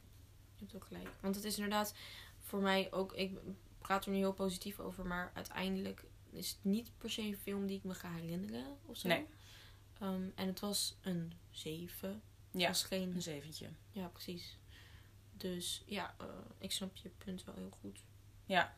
Je 0.56 0.64
hebt 0.64 0.74
ook 0.74 0.84
gelijk. 0.84 1.08
Want 1.20 1.34
het 1.34 1.44
is 1.44 1.54
inderdaad 1.56 1.94
voor 2.40 2.60
mij 2.60 2.92
ook... 2.92 3.12
Ik 3.12 3.38
praat 3.82 4.04
er 4.04 4.10
nu 4.10 4.16
heel 4.16 4.32
positief 4.32 4.78
over, 4.80 5.06
maar 5.06 5.30
uiteindelijk 5.34 6.04
is 6.30 6.48
het 6.48 6.58
niet 6.64 6.90
per 6.98 7.10
se 7.10 7.22
een 7.22 7.36
film 7.36 7.66
die 7.66 7.76
ik 7.76 7.84
me 7.84 7.94
ga 7.94 8.12
herinneren 8.12 8.76
of 8.86 8.96
zo. 8.96 9.08
Nee. 9.08 9.26
Ehm, 10.00 10.28
en 10.34 10.46
het 10.46 10.60
was 10.60 10.96
een 11.02 11.32
7. 11.50 12.08
Het 12.50 12.60
Ja, 12.60 12.68
was 12.68 12.84
geen... 12.84 13.14
een 13.14 13.22
zeventje. 13.22 13.68
Ja, 13.90 14.06
precies. 14.08 14.58
Dus 15.36 15.82
ja, 15.86 16.14
eh, 16.18 16.26
ik 16.58 16.72
snap 16.72 16.96
je 16.96 17.08
punt 17.08 17.44
wel 17.44 17.54
heel 17.54 17.76
goed. 17.80 18.04
Ja. 18.44 18.76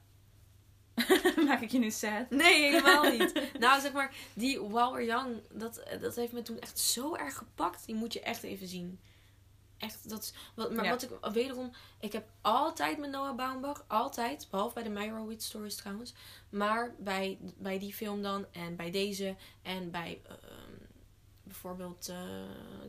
Maak 1.47 1.61
ik 1.61 1.71
je 1.71 1.79
nu 1.79 1.91
sad? 1.91 2.31
Nee, 2.31 2.63
helemaal 2.63 3.11
niet. 3.19 3.51
nou, 3.59 3.81
zeg 3.81 3.93
maar, 3.93 4.15
die 4.35 4.61
While 4.61 4.93
We're 4.93 5.05
Young, 5.05 5.41
dat, 5.53 5.83
dat 6.01 6.15
heeft 6.17 6.33
me 6.33 6.43
toen 6.43 6.59
echt 6.59 6.79
zo 6.79 7.15
erg 7.15 7.37
gepakt. 7.37 7.87
Die 7.87 7.95
moet 7.95 8.13
je 8.13 8.21
echt 8.21 8.43
even 8.43 8.69
zien. 8.69 9.01
Echt, 9.79 10.09
dat 10.09 10.23
is, 10.23 10.33
wat, 10.55 10.73
maar 10.73 10.85
Ja. 10.85 10.91
wat 10.91 11.03
ik 11.03 11.11
wederom, 11.33 11.73
ik 12.01 12.13
heb 12.13 12.29
altijd 12.41 12.99
met 12.99 13.11
Noah 13.11 13.37
Baumbach, 13.37 13.85
altijd, 13.87 14.47
behalve 14.51 14.75
bij 14.75 14.83
de 14.83 14.89
Meyerowitz 14.89 15.47
stories 15.47 15.77
trouwens, 15.77 16.15
maar 16.49 16.95
bij, 16.99 17.39
bij 17.57 17.79
die 17.79 17.95
film 17.95 18.23
dan 18.23 18.47
en 18.53 18.77
bij 18.77 18.91
deze 18.91 19.37
en 19.63 19.91
bij 19.91 20.21
ehm, 20.27 20.75
bijvoorbeeld 21.43 22.09
eh, 22.09 22.17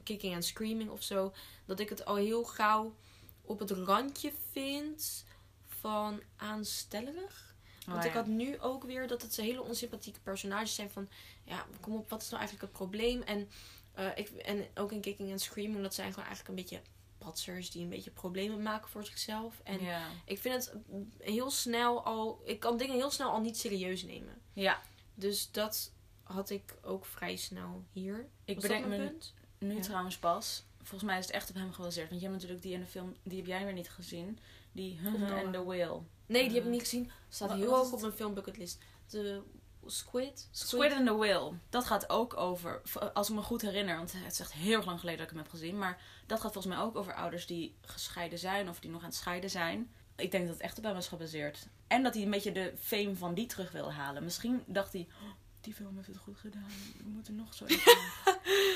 Kicking 0.04 0.34
and 0.34 0.46
Screaming 0.46 0.90
of 0.90 1.04
zo, 1.04 1.34
dat 1.66 1.80
ik 1.80 1.90
het 1.90 2.06
al 2.06 2.16
heel 2.16 2.44
gauw 2.44 2.96
op 3.42 3.60
het 3.60 3.72
randje 3.72 4.32
vind 4.52 5.26
van 5.68 6.22
aanstellerig. 6.36 7.56
Want 7.86 8.00
Oh, 8.00 8.06
ik 8.06 8.14
had 8.14 8.26
nu 8.28 8.60
ook 8.60 8.84
weer 8.84 9.08
dat 9.08 9.22
het 9.22 9.34
ze 9.34 9.42
hele 9.42 9.62
onsympathieke 9.62 10.20
personages 10.20 10.76
zijn 10.76 10.90
van... 10.90 11.10
Ja, 11.44 11.66
kom 11.80 11.96
op, 11.96 12.10
wat 12.10 12.22
is 12.22 12.30
nou 12.30 12.40
eigenlijk 12.40 12.72
het 12.72 12.80
probleem? 12.80 13.22
En, 13.22 13.50
eh, 13.96 14.08
ik, 14.16 14.30
en 14.30 14.66
ook 14.76 14.92
in 14.92 15.02
Kicking 15.02 15.32
and 15.32 15.42
Screaming, 15.42 15.82
dat 15.82 15.94
zijn 15.94 16.10
gewoon 16.10 16.26
eigenlijk 16.26 16.58
een 16.58 16.64
beetje 16.64 16.82
patsers 17.18 17.72
die 17.72 17.84
een 17.84 17.90
beetje 17.90 18.12
problemen 18.12 18.62
maken 18.62 18.90
voor 18.90 19.06
zichzelf. 19.06 19.62
En 19.64 19.80
ik 20.26 20.40
vind 20.40 20.54
het 20.56 20.74
heel 21.20 21.52
snel 21.52 22.04
al. 22.04 22.42
Ik 22.46 22.60
kan 22.60 22.78
dingen 22.78 22.96
heel 22.96 23.12
snel 23.12 23.30
al 23.32 23.42
niet 23.42 23.58
serieus 23.58 24.04
nemen. 24.04 24.42
ja, 24.54 24.82
Dus 25.16 25.52
dat 25.52 25.92
had 26.24 26.50
ik 26.50 26.76
ook 26.82 27.06
vrij 27.06 27.36
snel 27.36 27.84
hier. 27.92 28.28
ik 28.46 28.60
bedenk 28.60 28.86
me 28.86 28.98
punt? 28.98 29.34
nu 29.58 29.76
Ja. 29.76 29.82
trouwens 29.82 30.18
pas. 30.18 30.64
Volgens 30.78 31.04
mij 31.04 31.20
is 31.20 31.26
het 31.26 31.36
echt 31.36 31.50
op 31.50 31.56
hem 31.56 31.74
gebaseerd. 31.74 32.10
Want 32.10 32.22
je 32.22 32.28
hebt 32.28 32.40
natuurlijk 32.40 32.64
die 32.66 32.74
in 32.74 32.80
de 32.80 32.86
film, 32.86 33.16
die 33.24 33.38
heb 33.38 33.48
jij 33.48 33.64
weer 33.64 33.74
niet 33.74 33.90
gezien. 33.90 34.40
Die 34.72 35.00
Noah. 35.02 35.44
and 35.44 35.54
the 35.54 35.64
Whale. 35.64 36.02
Nee, 36.26 36.44
die 36.48 36.56
heb 36.56 36.64
ik 36.66 36.72
niet 36.72 36.80
gezien. 36.82 37.12
Staat 37.30 37.54
heel 37.54 37.74
hoog 37.76 37.92
op 37.92 38.02
mijn 38.02 38.14
filmbucketlist. 38.14 38.78
De 39.08 39.42
Squid? 39.88 40.48
Squid 40.52 40.92
and 40.94 41.06
the 41.08 41.16
Whale. 41.16 41.52
Dat 41.70 41.86
gaat 41.86 42.10
ook 42.10 42.38
over, 42.38 42.82
als 43.14 43.30
ik 43.30 43.36
me 43.36 43.42
goed 43.42 43.62
herinner, 43.62 43.98
want 43.98 44.14
het 44.14 44.32
is 44.32 44.40
echt 44.40 44.54
heel 44.54 44.84
lang 44.84 45.00
geleden 45.00 45.20
dat 45.20 45.28
ik 45.30 45.34
hem 45.34 45.44
heb 45.44 45.52
gezien. 45.54 45.78
Maar 45.78 46.02
dat 46.26 46.42
gaat 46.42 46.54
volgens 46.54 46.76
mij 46.76 46.84
ook 46.84 46.96
over 46.96 47.14
ouders 47.14 47.46
die 47.46 47.76
gescheiden 47.82 48.40
zijn 48.40 48.70
of 48.70 48.80
die 48.80 48.92
nog 48.92 49.02
aan 49.02 49.08
het 49.08 49.16
scheiden 49.16 49.50
zijn. 49.50 49.92
Ik 50.16 50.32
denk 50.32 50.46
dat 50.46 50.54
het 50.54 50.64
echt 50.64 50.78
op 50.78 50.84
hem 50.84 50.96
is 50.98 51.08
gebaseerd. 51.08 51.68
En 51.88 52.04
dat 52.04 52.14
hij 52.14 52.24
een 52.24 52.30
beetje 52.30 52.52
de 52.52 52.74
fame 52.80 53.16
van 53.16 53.34
die 53.34 53.46
terug 53.46 53.72
wil 53.72 53.92
halen. 53.94 54.24
Misschien 54.24 54.64
dacht 54.66 54.94
hij, 54.94 55.08
"Oh, 55.24 55.30
die 55.62 55.74
film 55.74 55.96
heeft 55.96 56.08
het 56.08 56.18
goed 56.18 56.38
gedaan. 56.38 56.72
We 56.98 57.10
moeten 57.10 57.36
nog 57.36 57.54
zo 57.54 57.66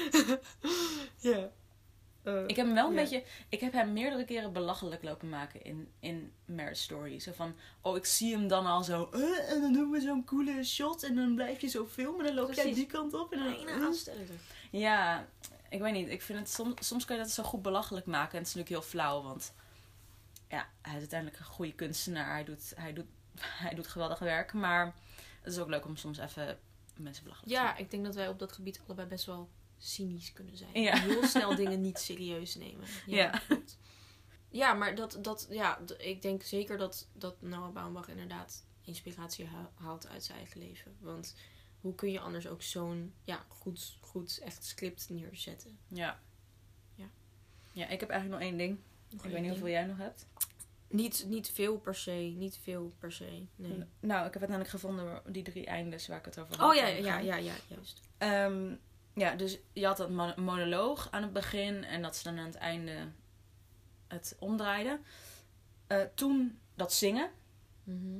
even 0.09 0.39
Ja. 1.17 1.49
Ik 2.47 2.55
heb 2.55 2.65
hem 2.65 2.75
wel 2.75 2.87
een 2.87 2.93
Ja. 2.93 3.01
beetje. 3.01 3.23
Ik 3.49 3.59
heb 3.59 3.73
hem 3.73 3.93
meerdere 3.93 4.25
keren 4.25 4.53
belachelijk 4.53 5.03
lopen 5.03 5.29
maken 5.29 5.61
in, 5.63 5.91
in 5.99 6.31
Marriage 6.45 6.81
Story. 6.81 7.19
Zo 7.19 7.31
van. 7.35 7.55
Oh, 7.81 7.97
ik 7.97 8.05
zie 8.05 8.33
hem 8.35 8.47
dan 8.47 8.65
al 8.65 8.83
zo. 8.83 9.09
eh, 9.13 9.51
en 9.51 9.61
dan 9.61 9.73
doen 9.73 9.91
we 9.91 9.99
zo'n 9.99 10.23
coole 10.25 10.63
shot. 10.63 11.03
En 11.03 11.15
dan 11.15 11.35
blijf 11.35 11.61
je 11.61 11.67
zo 11.67 11.85
filmen. 11.85 12.19
En 12.19 12.25
dan 12.25 12.35
loop 12.35 12.53
jij 12.53 12.63
Precies. 12.63 12.75
die 12.75 12.85
kant 12.85 13.13
op. 13.13 13.33
En 13.33 13.39
dan, 13.43 13.67
eh. 13.67 13.81
aanstellerig. 13.83 14.41
Ja, 14.71 15.27
ik 15.69 15.79
weet 15.81 15.93
niet. 15.93 16.09
Ik 16.09 16.21
vind 16.21 16.39
het 16.39 16.49
soms, 16.49 16.87
soms 16.87 17.05
kan 17.05 17.15
je 17.15 17.21
dat 17.21 17.31
zo 17.31 17.43
goed 17.43 17.61
belachelijk 17.61 18.05
maken. 18.05 18.31
En 18.31 18.37
het 18.37 18.47
is 18.47 18.53
natuurlijk 18.53 18.81
heel 18.83 18.89
flauw, 18.91 19.21
want 19.21 19.53
ja, 20.49 20.67
hij 20.81 20.93
is 20.93 20.99
uiteindelijk 20.99 21.39
een 21.39 21.45
goede 21.45 21.73
kunstenaar. 21.73 22.31
Hij 22.33 22.43
doet, 22.43 22.71
hij 22.75 22.93
doet, 22.93 23.05
hij 23.65 23.73
doet 23.75 23.87
geweldig 23.87 24.19
werk. 24.19 24.53
Maar 24.53 24.93
het 25.41 25.53
is 25.53 25.59
ook 25.59 25.69
leuk 25.69 25.85
om 25.85 25.95
soms 25.95 26.17
even 26.17 26.59
mensen 26.97 27.23
belachelijk 27.23 27.53
te 27.53 27.59
Ja, 27.59 27.65
maken. 27.67 27.83
ik 27.83 27.91
denk 27.91 28.05
dat 28.05 28.15
wij 28.15 28.27
op 28.27 28.39
dat 28.39 28.51
gebied 28.51 28.81
allebei 28.85 29.07
best 29.07 29.25
wel 29.25 29.49
cynisch 29.79 30.33
kunnen 30.33 30.57
zijn. 30.57 30.81
Ja. 30.81 30.97
Heel 30.99 31.23
snel 31.23 31.55
dingen 31.55 31.81
niet 31.81 31.97
serieus 31.99 32.55
nemen. 32.55 32.87
Ja. 33.05 33.41
Ja, 34.51 34.73
maar 34.73 34.95
dat, 34.95 35.17
dat, 35.21 35.47
ja, 35.49 35.79
ik 35.97 36.21
denk 36.21 36.43
zeker 36.43 36.77
dat, 36.77 37.07
dat 37.13 37.41
Noah 37.41 37.73
Baumbach 37.73 38.07
inderdaad 38.09 38.65
inspiratie 38.81 39.45
ha- 39.45 39.71
haalt 39.75 40.07
uit 40.07 40.23
zijn 40.23 40.37
eigen 40.37 40.59
leven. 40.59 40.95
Want 40.99 41.35
hoe 41.81 41.95
kun 41.95 42.11
je 42.11 42.19
anders 42.19 42.47
ook 42.47 42.61
zo'n 42.61 43.13
ja, 43.23 43.45
goed, 43.47 43.97
goed 44.01 44.39
echt 44.43 44.65
script 44.65 45.09
neerzetten? 45.09 45.79
Ja. 45.87 46.19
Ja. 46.95 47.09
Ja, 47.71 47.87
ik 47.87 47.99
heb 47.99 48.09
eigenlijk 48.09 48.41
nog 48.41 48.49
één 48.49 48.57
ding. 48.57 48.79
Nog 49.09 49.25
Ik 49.25 49.31
weet 49.31 49.41
niet 49.41 49.49
hoeveel 49.49 49.67
jij 49.69 49.85
nog 49.85 49.97
hebt. 49.97 50.25
Niet, 50.87 51.25
niet 51.27 51.49
veel 51.49 51.77
per 51.77 51.95
se, 51.95 52.11
niet 52.11 52.57
veel 52.63 52.93
per 52.99 53.11
se. 53.11 53.45
Nee. 53.55 53.83
Nou, 53.99 54.25
ik 54.27 54.33
heb 54.33 54.41
uiteindelijk 54.41 54.69
gevonden 54.69 55.21
die 55.33 55.43
drie 55.43 55.65
eindes 55.65 56.07
waar 56.07 56.17
ik 56.19 56.25
het 56.25 56.39
over 56.39 56.57
had. 56.57 56.69
Oh 56.69 56.75
ja, 56.75 56.87
ja, 56.87 57.19
ja, 57.19 57.35
ja, 57.35 57.53
juist. 57.67 58.01
Ehm, 58.17 58.75
ja, 59.13 59.35
dus 59.35 59.57
je 59.73 59.85
had 59.85 59.97
dat 59.97 60.09
mon- 60.09 60.43
monoloog 60.43 61.07
aan 61.11 61.21
het 61.21 61.33
begin 61.33 61.83
en 61.83 62.01
dat 62.01 62.15
ze 62.15 62.23
dan 62.23 62.39
aan 62.39 62.45
het 62.45 62.55
einde 62.55 63.07
het 64.07 64.35
omdraaiden. 64.39 65.03
Eh, 65.87 66.01
toen 66.15 66.59
dat 66.75 66.93
zingen. 66.93 67.29
Mhm. 67.83 68.17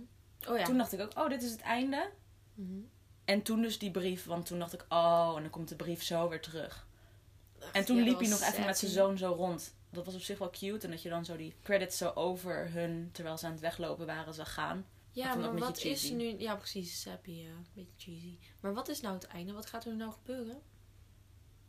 Oh 0.48 0.58
ja. 0.58 0.64
Toen 0.64 0.78
dacht 0.78 0.94
ik 0.94 1.00
ook, 1.02 1.18
oh, 1.18 1.30
dit 1.30 1.44
is 1.44 1.52
het 1.52 1.62
einde. 1.62 2.10
Mhm. 2.54 2.80
En 3.26 3.42
toen 3.42 3.62
dus 3.62 3.80
die 3.80 3.92
brief, 3.92 4.26
want 4.26 4.46
toen 4.46 4.60
dacht 4.60 4.74
ik, 4.74 4.86
oh, 4.90 5.34
en 5.36 5.42
dan 5.42 5.52
komt 5.52 5.70
de 5.70 5.76
brief 5.76 6.04
zo 6.04 6.30
weer 6.30 6.42
terug. 6.42 6.88
En 7.74 7.86
toen 7.86 7.98
Ja, 7.98 8.04
liep 8.04 8.20
hij 8.20 8.28
nog 8.30 8.42
even 8.42 8.66
met 8.66 8.78
zijn 8.78 8.92
zoon 8.92 9.18
zo 9.18 9.32
rond. 9.34 9.74
Dat 9.90 10.06
was 10.06 10.16
op 10.16 10.22
zich 10.22 10.38
wel 10.38 10.50
cute. 10.50 10.86
En 10.86 10.92
dat 10.92 11.02
je 11.02 11.10
dan 11.10 11.26
zo 11.26 11.38
die 11.38 11.56
credits 11.64 11.98
zo 11.98 12.12
over 12.16 12.72
hun, 12.72 13.10
terwijl 13.12 13.38
ze 13.38 13.46
aan 13.46 13.52
het 13.52 13.62
weglopen 13.62 14.06
waren, 14.06 14.34
zag 14.34 14.54
gaan. 14.54 14.86
Ja, 15.12 15.36
maar 15.36 15.58
wat 15.58 15.84
is 15.84 16.10
nu... 16.12 16.40
Ja, 16.40 16.56
precies. 16.56 17.02
Sappy, 17.02 17.32
ja. 17.32 17.50
Een 17.50 17.68
beetje 17.74 18.12
cheesy. 18.12 18.38
Maar 18.60 18.74
wat 18.74 18.88
is 18.88 19.02
nou 19.02 19.14
het 19.16 19.28
einde? 19.28 19.54
Wat 19.54 19.66
gaat 19.66 19.86
er 19.86 19.96
nou 19.96 20.12
gebeuren? 20.12 20.62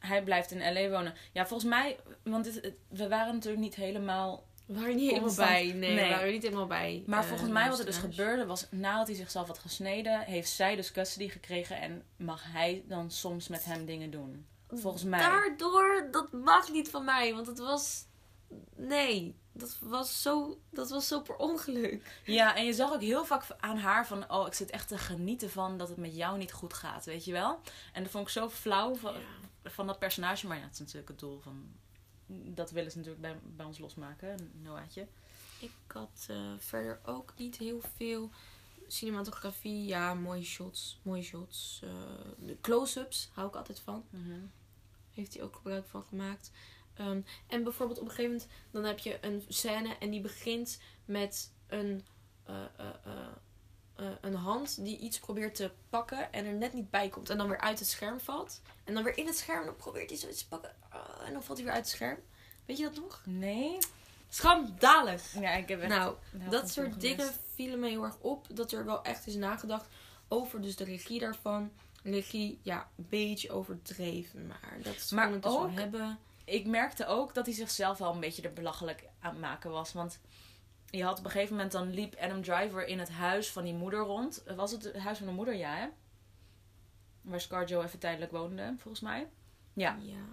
Hij 0.00 0.22
blijft 0.22 0.50
in 0.50 0.72
L.A. 0.72 0.90
wonen. 0.90 1.14
Ja, 1.32 1.46
volgens 1.46 1.70
mij, 1.70 1.96
want 2.22 2.44
dit, 2.44 2.72
we 2.88 3.08
waren 3.08 3.34
natuurlijk 3.34 3.62
niet 3.62 3.74
helemaal 3.74 4.44
We 4.66 4.74
waren 4.74 4.96
niet 4.96 5.10
helemaal 5.10 5.34
bij. 5.34 5.64
Nee, 5.64 5.94
Nee. 5.94 6.08
we 6.08 6.14
waren 6.14 6.32
niet 6.32 6.42
helemaal 6.42 6.66
bij. 6.66 7.02
Maar 7.06 7.22
eh, 7.22 7.28
volgens 7.28 7.50
mij 7.50 7.68
wat 7.68 7.78
er 7.78 7.84
dus 7.84 7.96
gebeurde 7.96 8.46
was, 8.46 8.66
nadat 8.70 9.06
hij 9.06 9.16
zichzelf 9.16 9.46
had 9.46 9.58
gesneden, 9.58 10.20
heeft 10.20 10.50
zij 10.50 10.76
dus 10.76 10.92
custody 10.92 11.28
gekregen 11.28 11.80
en 11.80 12.02
mag 12.16 12.52
hij 12.52 12.84
dan 12.86 13.10
soms 13.10 13.48
met 13.48 13.64
hem 13.64 13.84
dingen 13.84 14.10
doen. 14.10 14.46
Volgens 14.68 15.04
mij. 15.04 15.20
Daardoor, 15.20 16.08
dat 16.10 16.32
mag 16.32 16.72
niet 16.72 16.90
van 16.90 17.04
mij. 17.04 17.34
Want 17.34 17.46
het 17.46 17.58
was... 17.58 18.04
Nee. 18.76 19.36
Dat 19.60 19.78
was 19.80 20.22
zo, 20.22 20.60
dat 20.70 20.90
was 20.90 21.08
zo 21.08 21.20
per 21.20 21.36
ongeluk. 21.36 22.20
Ja, 22.24 22.56
en 22.56 22.64
je 22.64 22.72
zag 22.72 22.92
ook 22.92 23.00
heel 23.00 23.24
vaak 23.24 23.44
aan 23.60 23.76
haar 23.76 24.06
van, 24.06 24.30
oh, 24.30 24.46
ik 24.46 24.54
zit 24.54 24.70
echt 24.70 24.88
te 24.88 24.98
genieten 24.98 25.50
van 25.50 25.78
dat 25.78 25.88
het 25.88 25.96
met 25.96 26.16
jou 26.16 26.38
niet 26.38 26.52
goed 26.52 26.74
gaat, 26.74 27.04
weet 27.04 27.24
je 27.24 27.32
wel? 27.32 27.60
En 27.92 28.02
dat 28.02 28.12
vond 28.12 28.24
ik 28.26 28.32
zo 28.32 28.48
flauw 28.48 28.94
van, 28.94 29.14
van 29.64 29.86
dat 29.86 29.98
personage, 29.98 30.46
maar 30.46 30.56
ja, 30.56 30.62
het 30.62 30.72
is 30.72 30.78
natuurlijk 30.78 31.08
het 31.08 31.18
doel 31.18 31.40
van, 31.40 31.72
dat 32.26 32.70
willen 32.70 32.90
ze 32.90 32.96
natuurlijk 32.96 33.22
bij, 33.22 33.38
bij 33.56 33.66
ons 33.66 33.78
losmaken, 33.78 34.50
Noah'tje. 34.62 35.06
Ik 35.60 35.72
had 35.86 36.26
eh, 36.28 36.36
verder 36.58 37.00
ook 37.04 37.32
niet 37.36 37.56
heel 37.56 37.80
veel 37.96 38.30
cinematografie. 38.86 39.86
Ja, 39.86 40.14
mooie 40.14 40.44
shots. 40.44 40.98
Mooie 41.02 41.22
shots. 41.22 41.80
eh, 41.84 41.90
de 42.46 42.56
close-ups 42.60 43.30
hou 43.32 43.48
ik 43.48 43.56
altijd 43.56 43.80
van. 43.80 44.04
Heeft 45.10 45.34
hij 45.34 45.42
ook 45.42 45.56
gebruik 45.56 45.86
van 45.86 46.02
gemaakt. 46.08 46.50
Ehm, 46.94 47.20
en 47.46 47.62
bijvoorbeeld 47.64 47.98
op 47.98 48.04
een 48.04 48.10
gegeven 48.14 48.32
moment 48.32 48.50
dan 48.70 48.84
heb 48.84 48.98
je 48.98 49.18
een 49.20 49.44
scène 49.48 49.96
en 49.98 50.10
die 50.10 50.20
begint 50.20 50.80
met 51.04 51.52
een, 51.66 52.04
eh, 52.44 52.54
eh, 52.76 52.86
eh, 53.96 54.06
een 54.20 54.34
hand 54.34 54.84
die 54.84 54.98
iets 54.98 55.18
probeert 55.18 55.54
te 55.54 55.70
pakken 55.88 56.32
en 56.32 56.44
er 56.46 56.54
net 56.54 56.72
niet 56.72 56.90
bij 56.90 57.08
komt. 57.08 57.30
En 57.30 57.38
dan 57.38 57.48
weer 57.48 57.60
uit 57.60 57.78
het 57.78 57.88
scherm 57.88 58.20
valt. 58.20 58.60
En 58.84 58.94
dan 58.94 59.02
weer 59.02 59.18
in 59.18 59.26
het 59.26 59.36
scherm 59.38 59.64
dan 59.64 59.76
probeert 59.76 60.10
hij 60.10 60.18
zoiets 60.18 60.38
te 60.42 60.48
pakken. 60.48 60.74
Ah, 60.88 61.26
en 61.26 61.32
dan 61.32 61.42
valt 61.42 61.58
hij 61.58 61.66
weer 61.66 61.76
uit 61.76 61.84
het 61.86 61.94
scherm. 61.94 62.18
Weet 62.66 62.76
je 62.78 62.84
dat 62.84 62.94
nog? 62.96 63.22
Nee? 63.24 63.78
Schandalig! 64.28 65.32
Ja, 65.40 65.50
ik 65.54 65.68
heb 65.68 65.80
echt... 65.80 65.88
Nou, 65.88 66.16
dat 66.50 66.70
soort 66.70 67.00
dingen 67.00 67.32
vielen 67.54 67.80
me 67.80 67.88
heel 67.88 68.04
erg 68.04 68.18
op. 68.20 68.46
Dat 68.56 68.72
er 68.72 68.84
wel 68.84 69.02
echt 69.04 69.26
is 69.26 69.34
nagedacht 69.34 69.86
over 70.28 70.60
dus 70.60 70.76
de 70.76 70.84
regie 70.84 71.20
daarvan. 71.20 71.70
Regie, 72.02 72.58
ja, 72.62 72.88
een 72.96 73.06
beetje 73.08 73.52
overdreven. 73.52 74.46
Maar 74.46 74.78
dat 74.82 75.10
Maar 75.10 75.26
kon 75.26 75.36
ik 75.36 75.42
dus 75.42 75.52
wel 75.52 75.62
ook- 75.62 75.72
hebben. 75.74 76.18
Ik 76.50 76.66
merkte 76.66 77.06
ook 77.06 77.34
dat 77.34 77.46
hij 77.46 77.54
zichzelf 77.54 77.98
wel 77.98 78.12
een 78.12 78.20
beetje 78.20 78.42
er 78.42 78.52
belachelijk 78.52 79.08
aan 79.20 79.30
het 79.30 79.40
maken 79.40 79.70
was. 79.70 79.92
Want 79.92 80.20
je 80.90 81.04
had 81.04 81.18
op 81.18 81.24
een 81.24 81.30
gegeven 81.30 81.54
moment 81.54 81.72
dan 81.72 81.90
liep 81.90 82.16
Adam 82.16 82.42
Driver 82.42 82.86
in 82.86 82.98
het 82.98 83.10
huis 83.10 83.50
van 83.50 83.64
die 83.64 83.74
moeder 83.74 84.00
rond. 84.00 84.42
Was 84.56 84.70
het 84.70 84.84
het 84.84 84.96
huis 84.96 85.18
van 85.18 85.26
de 85.26 85.32
moeder? 85.32 85.54
Ja, 85.54 85.74
hè? 85.74 85.86
Waar 87.20 87.40
Scarjo 87.40 87.82
even 87.82 87.98
tijdelijk 87.98 88.32
woonde, 88.32 88.74
volgens 88.78 89.02
mij. 89.02 89.28
Ja. 89.72 89.98
ja. 90.00 90.24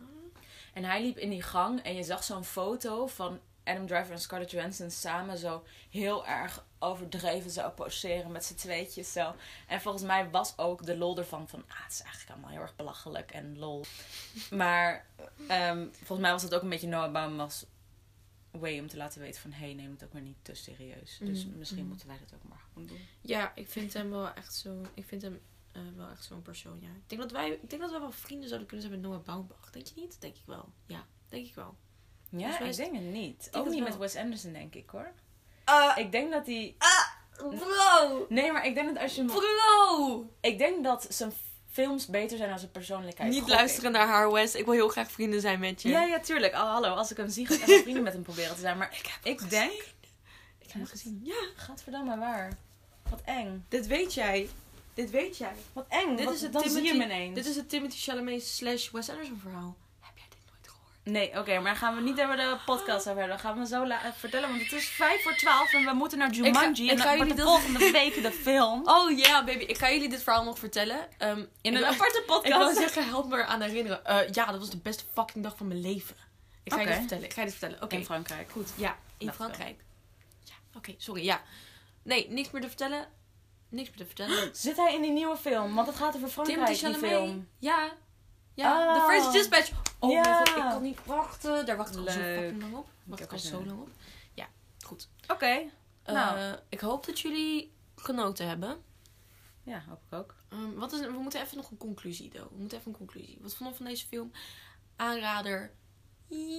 En 0.74 0.84
hij 0.84 1.02
liep 1.02 1.18
in 1.18 1.30
die 1.30 1.42
gang 1.42 1.80
en 1.80 1.96
je 1.96 2.04
zag 2.04 2.24
zo'n 2.24 2.44
foto 2.44 3.08
van 3.08 3.40
Adam 3.68 3.88
Driver 3.88 4.12
en 4.12 4.20
Scarlett 4.20 4.52
Johansson 4.52 4.92
samen 4.92 5.38
zo 5.38 5.64
heel 5.90 6.28
erg 6.28 6.66
overdreven 6.80 7.52
zo 7.52 7.70
poseren 7.70 8.32
met 8.32 8.46
z'n 8.46 8.56
tweetjes 8.56 9.12
zo. 9.12 9.36
En 9.68 9.82
volgens 9.82 10.04
mij 10.04 10.30
was 10.30 10.58
ook 10.58 10.86
de 10.86 10.98
lol 10.98 11.18
ervan 11.18 11.48
van, 11.48 11.64
ah, 11.68 11.84
het 11.84 11.92
is 11.92 12.02
eigenlijk 12.02 12.32
allemaal 12.32 12.50
heel 12.50 12.62
erg 12.62 12.76
belachelijk 12.76 13.32
en 13.32 13.60
lol. 13.60 13.86
Maar 14.52 15.06
ehm, 15.48 15.88
volgens 15.92 16.20
mij 16.20 16.32
was 16.32 16.44
het 16.44 16.56
ook 16.56 16.62
een 16.62 16.70
beetje 16.70 16.88
Noah 16.88 17.12
Baumbach's 17.12 17.66
way 18.52 18.80
om 18.80 18.88
te 18.88 18.98
laten 18.98 19.22
weten 19.22 19.42
van, 19.42 19.52
hé, 19.52 19.66
hey, 19.66 19.74
neem 19.74 19.92
het 19.92 20.04
ook 20.04 20.14
maar 20.14 20.22
niet 20.22 20.38
te 20.42 20.54
serieus. 20.54 21.18
Dus 21.20 21.46
Mhm, 21.46 21.58
misschien 21.58 21.80
mhm. 21.80 21.88
moeten 21.88 22.08
wij 22.08 22.18
dat 22.20 22.34
ook 22.34 22.50
maar 22.50 22.62
gewoon 22.68 22.88
doen. 22.88 23.00
Ja, 23.22 23.52
ik 23.56 23.70
vind 23.70 23.94
hem 23.94 24.10
wel 24.10 24.34
echt 24.34 24.54
zo. 24.54 24.82
Ik 24.94 25.06
vind 25.06 25.22
hem 25.22 25.42
eh, 25.72 25.82
wel 25.96 26.10
echt 26.10 26.24
zo'n 26.24 26.42
persoon. 26.42 26.80
Ja. 26.82 26.88
Ik 26.88 27.10
denk 27.10 27.22
dat 27.22 27.32
wij, 27.32 27.50
ik 27.50 27.70
denk 27.70 27.82
dat 27.82 27.92
wij 27.92 28.00
wel 28.00 28.12
vrienden 28.12 28.48
zouden 28.48 28.68
kunnen 28.68 28.88
zijn 28.88 29.02
met 29.02 29.10
Noah 29.10 29.24
Baumbach. 29.24 29.72
Denk 29.72 29.88
je 29.88 29.94
niet? 29.96 30.22
Denk 30.22 30.36
ik 30.36 30.46
wel. 30.46 30.70
Ja, 30.86 31.06
denk 31.30 31.48
ik 31.48 31.56
wel. 31.56 31.76
Ja, 32.30 32.60
ik 32.60 32.76
denk 32.76 32.94
het 32.94 33.02
niet. 33.04 33.50
Ook 33.52 33.66
niet 33.70 33.80
wel. 33.80 33.88
met 33.90 33.98
Wes 33.98 34.16
Anderson, 34.16 34.54
denk 34.54 34.76
ik 34.76 34.90
hoor. 34.90 35.12
Uh, 35.70 35.94
Ik 35.96 36.12
denk 36.12 36.32
dat 36.32 36.46
hij... 36.46 36.76
bro! 37.38 38.26
Nee, 38.30 38.52
maar 38.52 38.66
ik 38.66 38.74
denk 38.76 38.94
dat 38.94 39.04
als 39.04 39.16
je 39.16 39.22
hem 39.22 39.30
Bro! 39.30 40.30
Ik 40.42 40.58
denk 40.58 40.84
dat 40.84 41.06
zijn 41.10 41.34
films 41.72 42.06
beter 42.08 42.38
zijn 42.38 42.50
dan 42.50 42.60
zijn 42.60 42.72
persoonlijkheid. 42.72 43.32
Niet 43.32 43.48
luisteren 43.48 43.92
naar 43.92 44.08
haar, 44.08 44.32
Wes. 44.32 44.56
Ik 44.56 44.66
wil 44.66 44.74
heel 44.74 44.90
graag 44.90 45.12
vrienden 45.12 45.42
zijn 45.42 45.60
met 45.60 45.82
je. 45.82 45.90
Ja, 45.90 46.04
ja, 46.04 46.20
tuurlijk. 46.20 46.54
Oh, 46.54 46.60
hallo, 46.72 46.88
als 46.94 47.12
ik 47.12 47.18
hem 47.18 47.30
zie, 47.30 47.46
ga 47.48 47.54
ik 47.54 47.62
echt 47.62 47.82
vrienden 47.82 48.04
met 48.04 48.14
hem 48.14 48.22
proberen 48.24 48.54
te 48.56 48.62
zijn. 48.62 48.78
Maar 48.78 48.92
Ik 49.00 49.06
heb 49.06 49.26
ik 49.34 49.40
hem 49.40 49.50
denk... 49.50 49.72
gezien. 49.72 49.94
Ik 50.60 50.66
heb 50.68 50.74
hem 50.74 50.86
gezien. 50.86 51.20
Ja, 51.24 51.48
Gadverdamme, 51.56 52.18
waar? 52.18 52.58
Wat 53.10 53.22
eng. 53.26 53.66
dit 53.70 53.88
weet 53.88 54.14
jij. 54.14 54.50
Dit 54.94 55.10
weet 55.10 55.38
jij. 55.38 55.54
Wat 55.74 55.86
eng. 55.90 56.16
Dit 56.16 56.26
Wat- 56.26 56.34
is 56.34 56.42
het 56.42 56.54
dan 56.54 56.62
zie 56.64 56.72
je 56.72 56.78
Timothy- 56.78 57.00
hem 57.02 57.12
ineens. 57.12 57.36
Dit 57.36 57.46
is 57.46 57.56
het 57.56 57.70
Timothy 57.70 57.98
Chalamet 57.98 58.44
slash 58.44 58.90
Wes 58.92 59.10
Anderson 59.10 59.40
verhaal. 59.42 59.78
Heb 60.00 60.18
jij 60.18 60.26
dit 60.30 60.40
nooit 60.52 60.68
gehoord? 60.68 60.97
Nee, 61.10 61.40
oké, 61.40 61.60
maar 61.60 61.76
gaan 61.76 61.96
we 61.96 62.02
niet 62.02 62.22
over 62.22 62.36
de 62.38 62.58
podcast 62.66 63.08
over 63.08 63.20
hebben. 63.20 63.28
Dan 63.28 63.40
gaan 63.40 63.60
we 63.60 63.66
zo 63.68 63.88
la- 63.88 64.14
vertellen, 64.18 64.50
want 64.50 64.62
het 64.62 64.72
is 64.72 64.88
vijf 64.88 65.24
voor 65.24 65.36
twaalf 65.36 65.74
en 65.74 65.86
we 65.86 65.94
moeten 65.94 66.18
naar 66.18 66.30
Jumanji. 66.32 66.84
ik 66.86 66.92
en 66.92 66.98
ga 66.98 67.04
dan 67.04 67.18
jullie 67.18 67.34
wordt 67.34 67.38
de 67.38 67.44
volgende 67.48 67.92
week 67.92 68.22
de 68.22 68.32
film. 68.32 68.82
Oh 68.96 69.18
ja, 69.18 69.44
baby. 69.44 69.64
Ik 69.64 69.78
ga 69.78 69.92
jullie 69.92 70.10
dit 70.10 70.24
verhaal 70.24 70.44
nog 70.44 70.60
vertellen. 70.60 71.08
Ehm, 71.18 71.46
In 71.62 71.76
een 71.76 71.86
aparte 71.86 72.18
Ik 72.22 72.26
wil 72.28 72.40
podcast. 72.42 72.78
zeggen, 72.78 73.08
help 73.08 73.30
me 73.30 73.38
eraan 73.38 73.62
herinneren. 73.62 74.06
Eh, 74.06 74.30
ja, 74.32 74.46
dat 74.46 74.60
was 74.60 74.70
de 74.70 74.78
beste 74.78 75.04
fucking 75.14 75.44
dag 75.44 75.58
van 75.58 75.68
mijn 75.68 75.82
leven. 75.82 76.16
Ik 76.64 76.74
ga 76.74 76.80
je 76.80 76.86
Oké. 76.86 76.92
dit 76.92 77.00
vertellen. 77.00 77.24
Ik 77.26 77.34
ga 77.34 77.40
je 77.42 77.48
dit 77.48 77.56
vertellen. 77.56 77.84
Oké, 77.84 77.96
In 77.96 78.06
Frankrijk. 78.06 78.52
goed. 78.52 78.70
Ja, 78.76 78.98
in 79.18 79.32
Frankrijk. 79.34 79.84
Ja, 80.44 80.54
oké, 80.74 80.94
sorry. 80.98 81.24
Ja. 81.24 81.42
Nee, 82.04 82.30
niks 82.30 82.52
meer 82.52 82.62
te 82.62 82.68
vertellen. 82.68 83.08
Niks 83.70 83.90
meer 83.90 83.98
te 83.98 84.06
vertellen. 84.06 84.50
Zit 84.56 84.78
hij 84.78 84.94
in 84.94 85.02
die 85.02 85.12
nieuwe 85.12 85.38
film? 85.38 85.76
Want 85.76 85.88
het 85.88 85.96
gaat 85.96 86.16
over 86.16 86.28
Frankrijk, 86.30 86.80
die 86.80 86.94
film. 86.94 87.48
Ja. 87.60 87.92
Ja, 88.58 88.88
Oh. 88.88 88.94
The 88.94 89.06
French 89.06 89.32
Dispatch. 89.34 89.72
Oh 90.00 90.12
Ja. 90.12 90.22
mijn 90.22 90.36
god, 90.36 90.48
ik 90.48 90.64
kan 90.64 90.82
niet 90.82 91.06
wachten. 91.06 91.66
Daar 91.66 91.78
wacht 91.78 91.96
ik 91.96 91.98
al 91.98 92.12
zo 92.12 92.20
fucking 92.20 92.62
lang 92.62 92.76
op. 92.76 92.88
Wacht 93.04 93.22
ik 93.22 93.32
al 93.32 93.38
zo 93.40 93.66
lang 93.66 93.82
op. 93.82 93.90
Ja, 94.34 94.48
goed. 94.86 95.10
Oké. 95.28 95.60
Nou. 96.06 96.38
Eh, 96.38 96.54
ik 96.70 96.80
hoop 96.80 97.06
dat 97.06 97.20
jullie 97.20 97.74
genoten 97.96 98.48
hebben. 98.48 98.84
Ja, 99.64 99.84
hoop 99.90 100.02
ik 100.10 100.18
ook. 100.18 100.36
Ehm, 100.50 100.74
wat 100.74 100.92
is, 100.94 101.00
we 101.00 101.10
moeten 101.12 101.42
even 101.42 101.58
nog 101.58 101.72
een 101.72 101.78
conclusie, 101.78 102.30
though. 102.30 102.50
We 102.52 102.58
moeten 102.60 102.78
even 102.78 102.92
een 102.92 102.98
conclusie. 102.98 103.38
Wat 103.42 103.56
vond 103.56 103.70
je 103.70 103.76
van 103.76 103.86
deze 103.86 104.08
film? 104.08 104.32
Aanrader? 104.96 105.72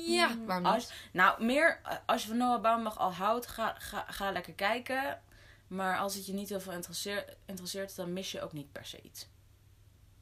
Ja, 0.07 0.29
Mm, 0.29 0.47
waarom 0.47 0.65
niet? 0.65 0.75
als- 0.75 0.93
Nou, 1.13 1.45
meer 1.45 1.81
eh, 1.85 1.97
als 2.07 2.23
je 2.23 2.29
van 2.29 2.37
Noah 2.37 2.61
Baumbach 2.63 2.99
al 2.99 3.13
houdt, 3.13 3.47
ga, 3.47 3.75
ga, 3.79 4.05
ga 4.09 4.31
lekker 4.33 4.53
kijken. 4.53 5.23
Maar 5.67 5.99
als 5.99 6.15
het 6.15 6.27
je 6.27 6.33
niet 6.33 6.49
heel 6.49 6.61
veel 6.61 6.73
interesseert, 6.73 7.37
interesseert, 7.47 7.97
dan 7.97 8.13
mis 8.13 8.33
je 8.33 8.43
ook 8.43 8.53
niet 8.53 8.73
per 8.73 8.87
se 8.87 9.01
iets. 9.03 9.27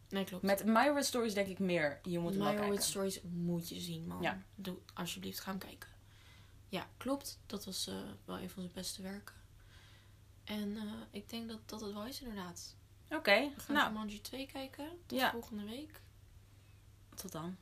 Nee, 0.08 0.24
klopt. 0.24 0.42
Met 0.42 0.64
My 0.64 0.88
Red 0.94 1.04
Stories 1.06 1.34
denk 1.34 1.46
ik 1.48 1.58
meer, 1.58 2.00
je 2.02 2.18
moet 2.18 2.34
wel 2.34 2.44
My 2.46 2.52
kijken. 2.54 2.70
With 2.70 2.82
Stories 2.82 3.20
moet 3.22 3.68
je 3.68 3.80
zien, 3.80 4.06
man. 4.06 4.22
Ja. 4.22 4.42
Doe 4.54 4.78
alsjeblieft, 4.94 5.40
ga 5.40 5.50
hem 5.50 5.58
kijken. 5.58 5.88
Ja, 6.68 6.88
klopt. 6.96 7.38
Dat 7.46 7.64
was 7.64 7.86
eh, 7.86 7.94
wel 8.24 8.38
een 8.38 8.50
van 8.50 8.62
zijn 8.62 8.74
beste 8.74 9.02
werken. 9.02 9.34
En 10.44 10.76
eh, 10.76 10.82
ik 11.10 11.28
denk 11.30 11.48
dat 11.48 11.68
dat 11.68 11.80
het 11.80 11.92
wel 11.92 12.06
is, 12.06 12.20
inderdaad. 12.20 12.76
Oké, 13.10 13.52
We 13.56 13.60
gaan 13.60 13.74
nou, 13.74 13.88
Jumanji 13.92 14.20
2 14.20 14.46
kijken. 14.46 14.88
Tot 15.06 15.18
Ja. 15.18 15.30
volgende 15.30 15.64
week. 15.64 16.00
tot 17.14 17.32
dan. 17.32 17.56